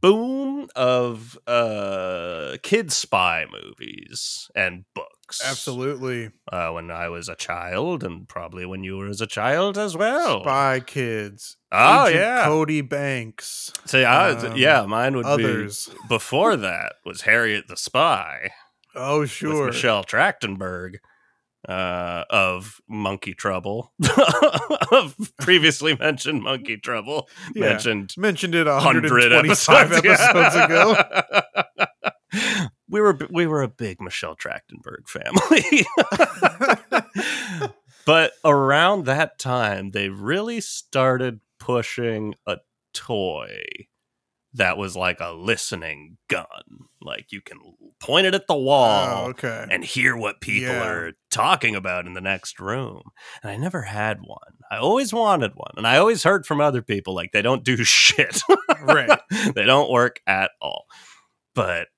boom 0.00 0.68
of 0.76 1.36
uh 1.46 2.56
kid 2.62 2.92
spy 2.92 3.44
movies 3.50 4.48
and 4.54 4.84
books 4.94 5.17
Absolutely, 5.44 6.30
uh, 6.50 6.70
when 6.70 6.90
I 6.90 7.08
was 7.08 7.28
a 7.28 7.34
child, 7.34 8.02
and 8.04 8.28
probably 8.28 8.64
when 8.66 8.82
you 8.84 8.96
were 8.96 9.08
as 9.08 9.20
a 9.20 9.26
child 9.26 9.76
as 9.78 9.96
well. 9.96 10.42
Spy 10.42 10.80
Kids. 10.80 11.56
Oh 11.72 12.06
Agent 12.06 12.20
yeah. 12.20 12.44
Cody 12.44 12.80
Banks. 12.80 13.72
See, 13.84 14.04
I, 14.04 14.30
um, 14.30 14.56
yeah, 14.56 14.86
mine 14.86 15.16
would 15.16 15.26
Others. 15.26 15.88
be 15.88 15.94
before 16.08 16.56
that 16.56 16.94
was 17.04 17.22
Harriet 17.22 17.68
the 17.68 17.76
Spy 17.76 18.50
Oh 18.94 19.20
with 19.20 19.30
sure. 19.30 19.66
Michelle 19.66 20.02
Trachtenberg 20.02 20.96
uh, 21.68 22.24
of 22.30 22.80
Monkey 22.88 23.34
Trouble, 23.34 23.92
of 24.90 25.14
previously 25.40 25.94
mentioned 25.96 26.42
Monkey 26.42 26.78
Trouble, 26.78 27.28
Yeah. 27.54 27.68
mentioned 27.70 28.14
Mentioned 28.16 28.54
it 28.54 28.66
hundred 28.66 29.10
125 29.10 29.92
episodes, 29.92 30.20
episodes 30.22 30.54
ago. 30.56 31.86
We 32.88 33.00
were 33.00 33.18
we 33.30 33.46
were 33.46 33.62
a 33.62 33.68
big 33.68 34.00
Michelle 34.00 34.36
Trachtenberg 34.36 35.08
family. 35.08 35.86
but 38.06 38.32
around 38.44 39.04
that 39.06 39.38
time, 39.38 39.90
they 39.90 40.08
really 40.08 40.60
started 40.60 41.40
pushing 41.60 42.34
a 42.46 42.58
toy 42.94 43.58
that 44.54 44.78
was 44.78 44.96
like 44.96 45.20
a 45.20 45.32
listening 45.32 46.16
gun. 46.28 46.46
Like 47.02 47.26
you 47.30 47.40
can 47.42 47.58
point 48.00 48.26
it 48.26 48.34
at 48.34 48.46
the 48.46 48.54
oh, 48.54 48.62
wall 48.62 49.24
Oh, 49.26 49.28
okay. 49.30 49.66
and 49.70 49.84
hear 49.84 50.16
what 50.16 50.40
people 50.40 50.72
Yeah. 50.74 50.88
are 50.88 51.12
talking 51.30 51.76
about 51.76 52.06
in 52.06 52.14
the 52.14 52.20
next 52.20 52.58
room. 52.58 53.02
And 53.42 53.50
I 53.52 53.56
never 53.56 53.82
had 53.82 54.18
one. 54.22 54.38
I 54.70 54.78
always 54.78 55.12
wanted 55.12 55.52
one. 55.54 55.72
And 55.76 55.86
I 55.86 55.98
always 55.98 56.22
heard 56.24 56.46
from 56.46 56.60
other 56.60 56.82
people 56.82 57.14
like 57.14 57.32
they 57.32 57.42
don't 57.42 57.62
do 57.62 57.76
shit. 57.84 58.40
Right. 58.82 59.18
they 59.54 59.64
don't 59.64 59.90
work 59.90 60.20
at 60.26 60.50
all. 60.62 60.86
But 61.54 61.88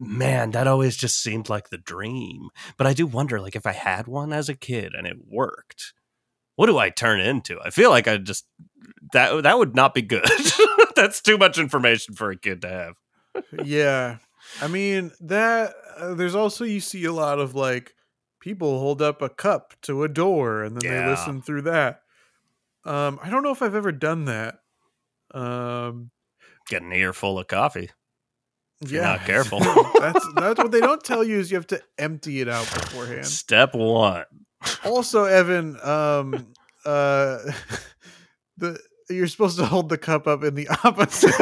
man, 0.00 0.50
that 0.52 0.66
always 0.66 0.96
just 0.96 1.22
seemed 1.22 1.48
like 1.48 1.70
the 1.70 1.78
dream. 1.78 2.48
But 2.76 2.86
I 2.86 2.92
do 2.92 3.06
wonder 3.06 3.40
like 3.40 3.56
if 3.56 3.66
I 3.66 3.72
had 3.72 4.06
one 4.06 4.32
as 4.32 4.48
a 4.48 4.54
kid 4.54 4.92
and 4.94 5.06
it 5.06 5.16
worked, 5.28 5.92
what 6.56 6.66
do 6.66 6.78
I 6.78 6.90
turn 6.90 7.20
into? 7.20 7.60
I 7.60 7.70
feel 7.70 7.90
like 7.90 8.08
I 8.08 8.16
just 8.18 8.46
that 9.12 9.42
that 9.42 9.58
would 9.58 9.74
not 9.74 9.94
be 9.94 10.02
good. 10.02 10.24
That's 10.96 11.20
too 11.20 11.36
much 11.38 11.58
information 11.58 12.14
for 12.14 12.30
a 12.30 12.36
kid 12.38 12.62
to 12.62 12.68
have. 12.68 12.94
yeah 13.64 14.16
i 14.62 14.66
mean 14.66 15.12
that 15.20 15.74
uh, 15.98 16.14
there's 16.14 16.34
also 16.34 16.64
you 16.64 16.80
see 16.80 17.04
a 17.04 17.12
lot 17.12 17.38
of 17.38 17.54
like 17.54 17.92
people 18.40 18.78
hold 18.78 19.02
up 19.02 19.20
a 19.20 19.28
cup 19.28 19.74
to 19.82 20.04
a 20.04 20.08
door 20.08 20.62
and 20.62 20.74
then 20.76 20.90
Yeah. 20.90 21.02
they 21.04 21.10
listen 21.10 21.42
through 21.42 21.62
that 21.62 22.00
um 22.86 23.18
i 23.22 23.28
don't 23.28 23.42
know 23.42 23.50
if 23.50 23.60
i've 23.60 23.74
ever 23.74 23.92
done 23.92 24.24
that 24.26 24.60
um 25.34 26.10
Get 26.68 26.80
an 26.82 26.92
earful 26.92 27.38
of 27.38 27.46
coffee. 27.48 27.90
Yeah 28.82 28.88
you're 28.90 29.02
not 29.02 29.20
careful. 29.24 29.58
that's 30.00 30.26
that's 30.36 30.58
what 30.58 30.70
they 30.70 30.80
don't 30.80 31.02
tell 31.04 31.24
you 31.24 31.38
is 31.38 31.50
you 31.50 31.56
have 31.56 31.66
to 31.66 31.80
empty 31.98 32.40
it 32.40 32.48
out 32.48 32.64
beforehand 32.72 33.26
Step 33.26 33.74
one. 33.74 34.24
also 34.84 35.24
evan 35.24 35.78
um 35.82 36.46
uh 36.84 37.38
the 38.58 38.78
you're 39.08 39.28
supposed 39.28 39.56
to 39.56 39.64
hold 39.64 39.88
the 39.88 39.96
cup 39.98 40.26
up 40.26 40.42
in 40.42 40.54
the 40.56 40.66
opposite 40.84 41.32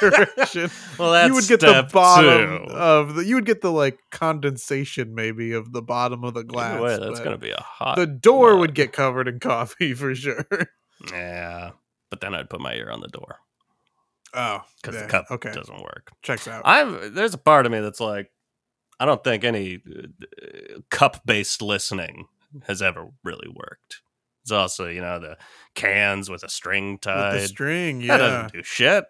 direction 0.00 0.68
Well, 0.98 1.12
that's 1.12 1.28
you 1.28 1.34
would 1.34 1.46
get 1.46 1.60
the 1.60 1.88
bottom 1.92 2.66
two. 2.66 2.72
of 2.74 3.14
the 3.14 3.24
you 3.24 3.36
would 3.36 3.46
get 3.46 3.60
the 3.60 3.70
like 3.70 3.98
condensation 4.10 5.14
maybe 5.14 5.52
of 5.52 5.72
the 5.72 5.80
bottom 5.82 6.24
of 6.24 6.34
the 6.34 6.42
glass 6.42 6.80
way, 6.80 6.98
that's 6.98 7.20
gonna 7.20 7.38
be 7.38 7.50
a 7.50 7.60
hot. 7.60 7.96
the 7.96 8.06
door 8.06 8.50
mug. 8.52 8.60
would 8.60 8.74
get 8.74 8.92
covered 8.92 9.28
in 9.28 9.38
coffee 9.38 9.94
for 9.94 10.14
sure 10.14 10.46
Yeah, 11.12 11.70
but 12.10 12.20
then 12.20 12.34
I'd 12.34 12.50
put 12.50 12.60
my 12.60 12.74
ear 12.74 12.90
on 12.90 13.00
the 13.00 13.08
door 13.08 13.36
oh 14.34 14.62
because 14.80 14.94
yeah, 14.94 15.02
the 15.02 15.08
cup 15.08 15.26
okay 15.30 15.52
doesn't 15.52 15.82
work. 15.82 16.10
checks 16.22 16.48
out 16.48 16.62
I'm 16.64 17.14
there's 17.14 17.34
a 17.34 17.38
part 17.38 17.66
of 17.66 17.72
me 17.72 17.80
that's 17.80 18.00
like, 18.00 18.30
I 18.98 19.06
don't 19.06 19.22
think 19.22 19.44
any 19.44 19.80
uh, 19.86 20.80
cup 20.90 21.22
based 21.24 21.62
listening 21.62 22.26
has 22.66 22.82
ever 22.82 23.08
really 23.22 23.48
worked. 23.48 24.02
It's 24.42 24.52
also 24.52 24.88
you 24.88 25.00
know 25.00 25.18
the 25.18 25.36
cans 25.74 26.28
with 26.28 26.42
a 26.42 26.48
string 26.48 26.92
with 26.92 27.02
tied. 27.02 27.34
the 27.34 27.48
string 27.48 27.98
that 28.00 28.06
yeah 28.06 28.16
doesn't 28.16 28.52
do 28.52 28.62
shit. 28.62 29.04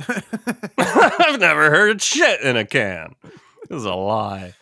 I've 0.78 1.40
never 1.40 1.70
heard 1.70 2.00
shit 2.00 2.40
in 2.42 2.56
a 2.56 2.64
can. 2.64 3.14
This 3.68 3.78
is 3.78 3.84
a 3.84 3.94
lie. 3.94 4.54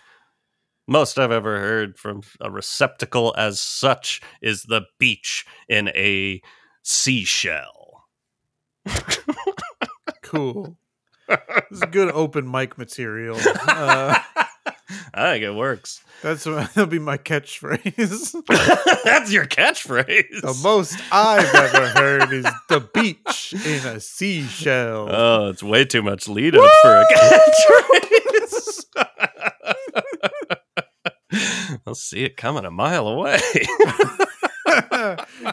Most 0.89 1.19
I've 1.19 1.33
ever 1.33 1.59
heard 1.59 1.99
from 1.99 2.23
a 2.41 2.51
receptacle 2.51 3.35
as 3.37 3.61
such 3.61 4.21
is 4.41 4.63
the 4.63 4.83
beach 4.99 5.45
in 5.69 5.89
a 5.89 6.41
seashell. 6.83 8.05
cool 10.27 10.77
this 11.29 11.39
is 11.72 11.81
good 11.91 12.11
open 12.12 12.51
mic 12.51 12.77
material 12.79 13.37
uh, 13.68 14.18
I 15.14 15.33
think 15.33 15.45
it 15.45 15.55
works. 15.55 16.03
that's 16.22 16.45
that'll 16.45 16.87
be 16.87 16.99
my 16.99 17.16
catchphrase 17.18 18.35
That's 19.05 19.33
your 19.33 19.45
catchphrase. 19.47 20.41
the 20.43 20.59
most 20.62 20.99
i've 21.12 21.55
ever 21.55 21.89
heard 21.89 22.33
is 22.33 22.47
the 22.68 22.81
beach 22.95 23.55
in 23.55 23.87
a 23.87 24.01
seashell 24.01 25.09
Oh, 25.11 25.49
it's 25.51 25.62
way 25.62 25.85
too 25.85 26.03
much 26.03 26.29
lead 26.29 26.55
up 26.57 26.70
for 26.83 26.97
a 26.97 27.05
catchphrase. 27.14 28.12
I'll 31.87 31.95
see 31.95 32.24
it 32.24 32.37
coming 32.37 32.64
a 32.64 32.70
mile 32.70 33.07
away. 33.09 33.39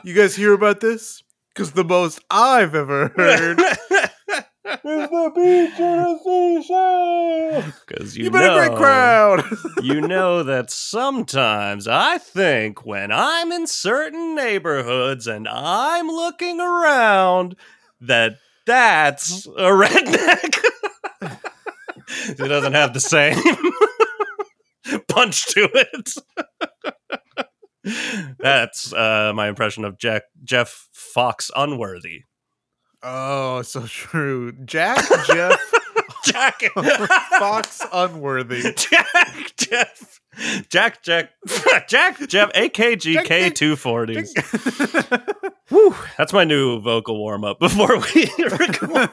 you 0.04 0.14
guys 0.14 0.36
hear 0.36 0.54
about 0.54 0.80
this? 0.80 1.22
Because 1.54 1.74
the 1.74 1.84
most 1.84 2.20
I've 2.32 2.74
ever 2.74 3.10
heard 3.16 3.60
is 5.00 5.10
the 5.10 5.32
beach 5.36 5.80
in 5.80 6.00
a 6.00 6.18
seashell. 6.24 7.74
Because 7.88 8.18
you 8.18 8.26
You 8.26 8.32
been 8.32 8.44
a 8.44 8.54
great 8.56 8.72
know- 8.72 8.78
crowd. 8.78 9.44
you 9.84 10.02
know 10.02 10.44
that 10.44 10.70
sometimes 10.72 11.88
I 11.88 12.18
think 12.18 12.86
when 12.86 13.12
I'm 13.12 13.52
in 13.52 13.68
certain 13.68 14.36
neighborhoods 14.36 15.28
and 15.28 15.48
I'm 15.48 16.08
looking 16.08 16.60
around 16.60 17.56
that 18.02 18.38
that's 18.66 19.46
a 19.46 19.70
redneck. 19.72 20.58
he 22.28 22.34
doesn't 22.48 22.74
have 22.74 22.94
the 22.94 23.00
same 23.00 23.36
punch 25.10 25.46
to 25.48 25.70
it. 25.74 26.14
That's 28.40 28.94
uh, 28.94 29.34
my 29.36 29.50
impression 29.50 29.84
of 29.84 29.98
Jack 29.98 30.24
Jeff 30.44 30.88
Fox 30.94 31.52
Unworthy. 31.56 32.24
Oh, 33.04 33.62
so 33.64 33.86
true. 33.86 34.54
Jack 34.66 35.06
Jeff 35.28 35.60
Jack 36.26 36.62
Fox 37.38 37.82
Unworthy. 37.92 38.74
Jack 38.76 39.54
Jeff 39.58 40.20
Jack 40.70 41.04
Jack 41.04 41.32
Jack 41.88 42.28
Jeff 42.28 42.52
AKGK 42.54 43.54
two 43.54 43.76
forty. 43.76 44.24
Woo! 45.70 45.96
That's 46.18 46.32
my 46.34 46.44
new 46.46 46.80
vocal 46.80 47.18
warm 47.20 47.44
up 47.44 47.60
before 47.60 47.98
we 48.16 48.30
record. 48.40 49.10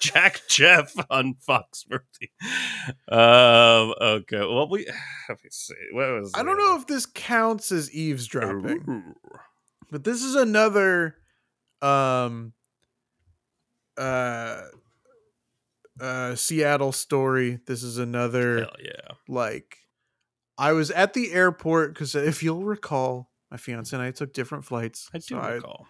Jack 0.00 0.40
Jeff 0.48 0.94
on 1.10 1.34
Foxworthy. 1.46 2.30
Um. 3.08 3.94
Okay. 4.00 4.38
Well, 4.40 4.68
we 4.68 4.86
let 5.28 5.44
me 5.44 5.50
see. 5.50 5.74
What 5.92 6.08
was? 6.12 6.32
I 6.34 6.42
don't 6.42 6.56
know 6.58 6.76
if 6.76 6.86
this 6.86 7.06
counts 7.06 7.70
as 7.70 7.92
eavesdropping, 7.92 9.14
but 9.90 10.02
this 10.04 10.22
is 10.22 10.34
another 10.34 11.16
um 11.82 12.52
uh 13.96 14.62
uh 16.00 16.34
Seattle 16.34 16.92
story. 16.92 17.60
This 17.66 17.82
is 17.82 17.98
another 17.98 18.60
Hell 18.60 18.76
yeah. 18.82 19.14
like 19.28 19.76
I 20.58 20.72
was 20.72 20.90
at 20.90 21.14
the 21.14 21.32
airport 21.32 21.94
because 21.94 22.14
if 22.14 22.42
you'll 22.42 22.64
recall, 22.64 23.30
my 23.50 23.56
fiance 23.56 23.96
and 23.96 24.04
I 24.04 24.10
took 24.10 24.32
different 24.32 24.64
flights. 24.64 25.08
I 25.14 25.18
do 25.18 25.24
so 25.24 25.38
recall. 25.40 25.86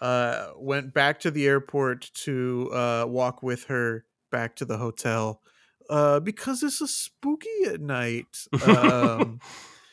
uh, 0.00 0.50
went 0.56 0.94
back 0.94 1.20
to 1.20 1.30
the 1.30 1.46
airport 1.46 2.10
to 2.14 2.70
uh, 2.72 3.04
walk 3.08 3.42
with 3.42 3.64
her 3.64 4.04
back 4.30 4.54
to 4.56 4.64
the 4.64 4.78
hotel 4.78 5.42
uh, 5.90 6.20
because 6.20 6.62
it's 6.62 6.80
a 6.80 6.88
spooky 6.88 7.64
at 7.66 7.80
night. 7.80 8.46
Um, 8.64 9.40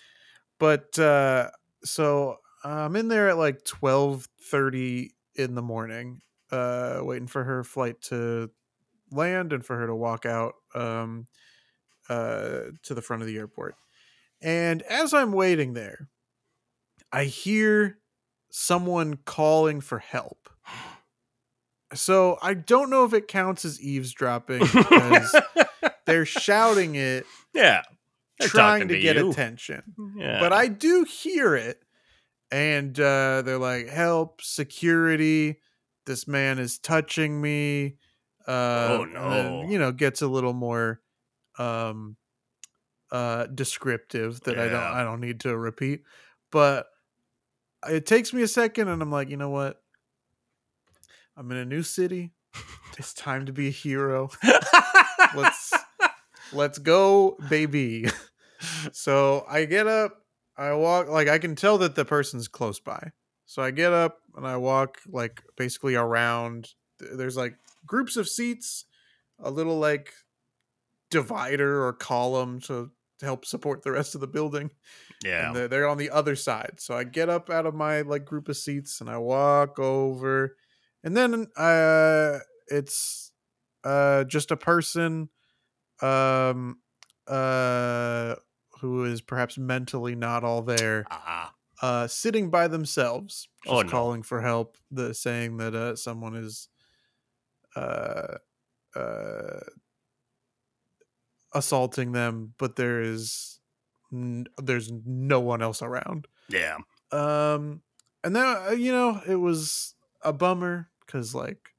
but 0.59 0.97
uh, 0.99 1.49
so 1.83 2.37
I'm 2.63 2.95
in 2.95 3.07
there 3.07 3.29
at 3.29 3.37
like 3.37 3.65
twelve 3.65 4.27
thirty 4.49 5.11
in 5.35 5.55
the 5.55 5.61
morning, 5.61 6.21
uh, 6.51 6.99
waiting 7.01 7.27
for 7.27 7.43
her 7.43 7.63
flight 7.63 8.01
to 8.03 8.49
land 9.11 9.53
and 9.53 9.65
for 9.65 9.77
her 9.77 9.87
to 9.87 9.95
walk 9.95 10.25
out 10.25 10.55
um, 10.75 11.27
uh, 12.09 12.61
to 12.83 12.93
the 12.93 13.01
front 13.01 13.21
of 13.21 13.27
the 13.27 13.37
airport. 13.37 13.75
And 14.41 14.81
as 14.83 15.13
I'm 15.13 15.31
waiting 15.31 15.73
there, 15.73 16.09
I 17.11 17.25
hear 17.25 17.99
someone 18.49 19.17
calling 19.25 19.81
for 19.81 19.99
help. 19.99 20.49
So 21.93 22.37
I 22.41 22.55
don't 22.55 22.89
know 22.89 23.05
if 23.05 23.13
it 23.13 23.27
counts 23.27 23.65
as 23.65 23.79
eavesdropping 23.79 24.59
because 24.59 25.35
they're 26.05 26.25
shouting 26.25 26.95
it, 26.95 27.25
yeah. 27.53 27.83
They're 28.39 28.49
trying 28.49 28.87
to, 28.87 28.95
to 28.95 28.99
get 28.99 29.15
you. 29.15 29.29
attention. 29.29 29.83
Yeah. 30.17 30.39
But 30.39 30.53
I 30.53 30.67
do 30.67 31.03
hear 31.03 31.55
it. 31.55 31.82
And 32.53 32.99
uh, 32.99 33.41
they're 33.41 33.57
like, 33.57 33.87
help, 33.89 34.41
security. 34.41 35.59
This 36.05 36.27
man 36.27 36.59
is 36.59 36.77
touching 36.77 37.41
me. 37.41 37.97
Uh, 38.47 38.51
Oh, 38.89 39.03
and 39.03 39.15
then, 39.15 39.61
no. 39.61 39.69
you 39.69 39.79
know, 39.79 39.91
gets 39.91 40.21
a 40.21 40.27
little 40.27 40.53
more 40.53 41.01
um, 41.57 42.15
uh, 43.11 43.47
descriptive 43.47 44.41
that 44.41 44.59
I 44.59 44.67
don't 44.67 44.83
I 44.83 45.03
don't 45.03 45.21
need 45.21 45.39
to 45.41 45.57
repeat. 45.57 46.03
But 46.51 46.87
it 47.89 48.05
takes 48.05 48.33
me 48.33 48.41
a 48.43 48.47
second, 48.47 48.87
and 48.89 49.01
I'm 49.01 49.11
like, 49.11 49.29
you 49.29 49.37
know 49.37 49.49
what? 49.49 49.81
I'm 51.35 51.49
in 51.51 51.57
a 51.57 51.65
new 51.65 51.83
city. 51.83 52.33
It's 52.99 53.13
time 53.13 53.47
to 53.47 53.53
be 53.53 53.67
a 53.69 53.71
hero. 53.71 54.29
Let's 55.35 55.73
let's 56.53 56.77
go, 56.77 57.37
baby. 57.49 58.05
So 58.93 59.45
I 59.49 59.65
get 59.65 59.87
up, 59.87 60.22
I 60.57 60.73
walk 60.73 61.07
like 61.09 61.27
I 61.27 61.39
can 61.39 61.55
tell 61.55 61.77
that 61.79 61.95
the 61.95 62.05
person's 62.05 62.47
close 62.47 62.79
by. 62.79 63.11
So 63.45 63.61
I 63.61 63.71
get 63.71 63.91
up 63.91 64.19
and 64.35 64.47
I 64.47 64.57
walk 64.57 64.99
like 65.07 65.41
basically 65.57 65.95
around. 65.95 66.69
There's 66.99 67.37
like 67.37 67.55
groups 67.85 68.17
of 68.17 68.29
seats, 68.29 68.85
a 69.39 69.51
little 69.51 69.79
like 69.79 70.13
divider 71.09 71.85
or 71.85 71.93
column 71.93 72.59
to, 72.61 72.89
to 73.19 73.25
help 73.25 73.45
support 73.45 73.83
the 73.83 73.91
rest 73.91 74.15
of 74.15 74.21
the 74.21 74.27
building. 74.27 74.71
yeah. 75.23 75.47
And 75.47 75.55
they're, 75.55 75.67
they're 75.67 75.87
on 75.87 75.97
the 75.97 76.09
other 76.09 76.35
side. 76.35 76.75
So 76.77 76.95
I 76.95 77.03
get 77.03 77.29
up 77.29 77.49
out 77.49 77.65
of 77.65 77.75
my 77.75 78.01
like 78.01 78.25
group 78.25 78.49
of 78.49 78.57
seats 78.57 79.01
and 79.01 79.09
I 79.09 79.17
walk 79.17 79.79
over, 79.79 80.55
and 81.03 81.15
then 81.15 81.47
uh, 81.57 82.39
it's 82.67 83.31
uh 83.83 84.23
just 84.23 84.51
a 84.51 84.57
person, 84.57 85.29
um, 86.01 86.79
uh, 87.27 88.35
who 88.83 89.05
is 89.05 89.21
perhaps 89.21 89.57
mentally 89.57 90.13
not 90.13 90.43
all 90.43 90.61
there, 90.61 91.05
Ah. 91.09 91.53
uh, 91.81 92.05
sitting 92.05 92.49
by 92.49 92.67
themselves, 92.67 93.47
just 93.63 93.73
Oh, 93.73 93.81
no. 93.81 93.89
calling 93.89 94.23
for 94.23 94.41
help, 94.41 94.75
the 94.91 95.13
saying 95.13 95.55
that 95.57 95.73
uh 95.73 95.95
someone 95.95 96.35
is, 96.35 96.67
uh, 97.77 98.35
uh, 98.93 99.59
assaulting 101.53 102.11
them, 102.11 102.53
but 102.57 102.75
there 102.75 103.01
is. 103.01 103.59
n- 104.11 104.47
There's 104.61 104.91
no 105.05 105.39
one 105.39 105.61
else 105.63 105.81
around 105.81 106.27
Yeah. 106.49 106.77
um 107.11 107.81
and 108.23 108.35
then 108.35 108.45
uh, 108.45 108.69
you 108.71 108.91
know 108.91 109.21
it 109.27 109.37
was 109.37 109.95
a 110.21 110.31
bummer 110.31 110.89
because 111.05 111.33
like 111.33 111.73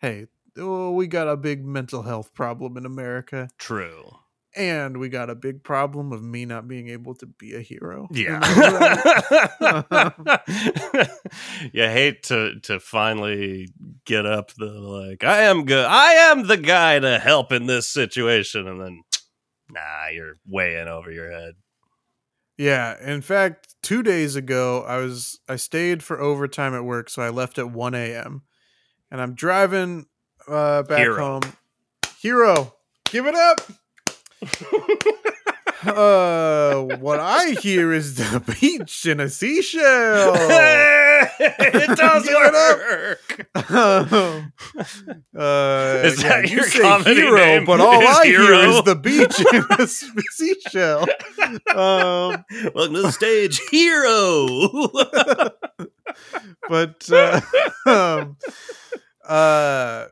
hey 0.00 0.26
oh, 0.56 0.90
we 0.92 1.06
got 1.06 1.28
a 1.28 1.36
big 1.36 1.66
mental 1.66 2.02
health 2.02 2.32
problem 2.32 2.76
in 2.78 2.86
america 2.86 3.50
True. 3.58 4.08
And 4.56 4.98
we 4.98 5.08
got 5.08 5.28
a 5.30 5.34
big 5.34 5.62
problem 5.62 6.12
of 6.12 6.22
me 6.22 6.44
not 6.46 6.66
being 6.66 6.88
able 6.88 7.14
to 7.14 7.26
be 7.26 7.54
a 7.54 7.60
hero 7.60 8.08
Yeah. 8.10 8.40
You 11.72 11.82
hate 11.82 12.22
to 12.24 12.58
to 12.60 12.80
finally 12.80 13.68
get 14.04 14.26
up 14.26 14.52
the 14.54 14.66
like 14.66 15.24
I 15.24 15.42
am 15.42 15.64
good. 15.64 15.84
I 15.84 16.12
am 16.30 16.46
the 16.46 16.56
guy 16.56 16.98
to 16.98 17.18
help 17.18 17.52
in 17.52 17.66
this 17.66 17.88
situation 17.92 18.66
and 18.68 18.80
then 18.80 19.02
nah, 19.70 20.08
you're 20.12 20.36
way 20.46 20.78
in 20.80 20.88
over 20.88 21.10
your 21.10 21.30
head. 21.30 21.54
yeah 22.56 22.96
in 23.02 23.20
fact 23.20 23.74
two 23.82 24.02
days 24.02 24.36
ago 24.36 24.82
i 24.88 24.96
was 24.98 25.38
i 25.48 25.56
stayed 25.56 26.02
for 26.02 26.20
overtime 26.20 26.74
at 26.74 26.84
work 26.84 27.10
so 27.10 27.20
i 27.22 27.28
left 27.28 27.58
at 27.58 27.70
1 27.70 27.94
a.m 27.94 28.42
and 29.10 29.20
i'm 29.20 29.34
driving 29.34 30.06
uh 30.48 30.82
back 30.84 30.98
Hero. 31.00 31.16
home 31.18 31.42
hero 32.18 32.74
give 33.10 33.26
it 33.26 33.34
up 33.34 33.60
uh, 35.86 36.80
what 36.98 37.20
I 37.20 37.50
hear 37.60 37.92
is 37.92 38.16
the 38.16 38.42
beach 38.60 39.06
and 39.06 39.20
a 39.20 39.28
seashell. 39.28 40.34
it 41.38 41.96
does 41.96 42.26
it 42.28 42.34
work. 42.34 43.70
Um, 43.70 44.52
uh, 45.36 46.02
Is 46.04 46.22
yeah, 46.22 46.28
that 46.28 46.48
you 46.48 46.56
your 46.56 46.64
say 46.64 46.80
comedy 46.80 47.14
hero, 47.14 47.36
name? 47.36 47.64
but 47.64 47.80
all 47.80 48.06
I 48.06 48.22
hear 48.24 48.54
is 48.54 48.82
the 48.84 48.94
beach 48.96 49.38
and 49.52 49.64
a 49.80 49.86
seashell. 49.86 51.06
Um, 51.74 52.44
Welcome 52.74 52.94
to 52.94 53.02
the 53.02 53.12
stage, 53.12 53.60
hero. 53.70 54.46
but 56.68 57.08
uh, 57.10 57.40
um, 57.86 58.36
uh, 59.26 60.06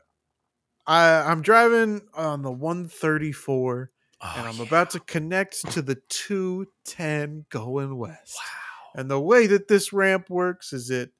I 0.87 1.09
I'm 1.21 1.41
driving 1.41 2.01
on 2.13 2.41
the 2.41 2.51
134 2.51 3.91
Oh, 4.21 4.33
and 4.37 4.47
I'm 4.47 4.59
about 4.59 4.91
to 4.91 4.99
connect 4.99 5.71
to 5.71 5.81
the 5.81 5.95
210 6.09 7.45
going 7.49 7.97
west. 7.97 8.37
Wow. 8.37 9.01
And 9.01 9.11
the 9.11 9.19
way 9.19 9.47
that 9.47 9.67
this 9.67 9.91
ramp 9.91 10.29
works 10.29 10.73
is 10.73 10.89
it 10.89 11.11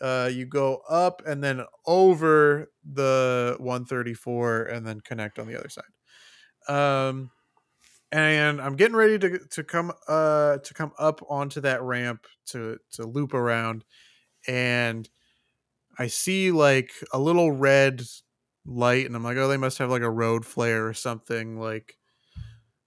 uh, 0.00 0.30
you 0.32 0.46
go 0.46 0.82
up 0.88 1.22
and 1.26 1.44
then 1.44 1.62
over 1.86 2.70
the 2.84 3.56
134 3.58 4.64
and 4.64 4.86
then 4.86 5.00
connect 5.00 5.38
on 5.38 5.46
the 5.46 5.58
other 5.58 5.68
side. 5.68 5.84
Um, 6.68 7.30
and 8.12 8.60
I'm 8.60 8.76
getting 8.76 8.96
ready 8.96 9.18
to 9.18 9.38
to 9.38 9.64
come 9.64 9.92
uh 10.08 10.58
to 10.58 10.74
come 10.74 10.92
up 10.98 11.22
onto 11.28 11.60
that 11.62 11.82
ramp 11.82 12.26
to 12.48 12.78
to 12.92 13.06
loop 13.06 13.34
around, 13.34 13.84
and 14.48 15.08
I 15.98 16.08
see 16.08 16.52
like 16.52 16.92
a 17.12 17.20
little 17.20 17.52
red 17.52 18.02
light, 18.66 19.06
and 19.06 19.16
I'm 19.16 19.24
like, 19.24 19.38
oh, 19.38 19.48
they 19.48 19.58
must 19.58 19.78
have 19.78 19.90
like 19.90 20.02
a 20.02 20.10
road 20.10 20.46
flare 20.46 20.86
or 20.88 20.94
something 20.94 21.58
like. 21.60 21.96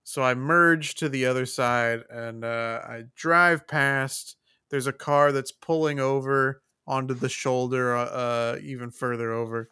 So 0.03 0.21
I 0.23 0.33
merge 0.35 0.95
to 0.95 1.09
the 1.09 1.25
other 1.25 1.45
side 1.45 2.03
and 2.09 2.43
uh, 2.43 2.81
I 2.83 3.03
drive 3.15 3.67
past. 3.67 4.35
There's 4.69 4.87
a 4.87 4.93
car 4.93 5.31
that's 5.31 5.51
pulling 5.51 5.99
over 5.99 6.61
onto 6.87 7.13
the 7.13 7.29
shoulder, 7.29 7.95
uh, 7.95 8.05
uh, 8.05 8.57
even 8.61 8.91
further 8.91 9.31
over. 9.31 9.69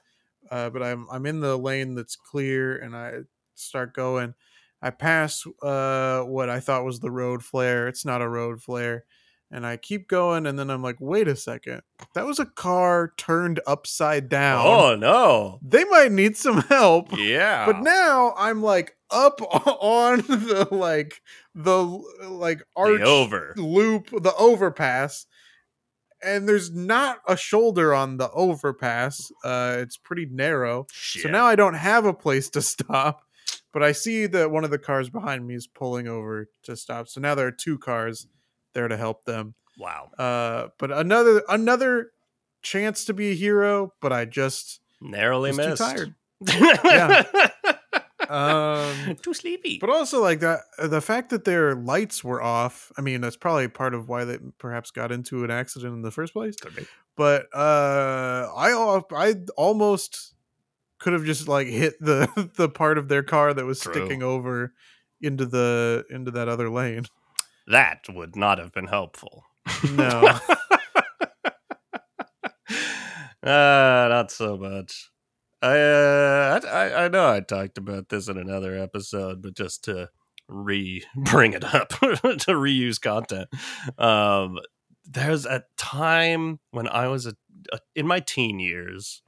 Uh, 0.50 0.70
but 0.70 0.82
I'm 0.84 1.08
I'm 1.12 1.26
in 1.26 1.40
the 1.40 1.58
lane 1.58 1.96
that's 1.96 2.16
clear, 2.16 2.76
and 2.78 2.96
I 2.96 3.20
start 3.56 3.94
going. 3.94 4.34
I 4.82 4.90
pass 4.90 5.46
uh, 5.62 6.22
what 6.24 6.50
I 6.50 6.60
thought 6.60 6.84
was 6.84 7.00
the 7.00 7.12
road 7.12 7.44
flare. 7.44 7.88
It's 7.88 8.06
not 8.06 8.22
a 8.22 8.28
road 8.28 8.62
flare. 8.62 9.06
And 9.52 9.66
I 9.66 9.78
keep 9.78 10.08
going, 10.08 10.46
and 10.46 10.58
then 10.58 10.70
I'm 10.70 10.82
like, 10.82 10.96
wait 11.00 11.28
a 11.28 11.36
second, 11.36 11.82
that 12.16 12.26
was 12.26 12.40
a 12.40 12.46
car 12.46 13.14
turned 13.18 13.60
upside 13.68 14.30
down. 14.30 14.66
Oh 14.66 14.96
no. 14.96 15.60
They 15.62 15.84
might 15.86 16.12
need 16.12 16.38
some 16.38 16.62
help. 16.62 17.10
Yeah. 17.18 17.66
But 17.66 17.82
now 17.82 18.34
I'm 18.38 18.64
like 18.64 18.96
up 19.10 19.42
on 19.82 20.20
the 20.20 20.68
like 20.72 21.22
the 21.54 21.84
like 22.30 22.64
arch 22.76 23.00
the 23.00 23.06
over. 23.06 23.54
loop, 23.58 24.10
the 24.12 24.34
overpass, 24.36 25.26
and 26.24 26.48
there's 26.48 26.72
not 26.72 27.18
a 27.28 27.36
shoulder 27.36 27.94
on 27.94 28.18
the 28.18 28.30
overpass. 28.32 29.32
Uh, 29.44 29.78
it's 29.80 29.98
pretty 29.98 30.28
narrow, 30.32 30.86
Shit. 30.92 31.24
so 31.24 31.30
now 31.30 31.46
I 31.46 31.56
don't 31.56 31.74
have 31.74 32.06
a 32.06 32.14
place 32.14 32.50
to 32.52 32.62
stop. 32.62 33.24
But 33.74 33.84
I 33.84 33.94
see 33.94 34.26
that 34.28 34.52
one 34.52 34.66
of 34.66 34.70
the 34.70 34.78
cars 34.78 35.10
behind 35.10 35.48
me 35.48 35.56
is 35.56 35.66
pulling 35.66 36.06
over 36.08 36.50
to 36.64 36.76
stop. 36.76 37.08
So 37.08 37.22
now 37.22 37.36
there 37.36 37.48
are 37.48 37.52
two 37.54 37.78
cars 37.78 38.28
there 38.74 38.88
to 38.88 38.98
help 38.98 39.26
them. 39.26 39.56
wow. 39.78 40.10
Uh, 40.18 40.68
but 40.78 40.92
another 40.92 41.44
another 41.50 42.12
chance 42.62 43.06
to 43.06 43.14
be 43.14 43.32
a 43.32 43.36
hero, 43.36 43.94
but 44.02 44.12
I 44.14 44.26
just 44.26 44.80
Narrowly 45.02 45.52
missed. 45.52 45.78
tired. 45.82 46.14
yeah. 46.48 47.24
Um, 48.30 49.16
Too 49.22 49.34
sleepy. 49.34 49.78
But 49.80 49.90
also 49.90 50.22
like 50.22 50.40
that 50.42 50.60
the 50.78 51.02
fact 51.02 51.30
that 51.32 51.44
their 51.44 51.76
lights 51.76 52.24
were 52.24 52.42
off, 52.42 52.92
I 52.98 53.02
mean, 53.02 53.22
that's 53.22 53.36
probably 53.36 53.68
part 53.68 53.94
of 53.94 54.08
why 54.08 54.26
they 54.26 54.38
perhaps 54.58 54.92
got 54.92 55.12
into 55.12 55.44
an 55.44 55.52
accident 55.52 55.94
in 55.94 56.02
the 56.02 56.12
first 56.12 56.34
place. 56.34 56.56
But 57.18 57.48
uh 57.54 58.50
I 58.56 59.02
I 59.12 59.36
almost 59.58 60.34
could 61.00 61.14
have 61.14 61.26
just 61.26 61.48
like 61.48 61.68
hit 61.68 61.96
the 62.00 62.52
the 62.58 62.70
part 62.70 62.98
of 62.98 63.08
their 63.10 63.24
car 63.24 63.54
that 63.54 63.66
was 63.66 63.80
True. 63.80 63.94
sticking 63.94 64.22
over 64.24 64.74
into 65.20 65.46
the 65.46 66.06
into 66.10 66.32
that 66.32 66.48
other 66.48 66.70
lane. 66.70 67.06
That 67.72 68.06
would 68.10 68.36
not 68.36 68.58
have 68.58 68.74
been 68.74 68.88
helpful. 68.88 69.46
No. 69.94 70.38
uh, 73.42 73.44
not 73.44 74.30
so 74.30 74.58
much. 74.58 75.10
I, 75.62 75.78
uh, 75.78 76.60
I 76.64 76.68
I 76.68 77.06
I 77.06 77.08
know 77.08 77.32
I 77.32 77.40
talked 77.40 77.78
about 77.78 78.10
this 78.10 78.28
in 78.28 78.38
another 78.38 78.78
episode, 78.78 79.42
but 79.42 79.56
just 79.56 79.86
to 79.86 80.10
re 80.50 81.02
bring 81.16 81.54
it 81.54 81.64
up 81.64 81.90
to 82.00 82.52
reuse 82.52 83.00
content. 83.00 83.48
Um, 83.98 84.60
there's 85.06 85.46
a 85.46 85.64
time 85.78 86.60
when 86.72 86.90
I 86.90 87.08
was 87.08 87.26
a, 87.26 87.36
a, 87.72 87.80
in 87.96 88.06
my 88.06 88.20
teen 88.20 88.60
years 88.60 89.22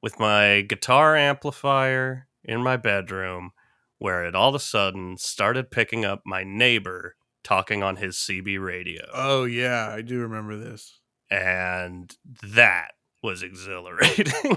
with 0.00 0.20
my 0.20 0.60
guitar 0.60 1.16
amplifier 1.16 2.28
in 2.44 2.62
my 2.62 2.76
bedroom, 2.76 3.50
where 3.98 4.24
it 4.24 4.36
all 4.36 4.50
of 4.50 4.54
a 4.54 4.60
sudden 4.60 5.16
started 5.16 5.72
picking 5.72 6.04
up 6.04 6.22
my 6.24 6.44
neighbor 6.44 7.16
talking 7.44 7.82
on 7.82 7.96
his 7.96 8.16
CB 8.16 8.64
radio 8.64 9.02
oh 9.12 9.44
yeah, 9.44 9.88
I 9.90 10.02
do 10.02 10.20
remember 10.20 10.56
this. 10.56 10.98
and 11.30 12.14
that 12.42 12.92
was 13.22 13.42
exhilarating. 13.42 14.56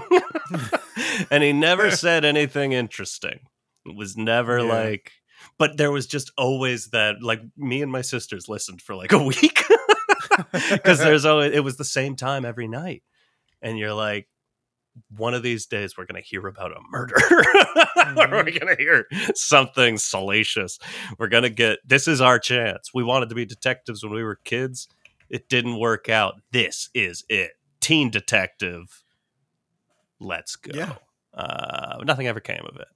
and 1.30 1.42
he 1.42 1.52
never 1.52 1.90
said 1.90 2.24
anything 2.24 2.72
interesting. 2.72 3.40
It 3.84 3.94
was 3.96 4.16
never 4.16 4.58
Yeah. 4.58 4.64
like, 4.72 5.12
but 5.58 5.76
there 5.76 5.92
was 5.92 6.06
just 6.06 6.32
always 6.36 6.88
that. 6.88 7.22
Like 7.22 7.40
me 7.56 7.82
and 7.82 7.92
my 7.92 8.02
sisters 8.02 8.48
listened 8.48 8.82
for 8.82 8.94
like 8.96 9.12
a 9.12 9.22
week 9.22 9.62
because 10.52 10.98
there's 10.98 11.24
always 11.24 11.52
it 11.52 11.60
was 11.64 11.76
the 11.76 11.84
same 11.84 12.16
time 12.16 12.44
every 12.44 12.68
night, 12.68 13.02
and 13.62 13.78
you're 13.78 13.94
like. 13.94 14.28
One 15.16 15.34
of 15.34 15.42
these 15.42 15.66
days, 15.66 15.96
we're 15.96 16.06
going 16.06 16.22
to 16.22 16.26
hear 16.26 16.46
about 16.46 16.72
a 16.72 16.80
murder. 16.90 17.14
we're 18.16 18.44
going 18.44 18.74
to 18.74 18.76
hear 18.78 19.06
something 19.34 19.98
salacious. 19.98 20.78
We're 21.18 21.28
going 21.28 21.42
to 21.42 21.50
get 21.50 21.78
this 21.84 22.08
is 22.08 22.20
our 22.20 22.38
chance. 22.38 22.90
We 22.94 23.04
wanted 23.04 23.28
to 23.28 23.34
be 23.34 23.44
detectives 23.44 24.02
when 24.02 24.12
we 24.12 24.22
were 24.22 24.36
kids. 24.44 24.88
It 25.28 25.48
didn't 25.48 25.78
work 25.78 26.08
out. 26.08 26.40
This 26.52 26.90
is 26.94 27.24
it. 27.28 27.52
Teen 27.80 28.10
detective. 28.10 29.04
Let's 30.20 30.56
go. 30.56 30.72
Yeah. 30.74 30.94
Uh, 31.34 31.98
nothing 32.04 32.26
ever 32.26 32.40
came 32.40 32.64
of 32.66 32.76
it. 32.76 32.88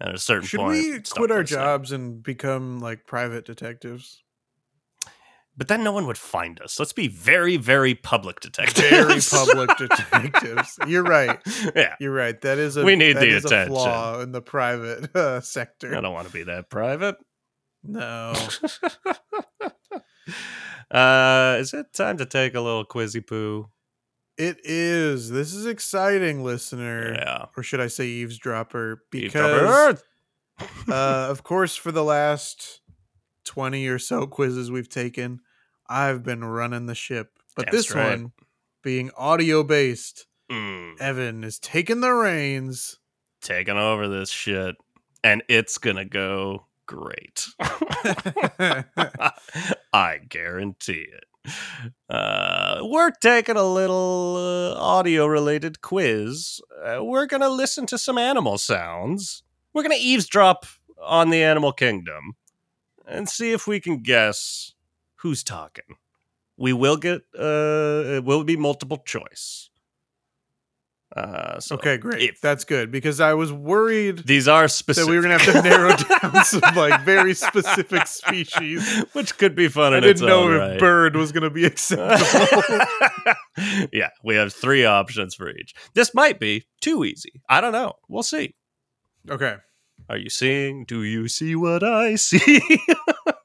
And 0.00 0.08
at 0.08 0.14
a 0.14 0.18
certain 0.18 0.46
Should 0.46 0.60
point, 0.60 0.72
we 0.72 1.00
quit 1.00 1.30
our 1.30 1.42
jobs 1.42 1.92
and 1.92 2.22
become 2.22 2.78
like 2.80 3.06
private 3.06 3.44
detectives? 3.44 4.22
But 5.60 5.68
then 5.68 5.84
no 5.84 5.92
one 5.92 6.06
would 6.06 6.16
find 6.16 6.58
us. 6.62 6.78
Let's 6.78 6.94
be 6.94 7.06
very, 7.06 7.58
very 7.58 7.94
public 7.94 8.40
detectives. 8.40 8.80
Very 8.88 9.20
public 9.30 9.76
detectives. 9.76 10.78
You're 10.86 11.02
right. 11.02 11.38
yeah. 11.76 11.96
You're 12.00 12.14
right. 12.14 12.40
That 12.40 12.56
is 12.56 12.78
a 12.78 12.82
We 12.82 12.96
need 12.96 13.18
the 13.18 13.36
attention. 13.36 13.68
flaw 13.68 14.20
in 14.20 14.32
the 14.32 14.40
private 14.40 15.14
uh, 15.14 15.42
I 15.44 16.00
don't 16.00 16.14
want 16.14 16.28
to 16.28 16.32
be 16.32 16.44
that 16.44 16.70
private. 16.70 17.16
No. 17.84 18.32
uh, 20.90 21.58
is 21.60 21.74
it 21.74 21.92
time 21.92 22.16
to 22.16 22.24
take 22.24 22.54
a 22.54 22.60
little 22.62 22.86
quizzy 22.86 23.20
poo? 23.20 23.68
It 24.38 24.60
is. 24.64 25.28
This 25.28 25.52
is 25.52 25.66
exciting, 25.66 26.42
listener. 26.42 27.12
Yeah. 27.12 27.44
Or 27.54 27.62
should 27.62 27.80
I 27.80 27.88
say 27.88 28.06
eavesdropper? 28.06 29.02
Eavesdropper. 29.12 30.00
Because, 30.56 30.88
uh, 30.88 31.28
of 31.30 31.42
course, 31.42 31.76
for 31.76 31.92
the 31.92 32.04
last 32.04 32.80
20 33.44 33.86
or 33.88 33.98
so 33.98 34.26
quizzes 34.26 34.70
we've 34.70 34.88
taken, 34.88 35.40
I've 35.90 36.22
been 36.22 36.44
running 36.44 36.86
the 36.86 36.94
ship. 36.94 37.32
But 37.56 37.66
Damn 37.66 37.74
this 37.74 37.86
straight. 37.88 38.10
one, 38.10 38.32
being 38.82 39.10
audio 39.16 39.62
based, 39.64 40.26
Mm, 40.50 41.00
Evan 41.00 41.44
is 41.44 41.58
taking 41.58 42.00
the 42.00 42.12
reins. 42.12 42.98
taking 43.42 43.76
over 43.76 44.08
this 44.08 44.30
shit, 44.30 44.76
and 45.24 45.42
it's 45.48 45.78
gonna 45.78 46.04
go 46.04 46.66
great. 46.86 47.46
I 49.92 50.18
guarantee 50.28 51.06
it. 51.12 51.24
Uh, 52.08 52.80
we're 52.82 53.10
taking 53.10 53.56
a 53.56 53.62
little 53.62 54.36
uh, 54.36 54.78
audio 54.80 55.26
related 55.26 55.80
quiz. 55.80 56.60
Uh, 56.84 57.02
we're 57.04 57.26
going 57.26 57.40
to 57.40 57.48
listen 57.48 57.86
to 57.86 57.96
some 57.96 58.18
animal 58.18 58.58
sounds. 58.58 59.42
We're 59.72 59.82
going 59.82 59.96
to 59.96 60.04
eavesdrop 60.04 60.66
on 61.02 61.30
the 61.30 61.42
animal 61.42 61.72
kingdom 61.72 62.34
and 63.06 63.26
see 63.28 63.52
if 63.52 63.66
we 63.66 63.80
can 63.80 64.02
guess 64.02 64.74
who's 65.22 65.42
talking. 65.42 65.96
We 66.56 66.72
will 66.72 66.96
get, 66.96 67.22
uh, 67.38 68.16
it 68.16 68.24
will 68.24 68.44
be 68.44 68.56
multiple 68.56 68.98
choice. 68.98 69.68
Uh, 71.16 71.58
so 71.58 71.74
okay, 71.74 71.96
great. 71.96 72.22
if- 72.30 72.40
That's 72.40 72.62
good 72.64 72.92
because 72.92 73.18
I 73.20 73.34
was 73.34 73.52
worried 73.52 74.18
These 74.26 74.46
are 74.46 74.62
that 74.62 74.68
specific. 74.70 75.10
we 75.10 75.16
were 75.16 75.22
going 75.22 75.36
to 75.36 75.44
have 75.44 75.54
to 75.64 75.68
narrow 75.68 75.96
down 76.32 76.44
some 76.44 76.60
like 76.76 77.04
very 77.04 77.34
specific 77.34 78.06
species. 78.06 79.04
which 79.12 79.36
could 79.36 79.56
be 79.56 79.66
fun. 79.66 79.92
I 79.92 79.98
didn't 79.98 80.24
know 80.24 80.52
if 80.52 80.60
right. 80.60 80.78
bird 80.78 81.16
was 81.16 81.32
going 81.32 81.42
to 81.42 81.50
be 81.50 81.64
acceptable. 81.66 82.84
yeah, 83.92 84.10
we 84.22 84.36
have 84.36 84.52
three 84.52 84.84
options 84.84 85.34
for 85.34 85.50
each. 85.50 85.74
This 85.94 86.14
might 86.14 86.38
be 86.38 86.66
too 86.80 87.04
easy. 87.04 87.42
I 87.48 87.60
don't 87.60 87.72
know. 87.72 87.94
We'll 88.08 88.22
see. 88.22 88.54
okay. 89.28 89.56
Are 90.08 90.16
you 90.16 90.30
seeing? 90.30 90.84
Do 90.84 91.02
you 91.02 91.26
see 91.28 91.54
what 91.56 91.82
I 91.82 92.14
see? 92.16 92.60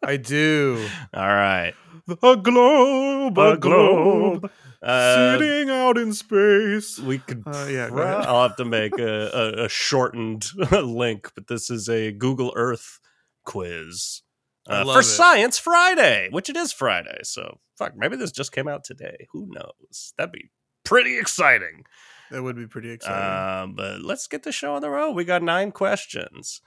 I 0.06 0.18
do. 0.18 0.88
All 1.14 1.28
right. 1.28 1.74
A 2.08 2.36
globe, 2.38 3.38
a, 3.38 3.54
A 3.54 3.58
globe, 3.58 4.42
globe. 4.42 4.52
Uh, 4.82 5.38
sitting 5.40 5.72
out 5.72 5.98
in 5.98 6.14
space. 6.14 7.00
we 7.00 7.18
could. 7.18 7.42
Uh, 7.46 7.68
yeah. 7.70 7.90
I'll 7.92 8.48
have 8.48 8.58
to 8.58 8.66
make 8.66 8.98
a, 9.00 9.30
a, 9.62 9.66
a 9.66 9.70
shortened 9.70 10.46
link, 10.72 11.32
but 11.34 11.48
this 11.48 11.72
is 11.72 11.90
a 11.90 12.12
Google 12.12 12.54
Earth 12.56 13.00
quiz 13.46 14.22
uh, 14.68 14.84
for 14.84 15.00
it. 15.00 15.04
Science 15.04 15.58
Friday, 15.58 16.30
which 16.32 16.50
it 16.50 16.56
is 16.56 16.72
Friday. 16.72 17.18
So 17.24 17.58
fuck, 17.78 17.94
maybe 17.96 18.16
this 18.16 18.32
just 18.32 18.52
came 18.52 18.68
out 18.68 18.84
today. 18.84 19.28
Who 19.32 19.48
knows? 19.50 20.14
That'd 20.18 20.32
be 20.32 20.52
pretty 20.84 21.18
exciting. 21.18 21.86
That 22.32 22.44
would 22.44 22.56
be 22.56 22.68
pretty 22.68 22.92
exciting. 22.92 23.64
Um, 23.70 23.76
but 23.76 24.02
let's 24.02 24.28
get 24.28 24.44
the 24.44 24.52
show 24.52 24.76
on 24.76 24.82
the 24.82 24.90
road. 24.90 25.12
We 25.12 25.26
got 25.26 25.42
nine 25.44 25.72
questions. 25.72 26.62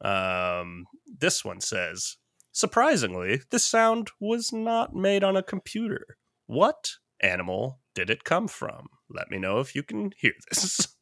Um, 0.00 0.86
this 1.06 1.44
one 1.44 1.60
says, 1.60 2.16
surprisingly, 2.52 3.40
this 3.50 3.64
sound 3.64 4.10
was 4.20 4.52
not 4.52 4.94
made 4.94 5.24
on 5.24 5.36
a 5.36 5.42
computer. 5.42 6.18
What 6.46 6.92
animal 7.20 7.80
did 7.94 8.10
it 8.10 8.24
come 8.24 8.48
from? 8.48 8.88
Let 9.10 9.30
me 9.30 9.38
know 9.38 9.58
if 9.60 9.74
you 9.74 9.82
can 9.82 10.12
hear 10.16 10.32
this. 10.50 10.88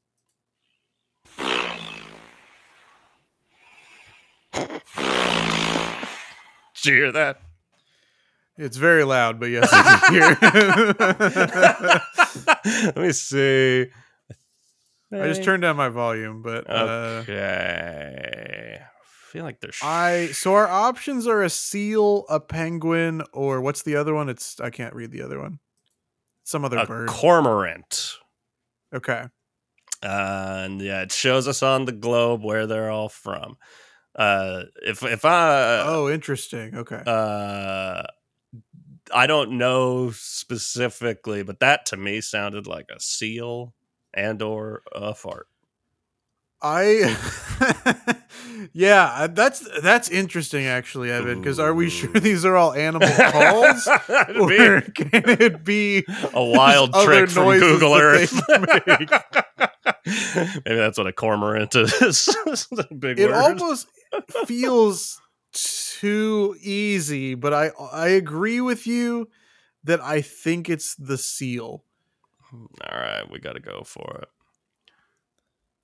Did 6.83 6.93
you 6.93 6.95
hear 6.95 7.13
that? 7.13 7.41
it's 8.57 8.77
very 8.77 9.05
loud, 9.05 9.41
but 9.41 9.47
yes, 9.47 9.69
I 9.73 9.83
can 9.83 10.13
hear. 10.15 10.37
Let 12.95 12.97
me 12.97 13.13
see. 13.13 13.87
I 15.13 15.27
just 15.29 15.43
turned 15.43 15.63
down 15.63 15.77
my 15.77 15.89
volume, 15.89 16.43
but 16.43 16.69
uh, 16.71 17.23
Okay. 17.23 18.81
I 18.81 18.87
feel 19.31 19.45
like 19.45 19.61
there's. 19.61 19.79
I 19.83 20.29
so 20.33 20.55
our 20.55 20.69
options 20.69 21.27
are 21.27 21.43
a 21.43 21.51
seal, 21.51 22.25
a 22.29 22.41
penguin, 22.41 23.23
or 23.33 23.61
what's 23.61 23.83
the 23.83 23.97
other 23.97 24.15
one? 24.15 24.29
It's 24.29 24.61
I 24.61 24.71
can't 24.71 24.95
read 24.95 25.11
the 25.11 25.23
other 25.23 25.41
one. 25.41 25.59
Some 26.45 26.65
other 26.65 26.79
a 26.79 26.87
bird. 26.87 27.09
cormorant. 27.09 28.15
okay. 28.95 29.27
Uh, 30.03 30.63
and 30.65 30.81
yeah, 30.81 31.03
it 31.03 31.13
shows 31.13 31.47
us 31.47 31.63
on 31.63 31.85
the 31.85 31.93
globe 31.93 32.43
where 32.43 32.67
they're 32.67 32.91
all 32.91 33.09
from. 33.09 33.57
Uh, 34.17 34.65
if 34.83 35.03
if 35.03 35.25
I 35.25 35.83
oh, 35.87 36.09
interesting. 36.09 36.75
Okay. 36.75 37.03
uh, 37.07 38.03
I 39.13 39.27
don't 39.27 39.53
know 39.59 40.11
specifically, 40.13 41.43
but 41.43 41.61
that 41.61 41.87
to 41.87 41.97
me 41.97 42.21
sounded 42.21 42.67
like 42.67 42.91
a 42.95 43.01
seal 43.01 43.75
and 44.13 44.43
or 44.43 44.83
a 44.93 45.15
fart. 45.15 45.47
I 46.63 47.17
yeah, 48.73 49.13
uh, 49.17 49.27
that's 49.29 49.67
that's 49.81 50.09
interesting 50.09 50.67
actually, 50.67 51.11
Evan. 51.11 51.41
Because 51.41 51.59
are 51.59 51.75
we 51.75 51.91
sure 51.91 52.13
these 52.13 52.45
are 52.45 52.57
all 52.57 52.73
animal 52.73 53.09
calls, 53.31 53.87
or 53.87 54.81
can 54.95 55.29
it 55.29 55.65
be 55.65 56.05
a 56.35 56.45
wild 56.45 56.93
trick 57.05 57.31
from 57.31 57.59
Google 57.59 57.95
Earth. 57.95 58.33
Maybe 60.07 60.77
that's 60.77 60.99
what 60.99 61.07
a 61.07 61.13
cormorant 61.13 61.75
is. 61.75 62.35
Big 62.99 63.19
it 63.19 63.31
word. 63.31 63.35
almost 63.35 63.87
feels 64.47 65.21
too 65.53 66.57
easy? 66.61 67.35
But 67.35 67.55
I 67.55 67.71
I 67.93 68.09
agree 68.09 68.61
with 68.61 68.87
you 68.87 69.29
that 69.85 70.01
I 70.01 70.21
think 70.21 70.69
it's 70.69 70.95
the 70.97 71.19
seal. 71.19 71.85
Hmm, 72.51 72.67
all 72.91 72.99
right, 72.99 73.31
we 73.31 73.39
got 73.39 73.53
to 73.55 73.61
go 73.61 73.83
for 73.85 74.21
it. 74.23 74.29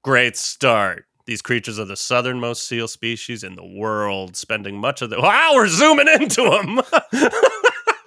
Great 0.03 0.37
start. 0.37 1.07
These 1.27 1.43
creatures 1.43 1.79
are 1.79 1.85
the 1.85 1.97
southernmost 1.97 2.67
seal 2.67 2.87
species 2.89 3.43
in 3.43 3.57
the 3.57 3.67
world, 3.67 4.37
spending 4.37 4.79
much 4.79 5.03
of 5.03 5.11
the. 5.11 5.21
Wow, 5.21 5.53
we're 5.55 5.67
zooming 5.69 6.07
into 6.09 6.43
them. 6.43 6.81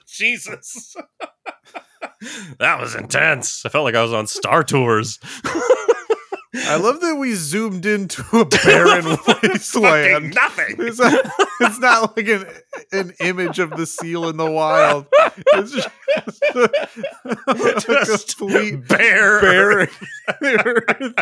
Jesus. 0.07 0.95
that 2.59 2.79
was 2.79 2.95
intense. 2.95 3.65
I 3.65 3.69
felt 3.69 3.83
like 3.83 3.95
I 3.95 4.01
was 4.03 4.13
on 4.13 4.25
Star 4.27 4.63
Tours. 4.63 5.19
I 6.55 6.77
love 6.77 6.99
that 7.01 7.15
we 7.15 7.33
zoomed 7.35 7.85
into 7.85 8.23
a 8.33 8.45
barren 8.63 9.17
wasteland. 9.43 10.33
nothing. 10.33 10.75
It's 10.79 10.99
not, 10.99 11.25
it's 11.61 11.79
not 11.79 12.17
like 12.17 12.27
an 12.27 12.45
an 12.91 13.13
image 13.19 13.59
of 13.59 13.69
the 13.71 13.85
seal 13.85 14.27
in 14.29 14.37
the 14.37 14.49
wild. 14.49 15.05
It's 15.53 15.71
just 15.71 15.89
a, 16.55 18.05
Just 18.05 18.37
complete 18.37 18.87
bare. 18.87 19.87
barren. 20.41 21.13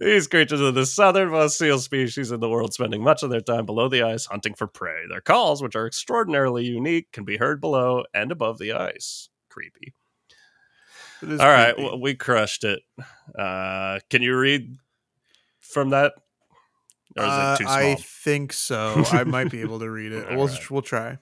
These 0.00 0.26
creatures 0.28 0.60
are 0.60 0.70
the 0.72 0.86
southernmost 0.86 1.58
seal 1.58 1.78
species 1.78 2.30
in 2.30 2.40
the 2.40 2.48
world, 2.48 2.72
spending 2.74 3.02
much 3.02 3.22
of 3.22 3.30
their 3.30 3.40
time 3.40 3.66
below 3.66 3.88
the 3.88 4.02
ice 4.02 4.26
hunting 4.26 4.54
for 4.54 4.66
prey. 4.66 5.02
Their 5.08 5.20
calls, 5.20 5.62
which 5.62 5.76
are 5.76 5.86
extraordinarily 5.86 6.64
unique, 6.64 7.12
can 7.12 7.24
be 7.24 7.36
heard 7.36 7.60
below 7.60 8.04
and 8.14 8.32
above 8.32 8.58
the 8.58 8.72
ice. 8.72 9.28
Creepy. 9.50 9.94
All 11.22 11.36
right, 11.38 11.74
creepy. 11.74 11.88
well, 11.88 12.00
we 12.00 12.14
crushed 12.14 12.64
it. 12.64 12.80
Uh, 13.38 14.00
can 14.10 14.22
you 14.22 14.36
read 14.36 14.76
from 15.60 15.90
that? 15.90 16.12
Or 17.16 17.24
is 17.24 17.30
Uh, 17.30 17.52
it 17.54 17.58
too 17.58 17.64
small? 17.64 17.76
I 17.76 17.94
think 17.96 18.52
so. 18.52 19.04
I 19.12 19.24
might 19.24 19.50
be 19.50 19.60
able 19.60 19.78
to 19.80 19.90
read 19.90 20.12
it. 20.12 20.26
All 20.30 20.36
we'll 20.36 20.46
right. 20.48 20.70
we'll 20.70 20.82
try. 20.82 21.18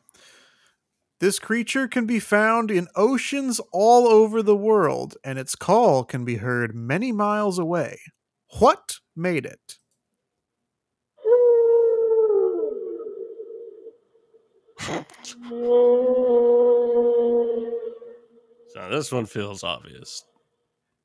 This 1.22 1.38
creature 1.38 1.86
can 1.86 2.04
be 2.04 2.18
found 2.18 2.68
in 2.68 2.88
oceans 2.96 3.60
all 3.70 4.08
over 4.08 4.42
the 4.42 4.56
world, 4.56 5.16
and 5.22 5.38
its 5.38 5.54
call 5.54 6.02
can 6.02 6.24
be 6.24 6.38
heard 6.38 6.74
many 6.74 7.12
miles 7.12 7.60
away. 7.60 8.00
What 8.58 8.98
made 9.14 9.46
it? 9.46 9.78
so 14.80 15.04
this 18.90 19.12
one 19.12 19.26
feels 19.26 19.62
obvious. 19.62 20.24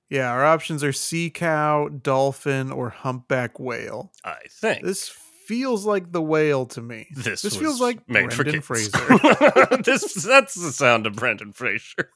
Yeah, 0.09 0.31
our 0.31 0.43
options 0.43 0.83
are 0.83 0.93
sea 0.93 1.29
cow, 1.29 1.89
dolphin, 1.89 2.71
or 2.71 2.89
humpback 2.89 3.59
whale. 3.59 4.11
I 4.25 4.37
think 4.49 4.83
This 4.83 5.15
feels 5.47 5.85
like 5.85 6.11
the 6.11 6.21
whale 6.21 6.65
to 6.67 6.81
me. 6.81 7.07
this, 7.15 7.41
this 7.41 7.55
feels 7.55 7.79
like 7.79 8.07
made 8.09 8.29
Brendan. 8.29 8.61
Fraser. 8.61 8.91
this 9.83 10.13
that's 10.23 10.55
the 10.55 10.71
sound 10.71 11.07
of 11.07 11.15
Brendan 11.15 11.53
Fraser 11.53 12.11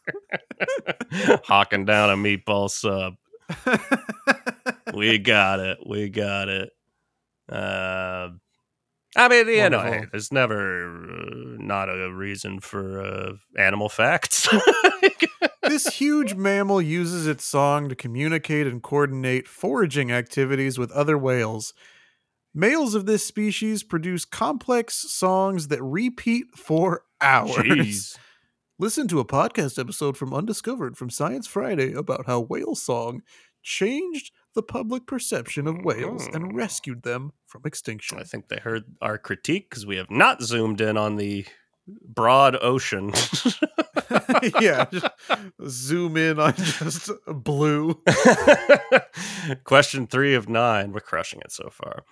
hawking 1.46 1.86
down 1.86 2.10
a 2.10 2.16
meatball 2.16 2.70
sub. 2.70 3.16
We 4.94 5.20
got 5.20 5.62
it. 5.62 5.78
We 5.86 6.10
got 6.10 6.50
it. 6.50 6.70
Uh, 7.50 8.30
I 9.16 9.28
mean, 9.30 9.48
you 9.48 9.70
know, 9.70 9.80
hey, 9.80 10.06
there's 10.12 10.34
never 10.34 10.86
uh, 10.86 11.58
not 11.60 11.88
a 11.88 12.12
reason 12.12 12.60
for 12.60 13.02
uh, 13.02 13.34
animal 13.58 13.88
facts. 13.88 14.50
this 15.64 15.88
huge 15.88 16.36
mammal 16.36 16.82
uses 16.82 17.28
its 17.28 17.46
song 17.46 17.88
to 17.88 17.96
communicate 17.96 18.68
and 18.68 18.84
coordinate 18.84 19.48
foraging 19.48 20.12
activities 20.12 20.78
with 20.78 20.92
other 20.92 21.18
whales. 21.18 21.74
Males 22.54 22.96
of 22.96 23.06
this 23.06 23.26
species 23.26 23.82
produce 23.82 24.26
complex 24.26 24.96
songs 24.96 25.70
that 25.70 25.82
repeat 25.82 26.48
for 26.56 27.04
hours. 27.22 27.52
Jeez. 27.56 28.18
Listen 28.78 29.08
to 29.08 29.20
a 29.20 29.26
podcast 29.26 29.80
episode 29.80 30.18
from 30.18 30.34
Undiscovered 30.34 30.98
from 30.98 31.10
Science 31.10 31.48
Friday 31.48 31.94
about 31.94 32.26
how 32.26 32.42
whale 32.42 32.76
song 32.76 33.22
changed 33.64 34.32
the 34.54 34.64
public 34.64 35.06
perception 35.06 35.66
of 35.66 35.86
whales 35.86 36.28
and 36.34 36.52
mm. 36.52 36.54
rescued 36.54 37.04
them 37.04 37.32
from 37.46 37.62
extinction. 37.64 38.20
I 38.20 38.24
think 38.24 38.50
they 38.50 38.58
heard 38.58 38.84
our 39.02 39.18
critique 39.18 39.70
because 39.70 39.86
we 39.86 39.96
have 39.96 40.12
not 40.12 40.42
zoomed 40.42 40.82
in 40.82 40.98
on 40.98 41.16
the 41.16 41.46
broad 41.88 42.58
ocean. 42.62 43.14
yeah, 44.62 44.86
zoom 45.68 46.18
in 46.18 46.40
on 46.40 46.54
just 46.56 47.12
blue. 47.28 48.02
Question 49.64 50.08
three 50.08 50.34
of 50.34 50.50
nine. 50.50 50.92
We're 50.92 51.00
crushing 51.00 51.40
it 51.46 51.52
so 51.52 51.70
far. 51.70 52.04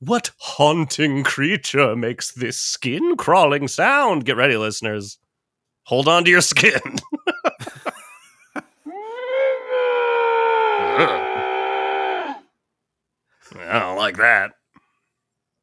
What 0.00 0.30
haunting 0.38 1.24
creature 1.24 1.96
makes 1.96 2.32
this 2.32 2.56
skin 2.56 3.16
crawling 3.16 3.66
sound? 3.68 4.24
Get 4.24 4.36
ready, 4.36 4.56
listeners. 4.56 5.18
Hold 5.84 6.08
on 6.08 6.24
to 6.24 6.30
your 6.30 6.40
skin. 6.40 6.80
I 10.80 12.36
don't 13.56 13.96
like 13.96 14.16
that. 14.16 14.52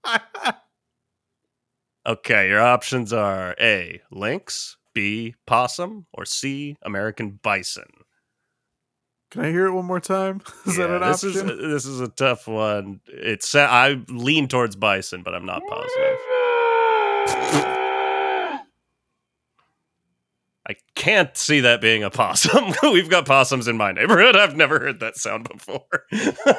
Okay, 2.07 2.49
your 2.49 2.61
options 2.61 3.11
are 3.13 3.55
A, 3.59 4.01
lynx, 4.11 4.77
B, 4.93 5.33
possum, 5.47 6.05
or 6.13 6.23
C, 6.25 6.77
American 6.83 7.39
bison. 7.41 8.04
Can 9.31 9.43
I 9.43 9.49
hear 9.49 9.65
it 9.65 9.73
one 9.73 9.85
more 9.85 9.99
time? 9.99 10.41
Is 10.65 10.77
that 10.77 10.89
an 10.89 11.01
this 11.01 11.23
option? 11.23 11.49
Is, 11.49 11.57
this 11.59 11.85
is 11.85 11.99
a 11.99 12.07
tough 12.07 12.47
one. 12.47 13.01
It's 13.07 13.53
I 13.55 13.99
lean 14.07 14.47
towards 14.47 14.75
bison, 14.75 15.23
but 15.23 15.35
I'm 15.35 15.45
not 15.45 15.61
positive. 15.67 16.17
I 20.67 20.75
can't 20.95 21.35
see 21.37 21.59
that 21.61 21.79
being 21.79 22.03
a 22.03 22.09
possum. 22.09 22.73
We've 22.83 23.09
got 23.09 23.25
possums 23.25 23.67
in 23.67 23.77
my 23.77 23.91
neighborhood. 23.91 24.35
I've 24.35 24.55
never 24.55 24.79
heard 24.79 24.99
that 24.99 25.15
sound 25.15 25.47
before. 25.47 25.85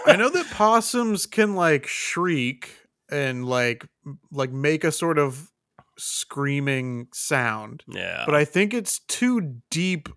I 0.07 0.15
know 0.19 0.31
that 0.31 0.49
possums 0.51 1.27
can 1.27 1.57
like 1.57 1.87
shriek 1.87 2.71
and 3.11 3.45
like 3.45 3.87
like 4.31 4.53
make 4.53 4.85
a 4.85 4.93
sort 4.93 5.19
of 5.19 5.51
screaming 5.99 7.09
sound, 7.13 7.83
yeah, 7.89 8.23
but 8.27 8.35
I 8.35 8.45
think 8.45 8.75
it's 8.75 9.01
too 9.01 9.61
deep 9.71 10.09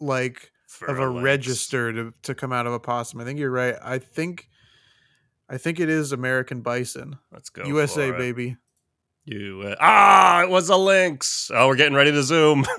like 0.00 0.50
of 0.86 0.98
a 0.98 1.08
register 1.08 1.92
to 1.92 2.14
to 2.22 2.34
come 2.34 2.52
out 2.52 2.66
of 2.66 2.72
a 2.72 2.80
possum. 2.80 3.20
I 3.20 3.24
think 3.24 3.38
you're 3.38 3.50
right. 3.50 3.76
I 3.82 3.98
think 3.98 4.48
I 5.48 5.58
think 5.58 5.80
it 5.80 5.88
is 5.88 6.12
American 6.12 6.60
bison. 6.60 7.18
Let's 7.32 7.50
go. 7.50 7.64
USA 7.64 8.10
baby. 8.10 8.56
You 9.24 9.62
uh, 9.66 9.76
ah, 9.80 10.42
it 10.42 10.48
was 10.48 10.68
a 10.68 10.76
lynx. 10.76 11.50
Oh, 11.52 11.68
we're 11.68 11.76
getting 11.76 11.94
ready 11.94 12.12
to 12.12 12.22
zoom. 12.22 12.64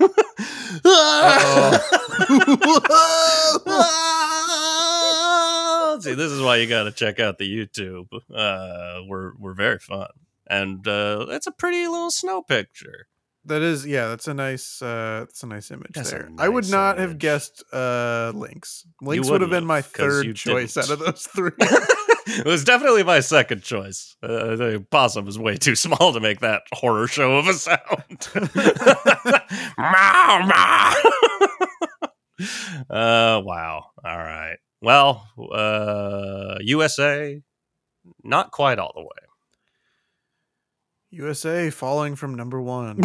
See, 6.00 6.14
this 6.14 6.32
is 6.32 6.40
why 6.40 6.56
you 6.56 6.68
got 6.68 6.84
to 6.84 6.92
check 6.92 7.20
out 7.20 7.38
the 7.38 7.48
YouTube. 7.48 8.08
Uh, 8.34 9.02
we're 9.06 9.32
we're 9.38 9.54
very 9.54 9.78
fun, 9.78 10.08
and 10.46 10.86
uh, 10.88 11.26
it's 11.28 11.46
a 11.46 11.52
pretty 11.52 11.86
little 11.86 12.10
snow 12.10 12.42
picture. 12.42 13.06
That 13.46 13.62
is 13.62 13.86
yeah, 13.86 14.08
that's 14.08 14.28
a 14.28 14.34
nice 14.34 14.82
uh 14.82 15.24
that's 15.26 15.42
a 15.42 15.46
nice 15.46 15.70
image 15.70 15.92
That's 15.94 16.10
there. 16.10 16.28
I 16.38 16.48
would 16.48 16.64
nice 16.64 16.70
not 16.70 16.98
have 16.98 17.18
guessed 17.18 17.64
uh 17.72 18.32
Lynx. 18.34 18.84
Lynx 19.00 19.30
would 19.30 19.40
have 19.40 19.50
been 19.50 19.64
my 19.64 19.76
have, 19.76 19.92
'cause 19.92 20.22
you 20.24 20.34
third 20.34 20.36
choice 20.36 20.74
didn't. 20.74 20.90
out 20.90 20.92
of 20.92 20.98
those 21.06 21.26
three. 21.34 21.52
it 21.58 22.44
was 22.44 22.64
definitely 22.64 23.02
my 23.02 23.20
second 23.20 23.62
choice. 23.62 24.14
Uh, 24.22 24.56
the 24.56 24.86
possum 24.90 25.26
is 25.26 25.38
way 25.38 25.56
too 25.56 25.74
small 25.74 26.12
to 26.12 26.20
make 26.20 26.40
that 26.40 26.62
horror 26.74 27.06
show 27.06 27.38
of 27.38 27.46
a 27.48 27.54
sound. 27.54 28.28
Uh, 32.88 33.42
wow. 33.44 33.84
All 34.02 34.16
right. 34.18 34.56
Well, 34.80 35.28
uh, 35.52 36.56
USA, 36.62 37.42
not 38.24 38.50
quite 38.50 38.78
all 38.78 38.92
the 38.94 39.02
way. 39.02 39.28
USA 41.10 41.70
falling 41.70 42.16
from 42.16 42.34
number 42.34 42.60
one. 42.60 43.00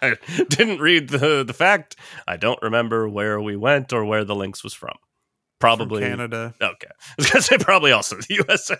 I 0.00 0.16
didn't 0.48 0.80
read 0.80 1.08
the 1.08 1.44
the 1.44 1.52
fact. 1.52 1.96
I 2.26 2.36
don't 2.36 2.60
remember 2.62 3.08
where 3.08 3.40
we 3.40 3.56
went 3.56 3.92
or 3.92 4.04
where 4.04 4.24
the 4.24 4.34
lynx 4.34 4.62
was 4.62 4.74
from. 4.74 4.96
Probably 5.58 6.02
From 6.02 6.10
Canada. 6.10 6.54
Okay, 6.60 6.88
I 7.00 7.14
was 7.16 7.30
gonna 7.30 7.42
say 7.42 7.58
probably 7.58 7.92
also 7.92 8.16
the 8.16 8.44
USA. 8.46 8.76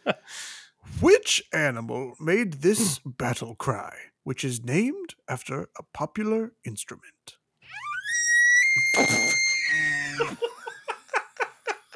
Which 1.00 1.42
animal 1.52 2.14
made 2.20 2.54
this 2.54 2.98
battle 3.04 3.54
cry? 3.54 3.94
which 4.28 4.44
is 4.44 4.62
named 4.62 5.14
after 5.26 5.70
a 5.78 5.82
popular 5.94 6.52
instrument. 6.62 7.38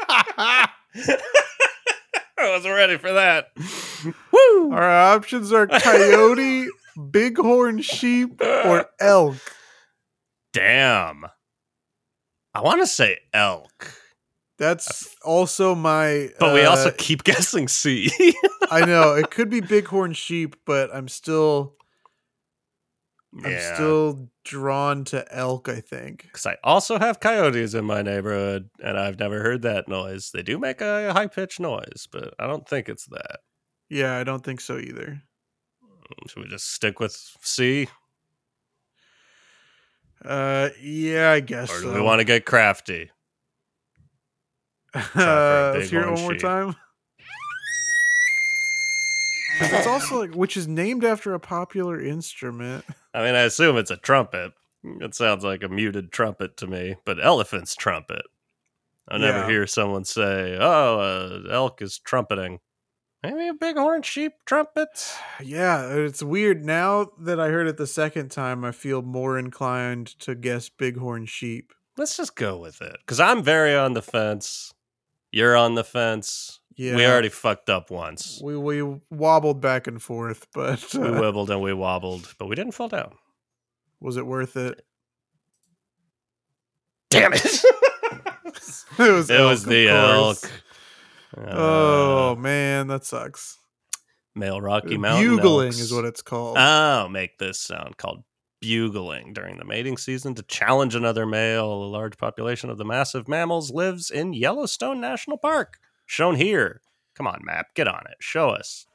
I 0.09 0.69
wasn't 2.39 2.75
ready 2.75 2.97
for 2.97 3.13
that. 3.13 3.49
Woo! 4.05 4.73
Our 4.73 4.91
options 4.91 5.53
are 5.53 5.67
coyote, 5.67 6.69
bighorn 6.97 7.83
sheep, 7.83 8.41
or 8.41 8.87
elk. 9.01 9.37
Damn. 10.53 11.27
I 12.55 12.61
want 12.61 12.83
to 12.83 12.87
say 12.87 13.19
elk, 13.33 13.95
That's 14.59 15.17
also 15.25 15.75
my. 15.75 16.29
but 16.39 16.53
we 16.53 16.65
also 16.65 16.91
uh, 16.91 16.95
keep 16.99 17.25
guessing 17.25 17.67
C. 17.69 18.11
I 18.71 18.85
know 18.85 19.15
it 19.15 19.31
could 19.31 19.49
be 19.49 19.61
bighorn 19.61 20.13
sheep, 20.13 20.57
but 20.67 20.95
I'm 20.95 21.09
still, 21.09 21.77
I'm 23.43 23.59
still 23.75 24.29
drawn 24.45 25.05
to 25.05 25.25
elk. 25.35 25.71
I 25.71 25.81
think. 25.81 26.25
Because 26.25 26.45
I 26.45 26.59
also 26.63 26.99
have 26.99 27.21
coyotes 27.21 27.73
in 27.73 27.87
my 27.87 28.03
neighborhood, 28.03 28.69
and 28.83 28.99
I've 28.99 29.19
never 29.19 29.41
heard 29.41 29.63
that 29.63 29.89
noise. 29.89 30.31
They 30.31 30.43
do 30.43 30.59
make 30.59 30.83
a 30.83 31.13
high 31.15 31.29
pitched 31.29 31.59
noise, 31.61 32.07
but 32.13 32.35
I 32.39 32.47
don't 32.47 32.69
think 32.69 32.91
it's 32.91 33.07
that. 33.07 33.39
Yeah, 33.93 34.17
I 34.17 34.25
don't 34.25 34.43
think 34.43 34.63
so 34.63 34.79
either. 34.79 35.21
Should 36.29 36.43
we 36.45 36.49
just 36.49 36.73
stick 36.73 36.99
with 36.99 37.13
C, 37.43 37.89
Uh, 40.25 40.71
yeah, 40.81 41.31
I 41.33 41.41
guess. 41.41 41.71
or 41.71 41.81
do 41.81 41.87
so. 41.89 41.95
we 41.95 42.01
want 42.01 42.21
to 42.21 42.25
get 42.25 42.47
crafty? 42.47 43.11
Uh, 44.95 45.73
let's 45.75 45.91
hear 45.91 46.03
it 46.03 46.11
one 46.11 46.21
more 46.21 46.35
time. 46.35 46.75
it's 49.61 49.87
also 49.87 50.21
like, 50.21 50.35
which 50.35 50.57
is 50.57 50.67
named 50.69 51.05
after 51.05 51.35
a 51.35 51.41
popular 51.41 52.01
instrument. 52.01 52.85
I 53.15 53.23
mean, 53.25 53.35
I 53.35 53.41
assume 53.43 53.77
it's 53.77 53.91
a 53.91 53.97
trumpet. 53.97 54.53
It 54.85 55.15
sounds 55.15 55.45
like 55.45 55.63
a 55.63 55.69
muted 55.69 56.13
trumpet 56.13 56.57
to 56.59 56.67
me, 56.67 56.97
but 57.05 57.23
elephant's 57.25 57.75
trumpet. 57.75 58.23
I 59.09 59.19
never 59.19 59.41
Yeah. 59.41 59.47
hear 59.49 59.67
someone 59.67 60.05
say, 60.05 60.57
"Oh, 60.59 60.99
uh, 61.47 61.51
elk 61.53 61.83
is 61.83 61.99
trumpeting." 61.99 62.61
Maybe 63.23 63.47
a 63.49 63.55
bighorn 63.55 64.03
sheep 64.03 64.33
trumpet. 64.47 65.13
Yeah, 65.41 65.87
it's 65.95 66.23
weird. 66.25 66.65
Now 66.65 67.13
that 67.21 67.39
I 67.39 67.49
heard 67.51 67.69
it 67.69 67.77
the 67.77 67.87
second 67.87 68.31
time, 68.31 68.65
I 68.65 68.73
feel 68.73 69.01
more 69.01 69.39
inclined 69.39 70.09
to 70.21 70.35
guess 70.35 70.69
bighorn 70.69 71.27
sheep. 71.27 71.73
Let's 71.97 72.17
just 72.17 72.35
go 72.35 72.57
with 72.57 72.83
it, 72.83 72.97
because 73.01 73.21
I'm 73.21 73.43
very 73.45 73.77
on 73.77 73.93
the 73.93 74.03
fence. 74.03 74.73
You're 75.31 75.57
on 75.57 75.75
the 75.77 75.85
fence. 75.85 76.59
Yeah, 76.75 76.97
We 76.97 77.07
already 77.07 77.29
fucked 77.29 77.69
up 77.71 77.91
once. 77.91 78.41
we 78.43 78.57
we 78.57 78.83
wobbled 79.11 79.61
back 79.61 79.87
and 79.87 80.03
forth, 80.03 80.47
but 80.55 80.83
We 80.95 81.03
uh, 81.07 81.21
wibbled 81.21 81.51
and 81.51 81.61
we 81.63 81.73
wobbled, 81.75 82.35
but 82.39 82.47
we 82.47 82.57
didn't 82.57 82.73
fall 82.73 82.89
down. 82.89 83.13
was 84.01 84.17
it 84.17 84.27
worth 84.27 84.57
it? 84.57 84.85
Damn 87.11 87.35
it! 87.35 87.45
it 88.99 89.13
was. 89.13 89.31
it 89.31 89.41
was 89.41 89.65
the 89.65 89.89
elk. 89.89 90.39
Course. 91.35 91.49
Uh, 91.49 92.33
Oh 92.33 92.37
man, 92.37 92.87
that 92.89 93.05
sucks. 93.05 93.59
male 94.35 94.61
Rocky 94.61 94.97
Mountain 94.97 95.37
Bugling 95.37 95.67
elks. 95.69 95.79
is 95.81 95.93
what 95.93 96.05
it's 96.05 96.23
called. 96.23 96.57
Oh, 96.59 97.09
make 97.09 97.39
this 97.39 97.59
sound 97.59 97.97
called 97.97 98.25
bugling 98.61 99.33
during 99.33 99.59
the 99.59 99.65
mating 99.65 99.97
season 99.99 100.35
to 100.37 100.43
challenge 100.45 100.95
another 100.95 101.27
male. 101.27 101.73
A 101.73 101.85
large 101.87 102.17
population 102.17 102.71
of 102.71 102.79
the 102.79 102.85
massive 102.85 103.27
mammals 103.29 103.71
lives 103.71 104.11
in 104.11 104.33
Yellowstone 104.33 105.01
National 105.01 105.37
Park, 105.37 105.79
shown 106.07 106.37
here. 106.37 106.81
Come 107.15 107.27
on, 107.27 107.41
map, 107.45 107.75
get 107.75 107.89
on 107.89 108.05
it. 108.09 108.17
Show 108.21 108.51
us. 108.51 108.87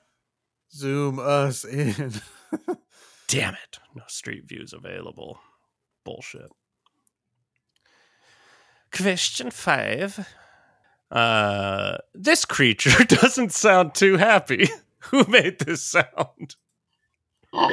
Zoom 0.73 1.19
us 1.19 1.63
in. 1.65 2.13
Damn 3.27 3.53
it. 3.55 3.79
No 3.95 4.03
street 4.07 4.45
views 4.47 4.73
available. 4.73 5.39
Bullshit. 6.05 6.49
Question 8.91 9.51
five. 9.51 10.27
Uh, 11.11 11.97
this 12.13 12.45
creature 12.45 13.03
doesn't 13.05 13.51
sound 13.53 13.95
too 13.95 14.17
happy. 14.17 14.67
Who 15.11 15.23
made 15.27 15.59
this 15.59 15.83
sound? 15.83 16.55
I 17.53 17.67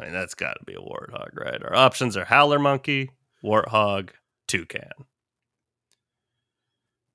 mean, 0.00 0.12
that's 0.12 0.34
got 0.34 0.54
to 0.58 0.64
be 0.64 0.74
a 0.74 0.78
warthog, 0.78 1.34
right? 1.34 1.62
Our 1.62 1.74
options 1.74 2.16
are 2.16 2.24
howler 2.24 2.58
monkey, 2.58 3.10
warthog, 3.44 4.10
toucan. 4.48 4.90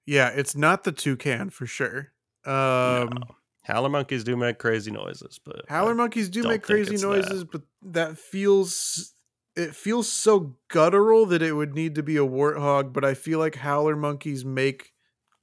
yeah, 0.05 0.29
it's 0.29 0.55
not 0.55 0.83
the 0.83 0.91
toucan 0.91 1.49
for 1.49 1.65
sure. 1.65 2.11
Um, 2.45 3.09
No. 3.09 3.35
Howler 3.63 3.89
monkeys 3.89 4.23
do 4.23 4.35
make 4.35 4.57
crazy 4.57 4.89
noises, 4.91 5.39
but 5.43 5.65
Howler 5.69 5.93
monkeys 5.93 6.29
do 6.29 6.41
make 6.43 6.63
crazy 6.63 6.93
it's 6.95 7.03
that. 7.03 7.07
noises, 7.07 7.43
but 7.43 7.61
that 7.83 8.17
feels 8.17 9.13
it 9.55 9.75
feels 9.75 10.11
so 10.11 10.55
guttural 10.69 11.25
that 11.27 11.41
it 11.41 11.53
would 11.53 11.73
need 11.73 11.95
to 11.95 12.03
be 12.03 12.17
a 12.17 12.21
warthog. 12.25 12.93
But 12.93 13.03
I 13.05 13.13
feel 13.13 13.39
like 13.39 13.55
howler 13.55 13.95
monkeys 13.95 14.45
make 14.45 14.91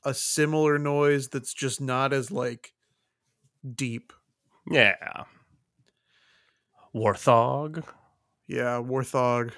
a 0.04 0.14
similar 0.14 0.78
noise 0.78 1.28
that's 1.28 1.52
just 1.52 1.80
not 1.80 2.12
as 2.12 2.30
like 2.30 2.72
deep. 3.74 4.12
yeah. 4.70 5.24
Warthog. 6.94 7.84
Yeah, 8.46 8.80
warthog, 8.82 9.52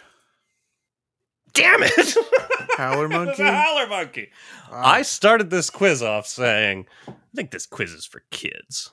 Damn 1.53 1.83
it! 1.85 2.17
howler 2.77 3.09
monkey. 3.09 3.43
howler 3.45 3.87
monkey. 3.87 4.31
Wow. 4.71 4.83
I 4.85 5.03
started 5.03 5.49
this 5.51 5.71
quiz 5.71 6.03
off 6.03 6.27
saying, 6.27 6.87
I 7.07 7.13
think 7.37 7.53
this 7.53 7.67
quiz 7.67 7.93
is 7.93 8.05
for 8.05 8.25
kids. 8.33 8.91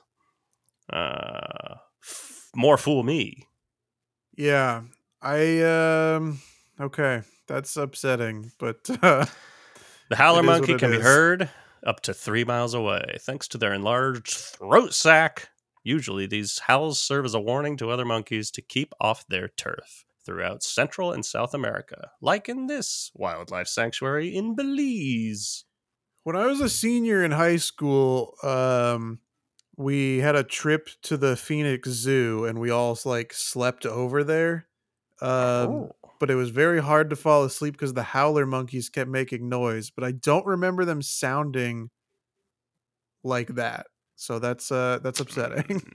Uh, 0.92 1.74
f- 2.00 2.48
more 2.54 2.76
fool 2.78 3.02
me. 3.02 3.48
yeah, 4.36 4.82
I 5.20 5.60
um 5.62 6.40
okay, 6.80 7.22
that's 7.46 7.76
upsetting, 7.76 8.52
but 8.58 8.88
uh, 9.02 9.26
The 10.08 10.16
howler 10.16 10.40
is 10.40 10.46
monkey 10.46 10.74
can 10.74 10.90
be 10.90 11.00
heard 11.00 11.50
up 11.86 12.00
to 12.00 12.14
three 12.14 12.44
miles 12.44 12.74
away 12.74 13.18
thanks 13.20 13.48
to 13.48 13.58
their 13.58 13.74
enlarged 13.74 14.34
throat 14.36 14.94
sac. 14.94 15.48
Usually, 15.84 16.26
these 16.26 16.58
howls 16.60 16.98
serve 16.98 17.24
as 17.24 17.34
a 17.34 17.40
warning 17.40 17.76
to 17.78 17.90
other 17.90 18.04
monkeys 18.04 18.50
to 18.52 18.62
keep 18.62 18.94
off 19.00 19.26
their 19.28 19.48
turf 19.48 20.04
throughout 20.24 20.62
Central 20.62 21.12
and 21.12 21.24
South 21.24 21.54
America, 21.54 22.10
like 22.20 22.48
in 22.48 22.66
this 22.66 23.10
wildlife 23.14 23.68
sanctuary 23.68 24.34
in 24.34 24.54
Belize. 24.54 25.64
when 26.24 26.36
I 26.36 26.46
was 26.46 26.60
a 26.60 26.68
senior 26.68 27.24
in 27.24 27.30
high 27.30 27.56
school, 27.56 28.34
um, 28.42 29.20
we 29.76 30.18
had 30.18 30.36
a 30.36 30.44
trip 30.44 30.90
to 31.02 31.16
the 31.16 31.36
Phoenix 31.36 31.88
Zoo, 31.88 32.44
and 32.44 32.58
we 32.58 32.70
all 32.70 32.98
like 33.04 33.32
slept 33.32 33.86
over 33.86 34.22
there. 34.22 34.67
Um, 35.20 35.28
oh. 35.28 35.92
but 36.20 36.30
it 36.30 36.34
was 36.36 36.50
very 36.50 36.80
hard 36.80 37.10
to 37.10 37.16
fall 37.16 37.44
asleep 37.44 37.74
because 37.74 37.94
the 37.94 38.02
howler 38.02 38.46
monkeys 38.46 38.88
kept 38.88 39.10
making 39.10 39.48
noise. 39.48 39.90
But 39.90 40.04
I 40.04 40.12
don't 40.12 40.46
remember 40.46 40.84
them 40.84 41.02
sounding 41.02 41.90
like 43.24 43.54
that. 43.56 43.86
So 44.16 44.38
that's 44.38 44.70
uh 44.72 44.98
that's 45.02 45.20
upsetting. 45.20 45.82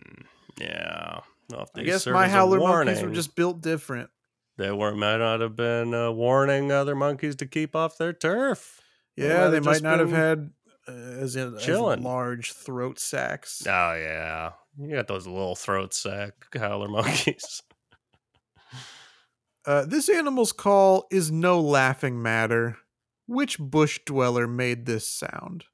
Mm, 0.54 0.68
yeah. 0.70 1.20
Well, 1.50 1.68
I 1.76 1.82
guess 1.82 2.06
my 2.06 2.28
howler 2.30 2.60
monkeys 2.60 3.02
were 3.02 3.10
just 3.10 3.36
built 3.36 3.62
different. 3.62 4.10
They 4.58 4.72
were 4.72 4.94
might 4.96 5.18
not 5.18 5.42
have 5.42 5.56
been 5.56 5.94
uh, 5.94 6.12
warning 6.12 6.72
other 6.72 6.96
monkeys 6.96 7.36
to 7.38 7.48
keep 7.48 7.76
off 7.76 7.98
their 7.98 8.14
turf. 8.14 8.80
They 9.18 9.28
Yeah, 9.28 9.46
might 9.46 9.50
they 9.50 9.60
might 9.60 9.82
not 9.82 10.00
have 10.00 10.12
had 10.12 10.52
uh, 10.88 10.92
as 10.92 11.36
in 11.36 11.56
as 11.56 11.68
large 11.68 12.54
throat 12.54 13.00
sacs. 13.00 13.66
Oh 13.66 13.94
yeah, 13.96 14.52
you 14.78 14.96
got 14.96 15.08
those 15.08 15.26
little 15.26 15.56
throat 15.56 15.94
sack 15.94 16.34
howler 16.54 16.88
monkeys. 16.90 17.62
Uh, 19.66 19.86
this 19.86 20.10
animal's 20.10 20.52
call 20.52 21.08
is 21.10 21.32
no 21.32 21.60
laughing 21.60 22.22
matter. 22.22 22.78
Which 23.28 23.58
bush 23.58 24.00
dweller 24.06 24.48
made 24.48 24.86
this 24.86 25.08
sound? 25.08 25.66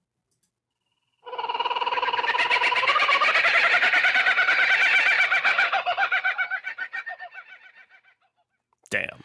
Damn, 8.89 9.23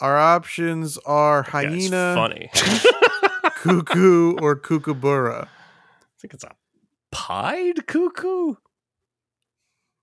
Our 0.00 0.16
options 0.16 0.96
are 0.98 1.42
hyena, 1.42 2.14
funny. 2.14 2.50
cuckoo, 3.56 4.36
or 4.40 4.54
kookaburra. 4.54 5.48
I 5.48 6.20
think 6.20 6.34
it's 6.34 6.44
a 6.44 6.54
pied 7.10 7.86
cuckoo. 7.88 8.54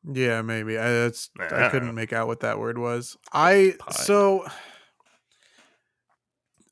Yeah, 0.04 0.42
maybe. 0.42 0.78
I 0.78 0.90
that's 0.90 1.30
I 1.40 1.46
Ah. 1.66 1.70
couldn't 1.70 1.94
make 1.96 2.14
out 2.14 2.28
what 2.28 2.40
that 2.42 2.60
word 2.60 2.78
was. 2.78 3.18
I 3.34 3.76
Pied. 3.80 3.94
so 3.96 4.46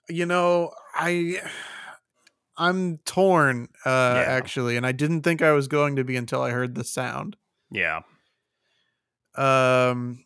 you 0.09 0.25
know, 0.25 0.71
I 0.93 1.41
I'm 2.57 2.97
torn 2.99 3.67
uh 3.85 3.89
Yeah. 4.15 4.21
actually, 4.27 4.77
and 4.77 4.85
I 4.85 4.91
didn't 4.93 5.21
think 5.23 5.41
I 5.41 5.51
was 5.51 5.67
going 5.67 5.95
to 5.97 6.03
be 6.03 6.15
until 6.15 6.41
I 6.41 6.51
heard 6.51 6.75
the 6.75 6.83
sound. 6.83 7.35
Yeah, 7.69 8.01
Um 9.35 10.23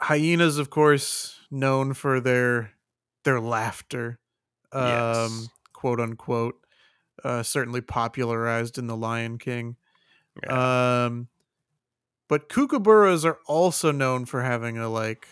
hyenas 0.00 0.58
of 0.58 0.70
course 0.70 1.40
known 1.50 1.94
for 1.94 2.20
their 2.20 2.72
their 3.24 3.40
laughter. 3.40 4.18
Um 4.72 4.86
Yes. 4.86 5.48
quote 5.72 6.00
unquote. 6.00 6.56
Uh 7.24 7.42
certainly 7.42 7.80
popularized 7.80 8.76
in 8.78 8.86
The 8.86 8.96
Lion 8.96 9.38
King. 9.38 9.76
Um, 10.48 11.28
but 12.30 12.48
kookaburras 12.48 13.24
are 13.24 13.40
also 13.46 13.90
known 13.90 14.24
for 14.24 14.42
having 14.42 14.78
a 14.78 14.88
like 14.88 15.26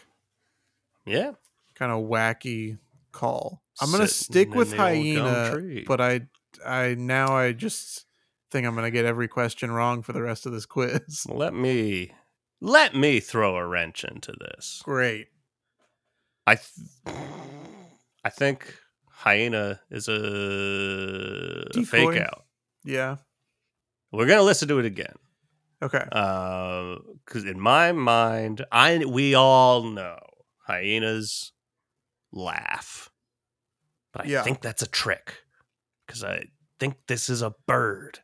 yeah. 1.07 1.31
kind 1.77 1.93
of 1.93 2.11
wacky 2.11 2.79
call. 3.13 3.63
I'm 3.81 3.93
gonna 3.93 4.09
Sitting 4.09 4.33
stick 4.33 4.49
in 4.49 4.59
with 4.59 4.71
the 4.73 4.83
old 4.83 5.15
gum 5.15 5.25
hyena, 5.25 5.51
tree. 5.53 5.85
but 5.87 6.01
I 6.01 6.23
I 6.67 6.97
now 6.99 7.37
I 7.37 7.53
just 7.53 8.05
think 8.51 8.67
I'm 8.67 8.75
gonna 8.75 8.91
get 8.91 9.05
every 9.05 9.29
question 9.29 9.71
wrong 9.71 10.03
for 10.03 10.13
the 10.13 10.23
rest 10.23 10.45
of 10.45 10.51
this 10.51 10.67
quiz. 10.67 11.25
let 11.29 11.55
me 11.55 12.11
let 12.61 12.97
me 12.97 13.21
throw 13.21 13.55
a 13.57 13.65
wrench 13.65 14.03
into 14.03 14.33
this. 14.33 14.83
Great. 14.85 15.29
I 16.49 16.57
th- 16.57 17.17
I 18.25 18.31
think 18.31 18.75
hyena 19.09 19.81
is 19.89 20.09
a, 20.09 21.65
a 21.65 21.73
Decoy. 21.73 21.85
fake 21.85 22.21
out. 22.21 22.45
Yeah. 22.85 23.19
We're 24.11 24.27
gonna 24.27 24.43
listen 24.43 24.67
to 24.67 24.81
it 24.81 24.85
again. 24.85 25.15
Okay. 25.83 26.05
Uh, 26.11 26.97
because 27.25 27.45
in 27.45 27.61
my 27.61 27.93
mind, 27.93 28.65
I 28.73 29.05
we 29.05 29.35
all 29.35 29.85
know 29.85 30.19
hyenas 30.67 31.53
laugh, 32.33 33.11
but 34.13 34.25
I 34.25 34.29
Yeah. 34.29 34.43
think 34.43 34.61
that's 34.61 34.83
a 34.83 34.89
trick 34.89 35.45
because 36.07 36.25
I 36.25 36.47
think 36.81 36.97
this 37.07 37.29
is 37.29 37.43
a 37.43 37.55
bird. 37.67 38.21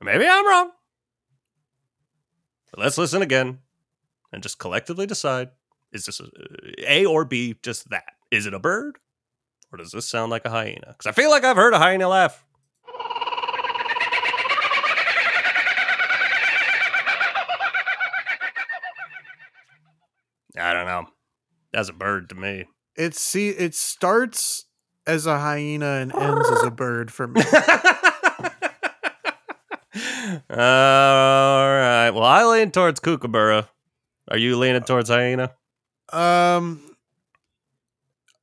Maybe 0.00 0.26
I'm 0.26 0.46
wrong. 0.46 0.70
But 2.70 2.80
let's 2.80 2.98
listen 2.98 3.22
again 3.22 3.58
and 4.32 4.40
just 4.42 4.58
collectively 4.60 5.06
decide: 5.06 5.50
is 5.92 6.04
this 6.04 6.20
a, 6.20 6.28
a 6.88 7.06
or 7.06 7.24
B? 7.24 7.56
Just 7.60 7.90
that? 7.90 8.04
Is 8.30 8.46
it 8.46 8.54
a 8.54 8.60
bird, 8.60 8.98
or 9.72 9.78
does 9.78 9.90
this 9.90 10.06
sound 10.08 10.30
like 10.30 10.44
a 10.44 10.50
hyena? 10.50 10.88
Because 10.96 11.06
I 11.06 11.12
feel 11.12 11.30
like 11.30 11.42
I've 11.42 11.56
heard 11.56 11.74
a 11.74 11.78
hyena 11.78 12.08
laugh. 12.08 12.45
I 20.56 20.72
don't 20.72 20.86
know. 20.86 21.06
That's 21.72 21.88
a 21.88 21.92
bird 21.92 22.28
to 22.30 22.34
me. 22.34 22.66
It 22.96 23.14
see 23.14 23.50
it 23.50 23.74
starts 23.74 24.64
as 25.06 25.26
a 25.26 25.38
hyena 25.38 25.86
and 25.86 26.14
ends 26.14 26.48
as 26.50 26.62
a 26.62 26.70
bird 26.82 27.12
for 27.12 27.26
me. 27.28 27.42
All 30.50 30.56
right. 30.58 32.10
Well, 32.10 32.24
I 32.24 32.44
lean 32.44 32.70
towards 32.70 33.00
kookaburra. 33.00 33.68
Are 34.28 34.38
you 34.38 34.56
leaning 34.56 34.82
towards 34.82 35.08
hyena? 35.10 35.52
Um 36.12 36.82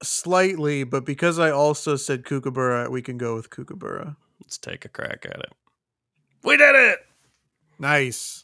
slightly, 0.04 0.84
but 0.84 1.06
because 1.06 1.40
I 1.40 1.50
also 1.50 1.96
said 1.96 2.26
kookaburra, 2.26 2.90
we 2.90 3.02
can 3.02 3.18
go 3.18 3.36
with 3.36 3.50
kookaburra. 3.50 4.18
Let's 4.42 4.58
take 4.58 4.86
a 4.86 4.90
crack 4.90 5.26
at 5.26 5.40
it. 5.40 5.54
We 6.44 6.58
did 6.58 6.76
it. 6.76 7.00
Nice. 7.80 8.43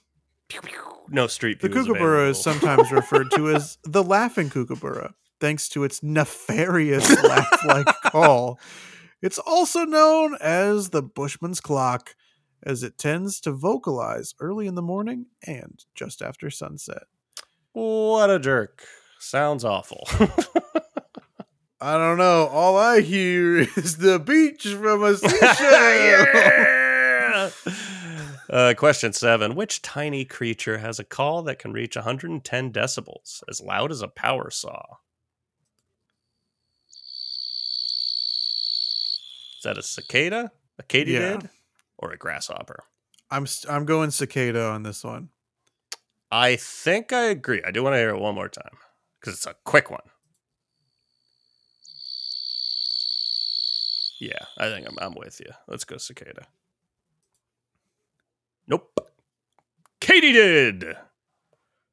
No 1.09 1.27
street 1.27 1.59
The 1.61 1.69
kookaburra 1.69 2.29
is 2.29 2.41
sometimes 2.41 2.91
referred 2.91 3.31
to 3.31 3.49
as 3.49 3.77
the 3.83 4.03
laughing 4.03 4.49
kookaburra, 4.49 5.13
thanks 5.39 5.67
to 5.69 5.83
its 5.83 6.03
nefarious 6.03 7.09
laugh-like 7.23 7.87
call. 8.03 8.59
It's 9.21 9.39
also 9.39 9.85
known 9.85 10.37
as 10.39 10.89
the 10.89 11.03
Bushman's 11.03 11.59
clock, 11.61 12.15
as 12.63 12.83
it 12.83 12.97
tends 12.97 13.39
to 13.41 13.51
vocalize 13.51 14.33
early 14.39 14.67
in 14.67 14.75
the 14.75 14.81
morning 14.81 15.25
and 15.45 15.83
just 15.95 16.21
after 16.21 16.49
sunset. 16.49 17.03
What 17.73 18.29
a 18.29 18.39
jerk. 18.39 18.83
Sounds 19.19 19.65
awful. 19.65 20.07
I 21.81 21.97
don't 21.97 22.17
know. 22.17 22.47
All 22.47 22.77
I 22.77 23.01
hear 23.01 23.59
is 23.59 23.97
the 23.97 24.19
beach 24.19 24.67
from 24.67 25.03
a 25.03 25.15
seashell. 25.15 26.25
Uh, 28.49 28.73
question 28.75 29.13
seven. 29.13 29.55
Which 29.55 29.81
tiny 29.81 30.25
creature 30.25 30.79
has 30.79 30.99
a 30.99 31.03
call 31.03 31.43
that 31.43 31.59
can 31.59 31.71
reach 31.71 31.95
110 31.95 32.71
decibels, 32.71 33.43
as 33.47 33.61
loud 33.61 33.91
as 33.91 34.01
a 34.01 34.07
power 34.07 34.49
saw? 34.49 34.81
Is 39.57 39.63
that 39.63 39.77
a 39.77 39.83
cicada, 39.83 40.51
a 40.79 40.83
katydid, 40.83 41.43
Yeah. 41.43 41.47
or 41.97 42.11
a 42.11 42.17
grasshopper? 42.17 42.83
I'm 43.29 43.43
s- 43.43 43.65
I'm 43.69 43.85
going 43.85 44.09
cicada 44.11 44.63
on 44.63 44.83
this 44.83 45.03
one. 45.03 45.29
I 46.31 46.55
think 46.55 47.11
I 47.13 47.23
agree. 47.25 47.61
I 47.63 47.71
do 47.71 47.83
want 47.83 47.93
to 47.93 47.97
hear 47.97 48.09
it 48.09 48.19
one 48.19 48.35
more 48.35 48.49
time 48.49 48.77
because 49.19 49.33
it's 49.35 49.45
a 49.47 49.55
quick 49.65 49.91
one. 49.91 50.01
Yeah, 54.19 54.45
I 54.57 54.69
think 54.69 54.87
I'm, 54.87 54.97
I'm 54.99 55.13
with 55.15 55.39
you. 55.39 55.51
Let's 55.67 55.83
go 55.85 55.97
cicada. 55.97 56.47
Nope. 58.70 58.99
Katie 59.99 60.32
did. 60.32 60.86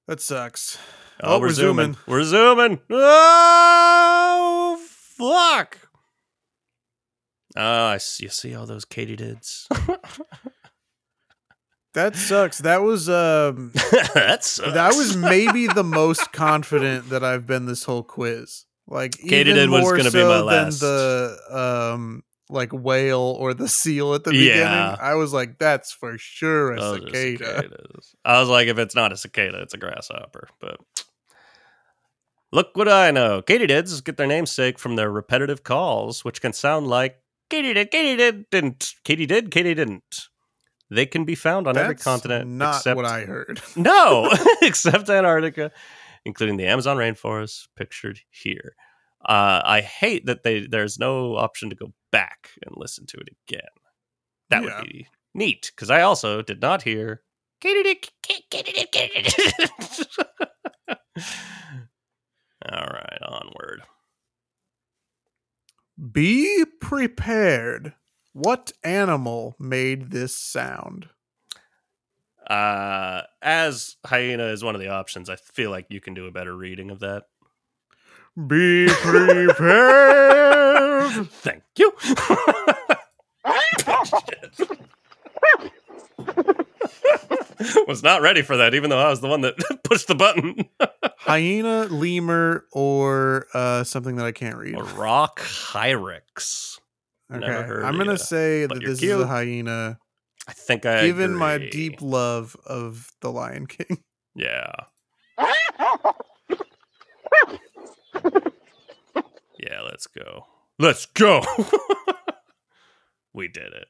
That 0.07 0.21
sucks. 0.21 0.79
Oh, 1.23 1.37
Oh, 1.37 1.39
we're, 1.39 1.47
we're 1.47 1.53
zooming. 1.53 1.85
zooming. 1.95 1.99
We're 2.07 2.25
zooming. 2.25 2.81
Oh, 2.91 4.79
fuck. 5.17 5.79
Oh, 7.57 7.85
I 7.87 7.97
see, 7.97 8.25
you 8.25 8.29
see 8.29 8.55
all 8.55 8.67
those 8.67 8.85
Katie 8.85 9.17
katydids? 9.17 9.67
That 11.95 12.15
sucks. 12.15 12.59
That 12.59 12.83
was 12.83 13.09
um 13.09 13.71
that 14.15 14.45
sucks. 14.45 14.71
that 14.75 14.93
was 14.95 15.17
maybe 15.17 15.67
the 15.67 15.83
most 16.03 16.31
confident 16.31 17.09
that 17.09 17.25
I've 17.25 17.47
been 17.47 17.65
this 17.65 17.85
whole 17.85 18.03
quiz. 18.03 18.67
Like 18.87 19.13
Katydid 19.13 19.45
did 19.55 19.71
was 19.71 19.83
gonna 19.93 20.05
be 20.05 20.11
so 20.11 20.29
my 20.29 20.37
than 20.37 20.45
last. 20.67 20.81
the 20.81 21.39
um 21.51 22.23
like 22.49 22.71
whale 22.73 23.37
or 23.39 23.55
the 23.55 23.69
seal 23.69 24.15
at 24.15 24.25
the 24.25 24.35
Yeah. 24.35 24.53
beginning. 24.55 24.97
I 25.01 25.15
was 25.15 25.33
like, 25.33 25.59
that's 25.59 25.93
for 25.93 26.17
sure 26.19 26.73
a 26.73 26.81
Those 26.81 27.11
cicada. 27.13 27.69
I 28.25 28.41
was 28.41 28.49
like, 28.49 28.69
if 28.69 28.79
it's 28.79 28.95
not 28.95 29.13
a 29.13 29.17
cicada, 29.17 29.61
it's 29.63 29.75
a 29.75 29.79
grasshopper. 29.79 30.49
But 30.61 30.79
look 32.53 32.77
what 32.77 32.89
I 32.89 33.11
know. 33.11 33.43
Katydids 33.43 34.03
get 34.05 34.17
their 34.17 34.27
namesake 34.27 34.79
from 34.79 34.97
their 34.97 35.11
repetitive 35.11 35.65
calls, 35.65 36.25
which 36.25 36.41
can 36.41 36.53
sound 36.53 36.87
like 36.87 37.19
Katy 37.51 37.75
did, 37.75 37.91
Katy 37.91 38.17
did, 38.17 38.51
didn't, 38.51 38.93
Katy 39.05 39.27
did, 39.27 39.51
Katy 39.51 39.75
didn't. 39.75 40.29
They 40.91 41.07
can 41.07 41.25
be 41.25 41.35
found 41.35 41.67
on 41.67 41.77
every 41.77 41.97
continent 41.97 42.49
Not 42.49 42.77
except 42.77 42.97
what 42.97 43.05
I 43.07 43.23
heard. 43.23 43.61
no, 43.77 44.31
except 44.63 45.11
Antarctica, 45.11 45.73
including 46.25 46.57
the 46.57 46.67
Amazon 46.67 46.97
rainforest 46.97 47.67
pictured 47.77 48.21
here. 48.31 48.75
Uh, 49.25 49.61
I 49.65 49.81
hate 49.81 50.27
that 50.27 50.45
they 50.45 50.67
there's 50.69 50.99
no 51.01 51.35
option 51.37 51.71
to 51.71 51.77
go 51.77 51.93
back 52.17 52.53
and 52.65 52.75
listen 52.79 53.05
to 53.07 53.19
it 53.19 53.29
again. 53.47 53.61
That 54.49 54.63
Yeah. 54.63 54.79
would 54.81 54.89
be 54.89 55.07
neat 55.35 55.71
because 55.75 55.91
I 55.91 56.01
also 56.01 56.41
did 56.41 56.63
not 56.63 56.83
hear. 56.83 57.23
All 62.69 62.87
right, 62.87 63.19
onward. 63.23 63.83
Be 66.13 66.65
prepared. 66.81 67.95
What 68.33 68.73
animal 68.83 69.57
made 69.59 70.11
this 70.11 70.37
sound? 70.37 71.09
Uh, 72.49 73.23
as 73.43 73.97
hyena 74.07 74.45
is 74.47 74.63
one 74.65 74.75
of 74.75 74.81
the 74.81 74.89
options, 74.89 75.29
I 75.29 75.37
feel 75.37 75.71
like 75.71 75.87
you 75.91 76.01
can 76.01 76.15
do 76.15 76.27
a 76.27 76.31
better 76.33 76.57
reading 76.57 76.91
of 76.91 77.01
that. 77.01 77.25
Be 78.37 78.87
prepared. 78.89 79.57
Thank 81.31 81.63
you. 81.79 81.93
was 87.87 88.03
not 88.03 88.21
ready 88.21 88.43
for 88.43 88.59
that, 88.59 88.75
even 88.75 88.91
though 88.91 88.99
I 88.99 89.09
was 89.09 89.21
the 89.23 89.29
one 89.29 89.41
that 89.43 89.57
pushed 89.85 90.09
the 90.09 90.15
button. 90.15 90.69
Hyena, 91.19 91.85
lemur, 91.85 92.67
or 92.73 93.47
uh, 93.55 93.85
something 93.85 94.17
that 94.17 94.27
I 94.27 94.33
can't 94.33 94.57
read. 94.57 94.75
A 94.77 94.83
rock 94.83 95.41
hyrax. 95.41 96.79
Okay, 97.33 97.47
I'm 97.47 97.97
gonna 97.97 98.19
say 98.19 98.67
but 98.67 98.75
that 98.75 98.85
this 98.85 99.03
is 99.03 99.21
a 99.21 99.27
hyena. 99.27 99.99
I 100.47 100.53
think 100.53 100.87
I 100.87 101.07
Given 101.07 101.35
my 101.35 101.59
deep 101.59 102.01
love 102.01 102.55
of 102.67 103.11
the 103.21 103.33
Lion 103.33 103.67
King, 103.67 104.05
Yeah. 104.35 104.73
Yeah, 109.59 109.81
let's 109.83 110.07
go. 110.07 110.47
Let's 110.79 111.07
go. 111.07 111.43
we 113.33 113.49
did 113.49 113.73
it. 113.73 113.89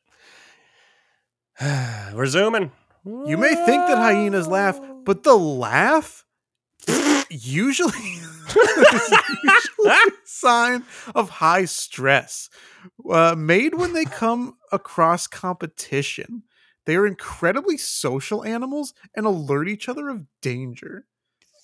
We're 2.14 2.26
zooming. 2.26 2.70
you 3.04 3.36
may 3.36 3.54
think 3.54 3.86
that 3.86 3.98
hyenas 3.98 4.46
laugh, 4.48 4.78
but 5.04 5.22
the 5.24 5.36
laugh 5.36 6.24
usually 7.28 7.92
is 7.98 9.12
usually 9.42 9.90
a 9.90 10.10
sign 10.24 10.84
of 11.14 11.30
high 11.30 11.64
stress. 11.64 12.48
Uh, 13.10 13.34
made 13.36 13.74
when 13.74 13.92
they 13.92 14.04
come 14.04 14.56
across 14.70 15.26
competition, 15.26 16.44
they 16.84 16.94
are 16.94 17.06
incredibly 17.06 17.76
social 17.76 18.44
animals 18.44 18.94
and 19.14 19.26
alert 19.26 19.68
each 19.68 19.88
other 19.88 20.08
of 20.08 20.22
danger. 20.40 21.06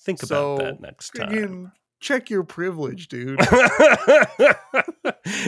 think 0.01 0.21
about 0.21 0.27
So, 0.27 0.57
that 0.57 0.81
next 0.81 1.11
time. 1.11 1.29
Again, 1.29 1.71
check 2.03 2.29
your 2.29 2.43
privilege, 2.43 3.07
dude. 3.07 3.39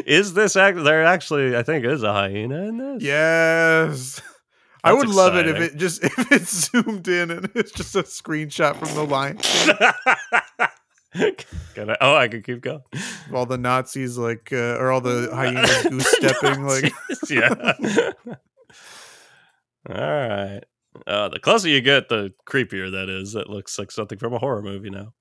is 0.06 0.34
this 0.34 0.56
act? 0.56 0.78
There 0.84 1.04
actually, 1.06 1.56
I 1.56 1.64
think, 1.64 1.86
is 1.86 2.04
a 2.04 2.14
hyena 2.14 2.64
in 2.68 2.78
this. 2.78 3.04
yes. 3.04 4.22
I 4.84 4.92
That's 4.94 5.06
would 5.08 5.16
love 5.16 5.36
it 5.36 5.48
if 5.48 5.58
it 5.58 5.76
just 5.78 6.04
if 6.04 6.32
it 6.32 6.44
zoomed 6.48 7.08
in 7.08 7.32
and 7.32 7.50
it's 7.56 7.72
just 7.72 7.96
a 7.96 8.04
screenshot 8.04 8.76
from 8.78 8.94
the 8.96 9.04
line. 9.04 9.38
Can 11.76 11.90
I- 11.92 11.98
oh, 12.02 12.16
I 12.16 12.28
can 12.28 12.44
keep 12.44 12.60
going. 12.62 12.82
all 13.34 13.46
the 13.46 13.58
Nazis 13.58 14.18
like 14.18 14.50
uh, 14.52 14.76
or 14.78 14.92
all 14.92 15.00
the 15.02 15.30
hyenas 15.34 15.84
goose 15.88 16.08
stepping 16.18 16.66
like 16.66 16.92
yeah. 17.30 17.54
All 19.90 19.96
right. 19.96 20.62
Uh, 21.08 21.30
the 21.30 21.40
closer 21.40 21.70
you 21.70 21.82
get, 21.82 22.10
the 22.10 22.34
creepier 22.48 22.92
that 22.92 23.10
is. 23.10 23.34
That 23.34 23.50
looks 23.50 23.80
like 23.80 23.92
something 23.92 24.18
from 24.18 24.34
a 24.34 24.40
horror 24.40 24.62
movie 24.62 24.90
now. 24.90 25.14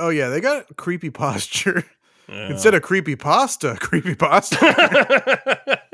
Oh 0.00 0.08
yeah 0.08 0.28
they 0.28 0.40
got 0.40 0.76
creepy 0.76 1.10
posture 1.10 1.84
Yeah. 2.28 2.50
instead 2.50 2.74
of 2.74 2.82
creepy 2.82 3.16
pasta 3.16 3.76
creepy 3.80 4.14
pasta 4.14 4.58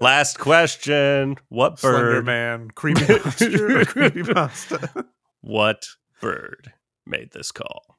Last 0.00 0.38
question. 0.38 1.36
What 1.50 1.78
Slender 1.78 2.22
bird? 2.22 2.24
Man 2.26 2.70
creepy 2.70 3.18
posture 3.18 3.84
creepy 3.92 4.22
pasta 4.22 5.06
What 5.42 5.86
bird 6.20 6.72
made 7.06 7.32
this 7.32 7.52
call? 7.52 7.98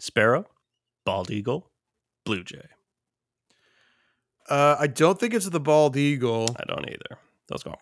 Sparrow, 0.00 0.46
bald 1.04 1.30
eagle, 1.30 1.70
blue 2.24 2.44
jay. 2.44 2.68
uh, 4.48 4.76
I 4.78 4.86
don't 4.86 5.18
think 5.18 5.34
it's 5.34 5.48
the 5.48 5.60
bald 5.60 5.96
eagle 5.96 6.46
I 6.58 6.64
don't 6.64 6.88
either. 6.88 7.18
Those 7.48 7.62
go. 7.64 7.74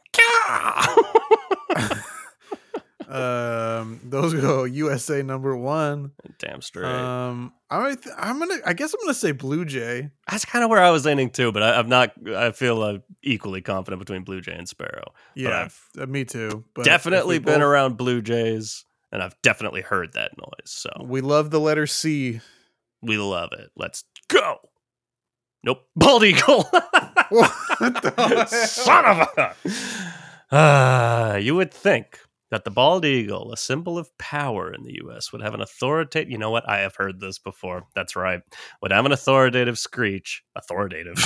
Um 3.09 4.01
those 4.05 4.35
go 4.35 4.65
USA 4.65 5.23
number 5.23 5.57
one 5.57 6.13
Damn 6.39 6.61
straight. 6.61 6.87
um 6.87 7.53
I 7.71 7.95
th- 7.95 8.15
I'm 8.19 8.39
gonna 8.39 8.57
I 8.65 8.73
guess 8.73 8.93
I'm 8.95 9.01
gonna 9.01 9.15
say 9.15 9.33
Blue 9.33 9.65
Jay 9.65 10.11
That's 10.31 10.45
kind 10.45 10.65
of 10.65 10.71
where 10.71 10.83
I 10.83 10.91
was 10.91 11.05
leaning 11.05 11.31
too, 11.31 11.53
but 11.53 11.63
I, 11.63 11.79
I'm 11.79 11.89
not. 11.89 12.13
I 12.35 12.53
feel 12.53 12.83
uh, 12.83 12.99
equally 13.23 13.61
confident 13.61 14.01
between 14.01 14.23
blue 14.25 14.41
jay 14.41 14.55
and 14.55 14.69
sparrow. 14.69 15.13
yeah 15.35 15.69
uh, 15.99 16.07
me 16.07 16.25
too 16.25 16.65
but 16.75 16.85
definitely 16.85 17.39
been 17.39 17.55
both- 17.61 17.63
around 17.63 17.97
blue 17.97 18.23
jays, 18.23 18.85
and 19.13 19.23
I've 19.23 19.35
definitely 19.43 19.83
heard 19.83 20.13
that 20.15 20.33
noise. 20.39 20.51
So 20.67 20.91
we 21.05 21.21
love 21.21 21.51
the 21.51 21.61
letter 21.61 21.87
C 21.87 22.41
we 23.03 23.19
love 23.19 23.51
it. 23.53 23.71
Let's 23.77 24.05
go. 24.29 24.57
Nope, 25.63 25.83
bald 25.97 26.25
eagle. 26.25 26.63
what 27.29 28.03
the 28.03 28.13
hell? 28.17 28.47
Son 28.67 29.05
of 29.05 29.29
a. 29.37 29.55
Ah, 30.51 31.35
you 31.37 31.55
would 31.57 31.73
think 31.75 32.21
that 32.51 32.65
the 32.65 32.71
bald 32.71 33.05
eagle, 33.05 33.53
a 33.53 33.57
symbol 33.57 33.99
of 33.99 34.17
power 34.19 34.73
in 34.73 34.85
the 34.85 34.95
U.S., 35.03 35.33
would 35.33 35.43
have 35.43 35.55
an 35.55 35.61
authoritative. 35.61 36.31
You 36.31 36.39
know 36.39 36.51
what? 36.51 36.69
I 36.69 36.79
have 36.79 36.95
heard 36.97 37.19
this 37.21 37.39
before. 37.39 37.85
That's 37.95 38.15
right. 38.15 38.41
Would 38.83 38.93
have 38.93 39.05
an 39.07 39.13
authoritative 39.13 39.79
screech. 39.79 40.43
Authoritative. 40.55 41.17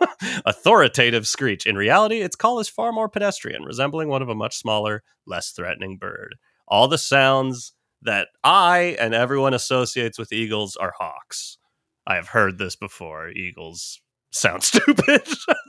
authoritative 0.46 1.26
screech. 1.26 1.66
In 1.66 1.76
reality, 1.76 2.20
its 2.20 2.36
call 2.36 2.60
is 2.60 2.68
far 2.68 2.92
more 2.92 3.08
pedestrian, 3.08 3.62
resembling 3.64 4.08
one 4.08 4.22
of 4.22 4.28
a 4.28 4.34
much 4.34 4.56
smaller, 4.56 5.02
less 5.26 5.50
threatening 5.50 5.96
bird. 5.98 6.36
All 6.66 6.88
the 6.88 6.98
sounds 6.98 7.72
that 8.02 8.28
I 8.42 8.96
and 8.98 9.14
everyone 9.14 9.52
associates 9.54 10.18
with 10.18 10.32
eagles 10.32 10.76
are 10.76 10.94
hawks. 10.98 11.58
I 12.06 12.14
have 12.14 12.28
heard 12.28 12.56
this 12.58 12.76
before. 12.76 13.28
Eagles 13.28 14.00
sound 14.32 14.62
stupid. 14.64 15.26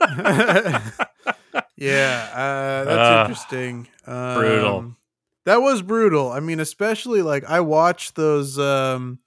yeah, 1.76 2.28
uh, 2.32 2.84
that's 2.84 2.98
Ah, 2.98 3.20
interesting. 3.22 3.88
Um, 4.06 4.34
brutal. 4.38 4.96
That 5.44 5.60
was 5.60 5.82
brutal. 5.82 6.30
I 6.30 6.40
mean, 6.40 6.60
especially 6.60 7.22
like 7.22 7.44
I 7.44 7.60
watched 7.60 8.14
those 8.14 8.58
um 8.58 9.18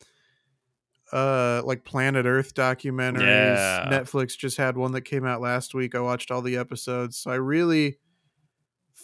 uh 1.12 1.62
like 1.66 1.84
Planet 1.84 2.26
Earth 2.26 2.54
documentaries. 2.54 3.56
Yeah. 3.58 3.90
Netflix 3.90 4.38
just 4.38 4.58
had 4.58 4.78
one 4.78 4.94
that 4.94 5.02
came 5.02 5.26
out 5.26 5.42
last 5.42 5.74
week. 5.74 5.96
I 5.96 6.00
watched 6.00 6.32
all 6.32 6.42
the 6.42 6.58
episodes. 6.58 7.18
So 7.18 7.32
I 7.32 7.36
really 7.36 7.98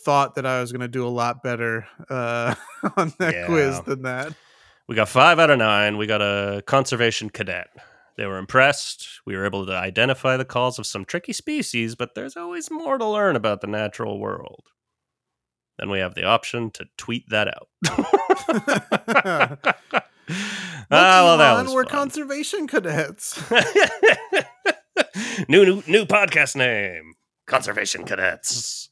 thought 0.05 0.35
that 0.35 0.45
I 0.45 0.61
was 0.61 0.71
going 0.71 0.81
to 0.81 0.87
do 0.87 1.05
a 1.05 1.09
lot 1.09 1.43
better 1.43 1.85
uh 2.09 2.55
on 2.97 3.13
that 3.19 3.45
quiz 3.45 3.81
than 3.81 4.03
that. 4.03 4.33
We 4.87 4.95
got 4.95 5.09
five 5.09 5.39
out 5.39 5.49
of 5.49 5.57
nine. 5.57 5.97
We 5.97 6.07
got 6.07 6.21
a 6.21 6.63
conservation 6.65 7.29
cadet. 7.29 7.67
They 8.17 8.25
were 8.25 8.37
impressed. 8.37 9.07
We 9.25 9.35
were 9.35 9.45
able 9.45 9.65
to 9.65 9.73
identify 9.73 10.37
the 10.37 10.45
calls 10.45 10.77
of 10.79 10.85
some 10.85 11.05
tricky 11.05 11.33
species, 11.33 11.95
but 11.95 12.13
there's 12.13 12.35
always 12.35 12.69
more 12.69 12.97
to 12.97 13.05
learn 13.05 13.35
about 13.35 13.61
the 13.61 13.67
natural 13.67 14.19
world. 14.19 14.65
Then 15.81 15.89
we 15.89 15.97
have 15.97 16.13
the 16.13 16.25
option 16.25 16.69
to 16.71 16.85
tweet 16.95 17.27
that 17.29 17.47
out. 17.47 17.67
ah, 20.91 20.91
well, 20.91 21.39
that 21.39 21.63
was 21.63 21.73
were 21.73 21.85
fun. 21.85 21.91
conservation 21.91 22.67
cadets. 22.67 23.41
new, 25.49 25.65
new 25.65 25.83
new 25.87 26.05
podcast 26.05 26.55
name: 26.55 27.15
Conservation 27.47 28.05
Cadets. 28.05 28.89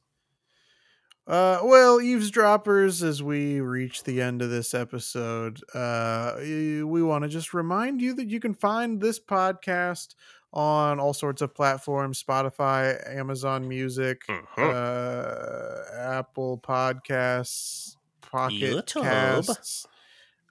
Uh, 1.28 1.60
well, 1.64 2.02
eavesdroppers, 2.02 3.04
as 3.04 3.22
we 3.22 3.62
reach 3.62 4.04
the 4.04 4.20
end 4.20 4.42
of 4.42 4.50
this 4.50 4.74
episode, 4.74 5.62
uh, 5.76 6.34
we 6.40 7.04
want 7.04 7.24
to 7.24 7.30
just 7.30 7.54
remind 7.54 8.02
you 8.02 8.16
that 8.16 8.30
you 8.30 8.40
can 8.40 8.56
find 8.56 9.00
this 9.00 9.20
podcast 9.20 10.16
on 10.54 11.00
all 11.00 11.14
sorts 11.14 11.42
of 11.42 11.54
platforms 11.54 12.22
Spotify, 12.24 12.98
Amazon 13.16 13.68
Music, 13.68 14.22
Mhm. 14.28 14.44
uh, 14.58 15.96
Apple 16.18 16.58
Podcasts, 16.60 17.96
Pocket 18.22 18.86
YouTube. 18.86 19.04
Casts, 19.04 19.86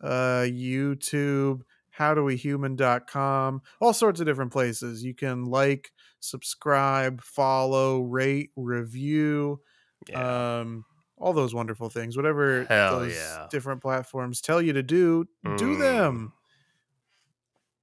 uh, 0.02 0.42
YouTube, 0.46 1.62
howdowehuman.com, 1.98 3.62
all 3.80 3.92
sorts 3.92 4.20
of 4.20 4.26
different 4.26 4.52
places. 4.52 5.04
You 5.04 5.14
can 5.14 5.44
like, 5.46 5.92
subscribe, 6.20 7.20
follow, 7.22 8.02
rate, 8.02 8.50
review 8.56 9.60
Yeah. 10.08 10.58
um 10.60 10.84
all 11.20 11.32
those 11.32 11.52
wonderful 11.52 11.88
things 11.90 12.16
whatever 12.16 12.62
Hell 12.68 13.00
those 13.00 13.12
yeah. 13.16 13.48
different 13.50 13.82
platforms 13.82 14.40
tell 14.40 14.62
you 14.62 14.72
to 14.72 14.82
do 14.84 15.24
do 15.56 15.74
Mm. 15.76 15.78
them 15.80 16.32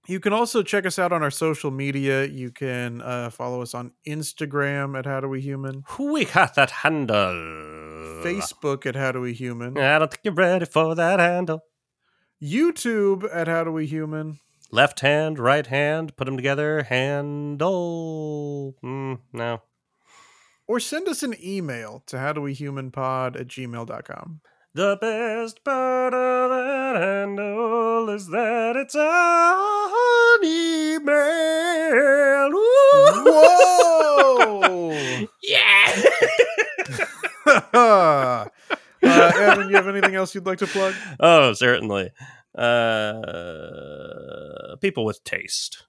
you 0.08 0.20
can 0.20 0.34
also 0.34 0.62
check 0.64 0.86
us 0.86 1.00
out 1.00 1.12
on 1.12 1.24
our 1.24 1.32
social 1.32 1.72
media 1.72 2.26
you 2.26 2.52
can 2.52 3.02
uh, 3.02 3.30
follow 3.30 3.62
us 3.62 3.74
on 3.74 3.92
instagram 4.08 4.98
at 4.98 5.06
how 5.06 5.20
do 5.20 5.28
we 5.28 5.42
human 5.42 5.84
we 6.00 6.26
got 6.26 6.56
that 6.56 6.72
handle. 6.72 8.22
facebook 8.24 8.86
at 8.86 8.96
how 8.96 9.12
do 9.12 9.22
we 9.22 9.34
human 9.34 9.78
I 9.78 10.00
don't 10.00 10.12
think 10.12 10.22
you're 10.24 10.34
ready 10.34 10.66
for 10.66 10.96
that 10.96 11.20
handle. 11.20 11.62
youtube 12.42 13.28
at 13.34 13.48
how 13.48 13.64
do 13.64 13.72
we 13.72 13.86
human 13.86 14.40
Left 14.72 15.00
hand, 15.02 15.38
right 15.40 15.66
hand, 15.68 16.18
put 16.18 16.26
them 16.26 16.36
together. 16.36 16.84
Handle. 16.84 18.76
Mm, 18.84 19.20
no. 19.32 19.62
or 20.68 20.80
send 20.80 21.08
us 21.08 21.22
an 21.24 21.36
email 21.42 22.04
to 22.08 22.18
how 22.20 22.34
do 22.34 22.42
we 22.42 22.54
human 22.54 22.92
pod 22.92 23.38
at 23.38 23.48
gmail.com 23.48 24.42
The 24.76 24.98
best 25.00 25.64
part 25.64 26.14
of 26.14 26.50
that 26.50 27.02
handle 27.02 28.10
is 28.10 28.28
that 28.28 28.76
it's 28.76 28.94
an 28.94 30.44
email. 30.44 32.52
whoa 33.24 35.28
Yeah. 35.44 36.02
uh, 37.74 38.46
evan 39.02 39.70
you 39.70 39.76
have 39.78 39.88
anything 39.88 40.16
else 40.16 40.36
you'd 40.36 40.46
like 40.46 40.58
to 40.60 40.68
plug 40.68 40.94
oh, 41.22 41.54
certainly. 41.54 42.12
Uh, 42.54 43.22
people 44.82 45.06
with 45.06 45.24
taste 45.24 45.86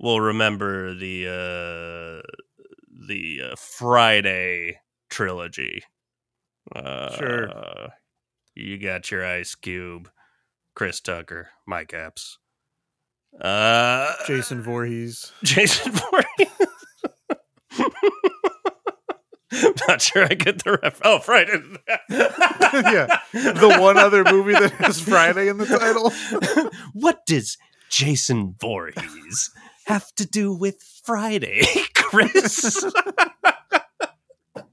will 0.00 0.20
remember 0.20 0.94
the 0.96 1.28
uh, 1.28 2.22
the 3.08 3.40
uh, 3.52 3.56
Friday 3.56 4.80
trilogy. 5.10 5.84
Uh, 6.74 7.16
Sure. 7.16 7.90
You 8.54 8.78
got 8.78 9.10
your 9.10 9.24
Ice 9.24 9.54
Cube, 9.54 10.10
Chris 10.74 11.00
Tucker, 11.00 11.50
Mike 11.66 11.94
Epps, 11.94 12.38
uh, 13.40 14.12
jason 14.26 14.62
Voorhees. 14.62 15.32
Jason 15.44 15.92
Voorhees. 15.92 16.48
Not 19.88 20.00
sure 20.00 20.24
I 20.24 20.34
get 20.34 20.62
the 20.62 20.78
ref. 20.82 21.00
Oh, 21.04 21.18
Friday. 21.18 21.52
yeah, 22.08 23.18
the 23.32 23.76
one 23.80 23.98
other 23.98 24.24
movie 24.24 24.52
that 24.52 24.72
has 24.72 25.00
Friday 25.00 25.48
in 25.48 25.58
the 25.58 25.66
title. 25.66 26.12
what 26.92 27.26
does 27.26 27.56
Jason 27.88 28.54
Voorhees 28.60 29.50
have 29.86 30.12
to 30.14 30.26
do 30.26 30.52
with 30.54 30.80
Friday, 31.04 31.64
Chris? 31.94 32.84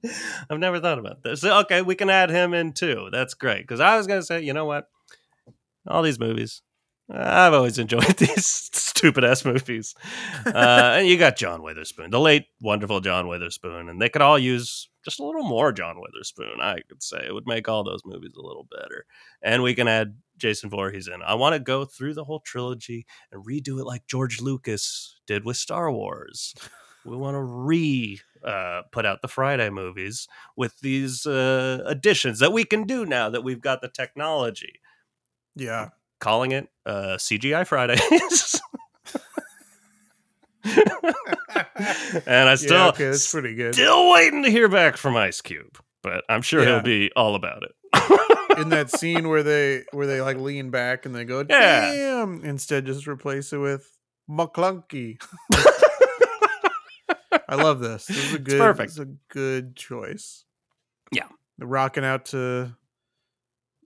I've 0.49 0.59
never 0.59 0.79
thought 0.79 0.99
about 0.99 1.23
this. 1.23 1.43
Okay, 1.43 1.81
we 1.81 1.95
can 1.95 2.09
add 2.09 2.29
him 2.29 2.53
in 2.53 2.73
too. 2.73 3.09
That's 3.11 3.33
great. 3.33 3.61
Because 3.61 3.79
I 3.79 3.97
was 3.97 4.07
going 4.07 4.19
to 4.19 4.25
say, 4.25 4.41
you 4.41 4.53
know 4.53 4.65
what? 4.65 4.87
All 5.87 6.01
these 6.01 6.19
movies, 6.19 6.61
I've 7.09 7.53
always 7.53 7.79
enjoyed 7.79 8.17
these 8.17 8.45
stupid 8.45 9.23
ass 9.23 9.45
movies. 9.45 9.95
Uh, 10.45 10.97
and 10.97 11.07
you 11.07 11.17
got 11.17 11.37
John 11.37 11.63
Witherspoon, 11.63 12.09
the 12.09 12.19
late, 12.19 12.45
wonderful 12.61 12.99
John 12.99 13.27
Witherspoon, 13.27 13.89
and 13.89 14.01
they 14.01 14.09
could 14.09 14.21
all 14.21 14.37
use 14.37 14.89
just 15.05 15.19
a 15.19 15.25
little 15.25 15.47
more 15.47 15.71
John 15.71 16.01
Witherspoon. 16.01 16.59
I 16.59 16.79
could 16.89 17.01
say 17.01 17.23
it 17.25 17.33
would 17.33 17.47
make 17.47 17.69
all 17.69 17.83
those 17.83 18.01
movies 18.03 18.33
a 18.37 18.41
little 18.41 18.67
better. 18.69 19.05
And 19.41 19.63
we 19.63 19.73
can 19.73 19.87
add 19.87 20.17
Jason 20.37 20.69
Voorhees 20.69 21.07
in. 21.07 21.21
I 21.21 21.35
want 21.35 21.53
to 21.53 21.59
go 21.59 21.85
through 21.85 22.13
the 22.13 22.25
whole 22.25 22.41
trilogy 22.41 23.05
and 23.31 23.45
redo 23.45 23.79
it 23.79 23.85
like 23.85 24.07
George 24.07 24.41
Lucas 24.41 25.17
did 25.25 25.45
with 25.45 25.55
Star 25.55 25.91
Wars. 25.91 26.53
We 27.07 27.15
want 27.17 27.35
to 27.35 27.41
re 27.41 28.19
uh, 28.43 28.83
put 28.91 29.05
out 29.05 29.21
the 29.21 29.27
Friday 29.27 29.69
movies 29.69 30.27
with 30.55 30.79
these 30.81 31.25
uh, 31.25 31.81
additions 31.85 32.39
that 32.39 32.53
we 32.53 32.63
can 32.65 32.83
do 32.83 33.05
now 33.05 33.29
that 33.29 33.43
we've 33.43 33.61
got 33.61 33.81
the 33.81 33.87
technology. 33.89 34.79
Yeah. 35.55 35.89
Calling 36.19 36.51
it 36.51 36.67
uh, 36.85 37.17
CGI 37.17 37.65
Fridays. 37.65 38.61
and 42.25 42.49
I 42.49 42.55
still, 42.55 42.77
yeah, 42.77 42.87
okay, 42.89 43.05
that's 43.05 43.31
pretty 43.31 43.55
good. 43.55 43.73
still 43.75 44.11
waiting 44.11 44.43
to 44.43 44.49
hear 44.51 44.67
back 44.67 44.97
from 44.97 45.15
Ice 45.15 45.41
Cube, 45.41 45.77
but 46.03 46.23
I'm 46.29 46.41
sure 46.41 46.61
Yeah. 46.61 46.75
he'll 46.75 46.81
be 46.83 47.11
all 47.15 47.35
about 47.35 47.63
it. 47.63 47.71
In 48.59 48.69
that 48.69 48.89
scene 48.89 49.29
where 49.29 49.43
they 49.43 49.83
where 49.91 50.07
they 50.07 50.19
like 50.19 50.37
lean 50.37 50.71
back 50.71 51.05
and 51.05 51.15
they 51.15 51.25
go, 51.25 51.45
Yeah. 51.47 51.91
damn, 51.91 52.43
instead 52.43 52.85
just 52.85 53.07
replace 53.07 53.53
it 53.53 53.57
with 53.57 53.95
McClunky. 54.29 55.21
I 57.49 57.55
love 57.55 57.79
this. 57.79 58.05
This 58.07 58.17
is 58.17 58.33
a 58.33 58.39
good 58.39 58.59
perfect. 58.59 58.89
This 58.89 58.97
is 58.99 59.05
a 59.05 59.15
good 59.29 59.75
choice. 59.75 60.43
Yeah. 61.11 61.27
They're 61.57 61.67
rocking 61.67 62.03
out 62.05 62.25
to 62.27 62.75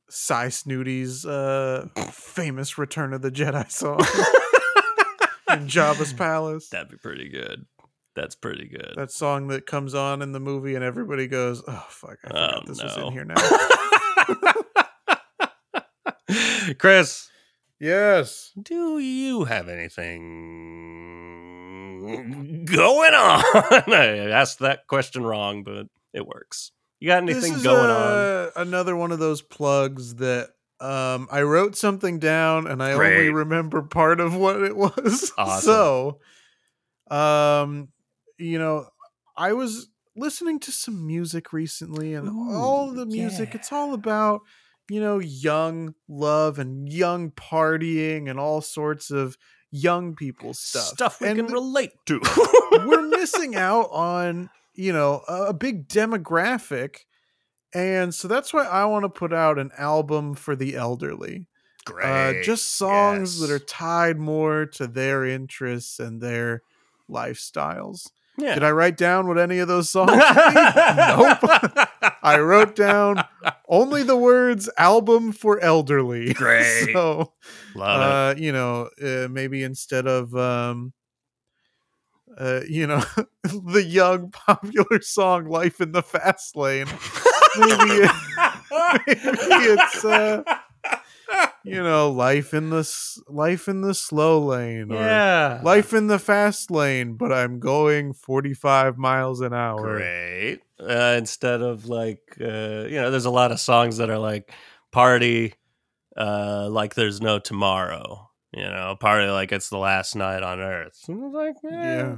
Sy 0.09 0.47
Snootles' 0.47 1.25
uh 1.27 1.87
famous 2.11 2.77
Return 2.77 3.13
of 3.13 3.21
the 3.21 3.31
Jedi 3.31 3.69
song 3.71 3.99
in 5.51 5.67
Jabba's 5.67 6.11
palace. 6.13 6.69
That'd 6.69 6.89
be 6.89 6.97
pretty 6.97 7.29
good. 7.29 7.65
That's 8.13 8.35
pretty 8.35 8.67
good. 8.67 8.93
that 8.97 9.09
song 9.11 9.47
that 9.49 9.65
comes 9.65 9.93
on 9.95 10.21
in 10.21 10.33
the 10.33 10.39
movie 10.41 10.75
and 10.75 10.83
everybody 10.83 11.27
goes, 11.27 11.63
"Oh 11.65 11.85
fuck, 11.89 12.17
I 12.25 12.27
forgot 12.27 12.53
Oh, 12.57 12.61
this 12.67 12.83
was 12.83 12.97
no. 12.97 13.07
in 13.07 13.13
here 13.13 13.23
now." 13.25 13.35
Chris, 16.77 17.29
yes. 17.79 18.51
do 18.61 18.99
you 18.99 19.45
have 19.45 19.67
anything 19.69 21.20
going 22.65 23.13
on? 23.13 23.43
I 23.93 24.29
asked 24.31 24.59
that 24.59 24.87
question 24.87 25.23
wrong, 25.23 25.63
but 25.63 25.87
it 26.13 26.25
works. 26.25 26.71
You 26.99 27.07
got 27.07 27.23
anything 27.23 27.61
going 27.61 27.89
on? 27.89 27.89
uh, 27.89 28.49
Another 28.55 28.95
one 28.95 29.11
of 29.11 29.19
those 29.19 29.41
plugs 29.41 30.15
that 30.15 30.49
um, 30.79 31.27
I 31.31 31.43
wrote 31.43 31.75
something 31.75 32.19
down 32.19 32.67
and 32.67 32.81
I 32.81 32.93
only 32.93 33.29
remember 33.29 33.81
part 33.81 34.19
of 34.19 34.35
what 34.35 34.61
it 34.61 34.75
was. 34.75 35.31
Awesome. 35.37 35.61
So, 35.61 36.19
um, 37.09 37.89
you 38.37 38.57
know, 38.57 38.87
I 39.37 39.53
was 39.53 39.89
listening 40.15 40.59
to 40.59 40.71
some 40.71 41.05
music 41.05 41.53
recently, 41.53 42.13
and 42.13 42.29
all 42.29 42.91
the 42.91 43.05
music, 43.05 43.49
yeah. 43.49 43.55
it's 43.59 43.71
all 43.71 43.93
about 43.93 44.41
you 44.89 44.99
know 44.99 45.19
young 45.19 45.93
love 46.07 46.59
and 46.59 46.91
young 46.91 47.31
partying 47.31 48.29
and 48.29 48.39
all 48.39 48.61
sorts 48.61 49.11
of 49.11 49.37
young 49.71 50.15
people 50.15 50.53
stuff. 50.53 50.83
Stuff 50.83 51.21
we 51.21 51.27
And 51.27 51.37
can 51.37 51.47
relate 51.47 51.93
to. 52.07 52.19
we're 52.85 53.01
missing 53.07 53.55
out 53.55 53.89
on 53.91 54.49
you 54.73 54.93
know 54.93 55.21
a, 55.27 55.53
big 55.53 55.87
demographic 55.87 56.99
and 57.73 58.13
so 58.13 58.27
that's 58.27 58.53
why 58.53 58.65
i 58.65 58.85
want 58.85 59.03
to 59.03 59.09
put 59.09 59.33
out 59.33 59.59
an 59.59 59.71
album 59.77 60.33
for 60.33 60.55
the 60.55 60.75
elderly 60.75 61.47
uh, 61.87 61.91
Great. 61.91 62.43
just 62.43 62.77
songs 62.77 63.39
that 63.39 63.49
are 63.49 63.59
tied 63.59 64.17
more 64.17 64.65
to 64.67 64.87
their 64.87 65.25
interests 65.25 65.99
and 65.99 66.21
their 66.21 66.61
lifestyles 67.09 68.09
yeah. 68.37 68.53
did 68.53 68.63
i 68.63 68.71
write 68.71 68.97
down 68.97 69.27
what 69.27 69.37
any 69.37 69.59
of 69.59 69.67
those 69.67 69.89
songs 69.89 70.11
nope 70.11 70.23
i 72.23 72.37
wrote 72.39 72.75
down 72.75 73.23
only 73.71 74.03
the 74.03 74.17
words 74.17 74.69
album 74.77 75.31
for 75.31 75.59
elderly 75.61 76.33
Great. 76.35 76.93
so 76.93 77.33
Love 77.73 78.35
uh, 78.37 78.39
you 78.39 78.51
know, 78.51 78.89
uh, 79.01 79.27
maybe 79.29 79.63
instead 79.63 80.05
of 80.05 80.35
um, 80.35 80.93
uh, 82.37 82.61
you 82.67 82.87
know, 82.87 83.03
the 83.43 83.83
young 83.83 84.29
popular 84.31 85.01
song 85.01 85.45
"Life 85.45 85.81
in 85.81 85.91
the 85.91 86.03
Fast 86.03 86.55
Lane," 86.55 86.87
maybe 87.57 88.03
it. 88.03 88.11
maybe 89.05 89.65
it's, 89.65 90.05
uh, 90.05 90.43
you 91.63 91.81
know, 91.83 92.11
"Life 92.11 92.53
in 92.53 92.69
the 92.69 92.87
Life 93.27 93.67
in 93.67 93.81
the 93.81 93.93
Slow 93.93 94.39
Lane" 94.39 94.91
or 94.91 94.95
yeah. 95.03 95.59
"Life 95.63 95.93
in 95.93 96.07
the 96.07 96.19
Fast 96.19 96.71
Lane," 96.71 97.15
but 97.15 97.31
I'm 97.31 97.59
going 97.59 98.13
45 98.13 98.97
miles 98.97 99.41
an 99.41 99.53
hour. 99.53 99.97
Great. 99.97 100.59
Uh, 100.79 101.15
instead 101.17 101.61
of 101.61 101.85
like, 101.85 102.21
uh, 102.41 102.85
you 102.89 102.99
know, 102.99 103.11
there's 103.11 103.25
a 103.25 103.29
lot 103.31 103.51
of 103.51 103.59
songs 103.59 103.97
that 103.97 104.09
are 104.09 104.17
like 104.17 104.51
party, 104.91 105.53
uh, 106.17 106.67
like 106.69 106.95
there's 106.95 107.21
no 107.21 107.37
tomorrow. 107.39 108.29
You 108.53 108.63
know, 108.63 108.97
party 108.99 109.27
like 109.29 109.51
it's 109.51 109.69
the 109.69 109.77
last 109.77 110.15
night 110.15 110.43
on 110.43 110.59
earth. 110.59 111.05
Like, 111.07 111.55
eh, 111.63 111.69
Yeah. 111.71 112.17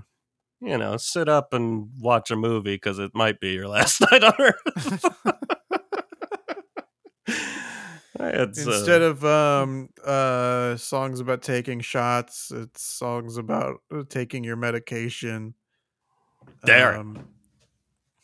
you 0.61 0.77
know, 0.77 0.97
sit 0.97 1.29
up 1.29 1.53
and 1.53 1.89
watch 1.99 2.31
a 2.31 2.35
movie 2.35 2.75
because 2.75 2.97
it 2.97 3.11
might 3.13 3.39
be 3.39 3.49
your 3.51 3.67
last 3.77 4.01
night 4.01 4.23
on 4.23 4.33
earth. 4.39 5.05
It's, 8.27 8.65
Instead 8.65 9.01
uh, 9.01 9.05
of 9.05 9.25
um 9.25 9.89
uh 10.05 10.75
songs 10.77 11.19
about 11.19 11.41
taking 11.41 11.79
shots, 11.81 12.51
it's 12.51 12.81
songs 12.83 13.37
about 13.37 13.81
uh, 13.93 14.03
taking 14.09 14.43
your 14.43 14.55
medication. 14.55 15.53
There. 16.63 16.97
Um, 16.97 17.27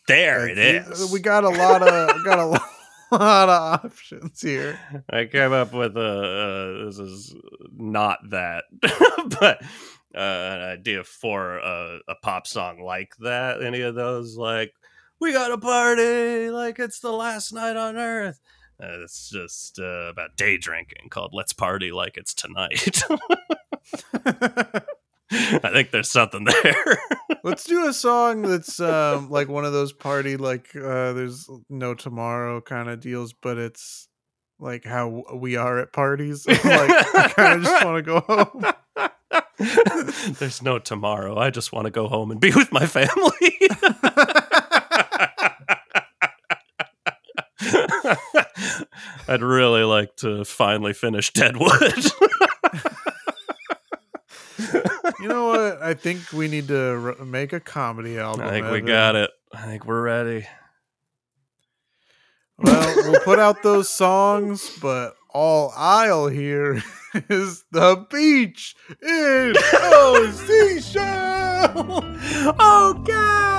there 0.08 0.42
uh, 0.50 0.54
it 0.56 1.12
we- 1.12 1.20
got 1.20 1.44
a 1.44 1.50
lot 1.50 1.82
of 1.82 2.24
got 2.26 2.40
a 2.40 2.46
lo- 2.46 2.58
lot 3.12 3.50
of 3.50 3.86
options 3.86 4.42
here. 4.42 4.80
I 5.10 5.26
came 5.26 5.54
up 5.54 5.74
with 5.74 5.96
a 5.96 6.82
uh, 6.82 6.86
this 6.86 7.00
is 7.00 7.36
not 7.72 8.20
that, 8.32 8.66
but 9.40 9.62
uh, 10.16 10.18
an 10.18 10.62
idea 10.62 11.04
for 11.04 11.58
a, 11.60 12.00
a 12.08 12.16
pop 12.16 12.48
song 12.48 12.82
like 12.82 13.16
that. 13.20 13.62
Any 13.62 13.82
of 13.82 13.96
those 13.96 14.36
like 14.36 14.74
we 15.20 15.32
got 15.34 15.52
a 15.52 15.58
party 15.58 16.50
like 16.50 16.80
it's 16.80 17.00
the 17.00 17.12
last 17.12 17.54
night 17.54 17.78
on 17.78 17.98
earth. 17.98 18.40
Uh, 18.82 19.04
it's 19.04 19.30
just 19.30 19.80
uh, 19.80 20.10
about 20.10 20.38
day 20.38 20.58
drinking 20.58 21.10
called 21.10 21.32
"Let's 21.34 21.54
Party 21.54 21.92
Like 21.92 22.18
It's 22.18 22.34
Tonight." 22.34 23.02
I 25.32 25.70
think 25.72 25.92
there's 25.92 26.10
something 26.10 26.46
there. 26.46 27.00
Let's 27.44 27.66
do 27.66 27.88
a 27.88 27.94
song 27.94 28.42
that's 28.42 28.80
um 28.80 29.30
like 29.30 29.48
one 29.48 29.64
of 29.64 29.74
those 29.74 29.94
party 29.94 30.38
like 30.38 30.76
uh 30.76 31.14
there's 31.14 31.48
no 31.70 31.94
tomorrow 31.94 32.62
kind 32.62 32.90
of 32.90 33.00
deals, 33.00 33.34
but 33.34 33.58
it's 33.58 34.08
like 34.60 34.86
how 34.86 35.24
we 35.36 35.56
are 35.56 35.78
at 35.80 35.94
parties. 35.94 36.48
like 36.48 36.66
I 36.66 37.32
kind 37.36 37.60
of 37.60 37.64
just 37.64 37.86
want 37.86 37.98
to 37.98 38.02
go 38.02 38.22
home. 38.22 38.66
There's 40.40 40.64
no 40.64 40.80
tomorrow. 40.80 41.38
I 41.38 41.52
just 41.52 41.72
want 41.72 41.86
to 41.86 41.92
go 41.92 42.08
home 42.08 42.32
and 42.32 42.42
be 42.42 42.52
with 42.52 42.72
my 42.72 42.88
family. 42.88 43.60
I'd 49.30 49.42
really 49.42 49.84
like 49.84 50.16
to 50.18 50.44
finally 50.46 50.94
finish 50.94 51.32
Deadwood. 51.32 51.72
You 55.22 55.28
know 55.28 55.48
what? 55.48 55.82
I 55.82 55.96
think 55.96 56.32
we 56.32 56.48
need 56.48 56.70
to 56.70 57.16
r- 57.20 57.26
make 57.26 57.52
a 57.52 57.60
comedy 57.60 58.18
album. 58.18 58.46
I 58.46 58.52
think 58.52 58.72
we 58.72 58.80
got 58.80 59.16
it. 59.16 59.30
I 59.54 59.66
think 59.66 59.86
we're 59.86 60.02
ready. 60.02 60.48
Well, 62.58 62.96
we'll 62.96 63.20
put 63.22 63.38
out 63.38 63.62
those 63.62 63.90
songs, 63.90 64.70
but 64.82 65.16
all 65.30 65.74
I'll 65.76 66.28
hear 66.28 66.82
is 67.30 67.66
the 67.72 68.06
beach 68.10 68.76
in 69.02 69.54
oh 69.74 70.32
seashell. 70.48 72.06
Okay. 72.60 73.50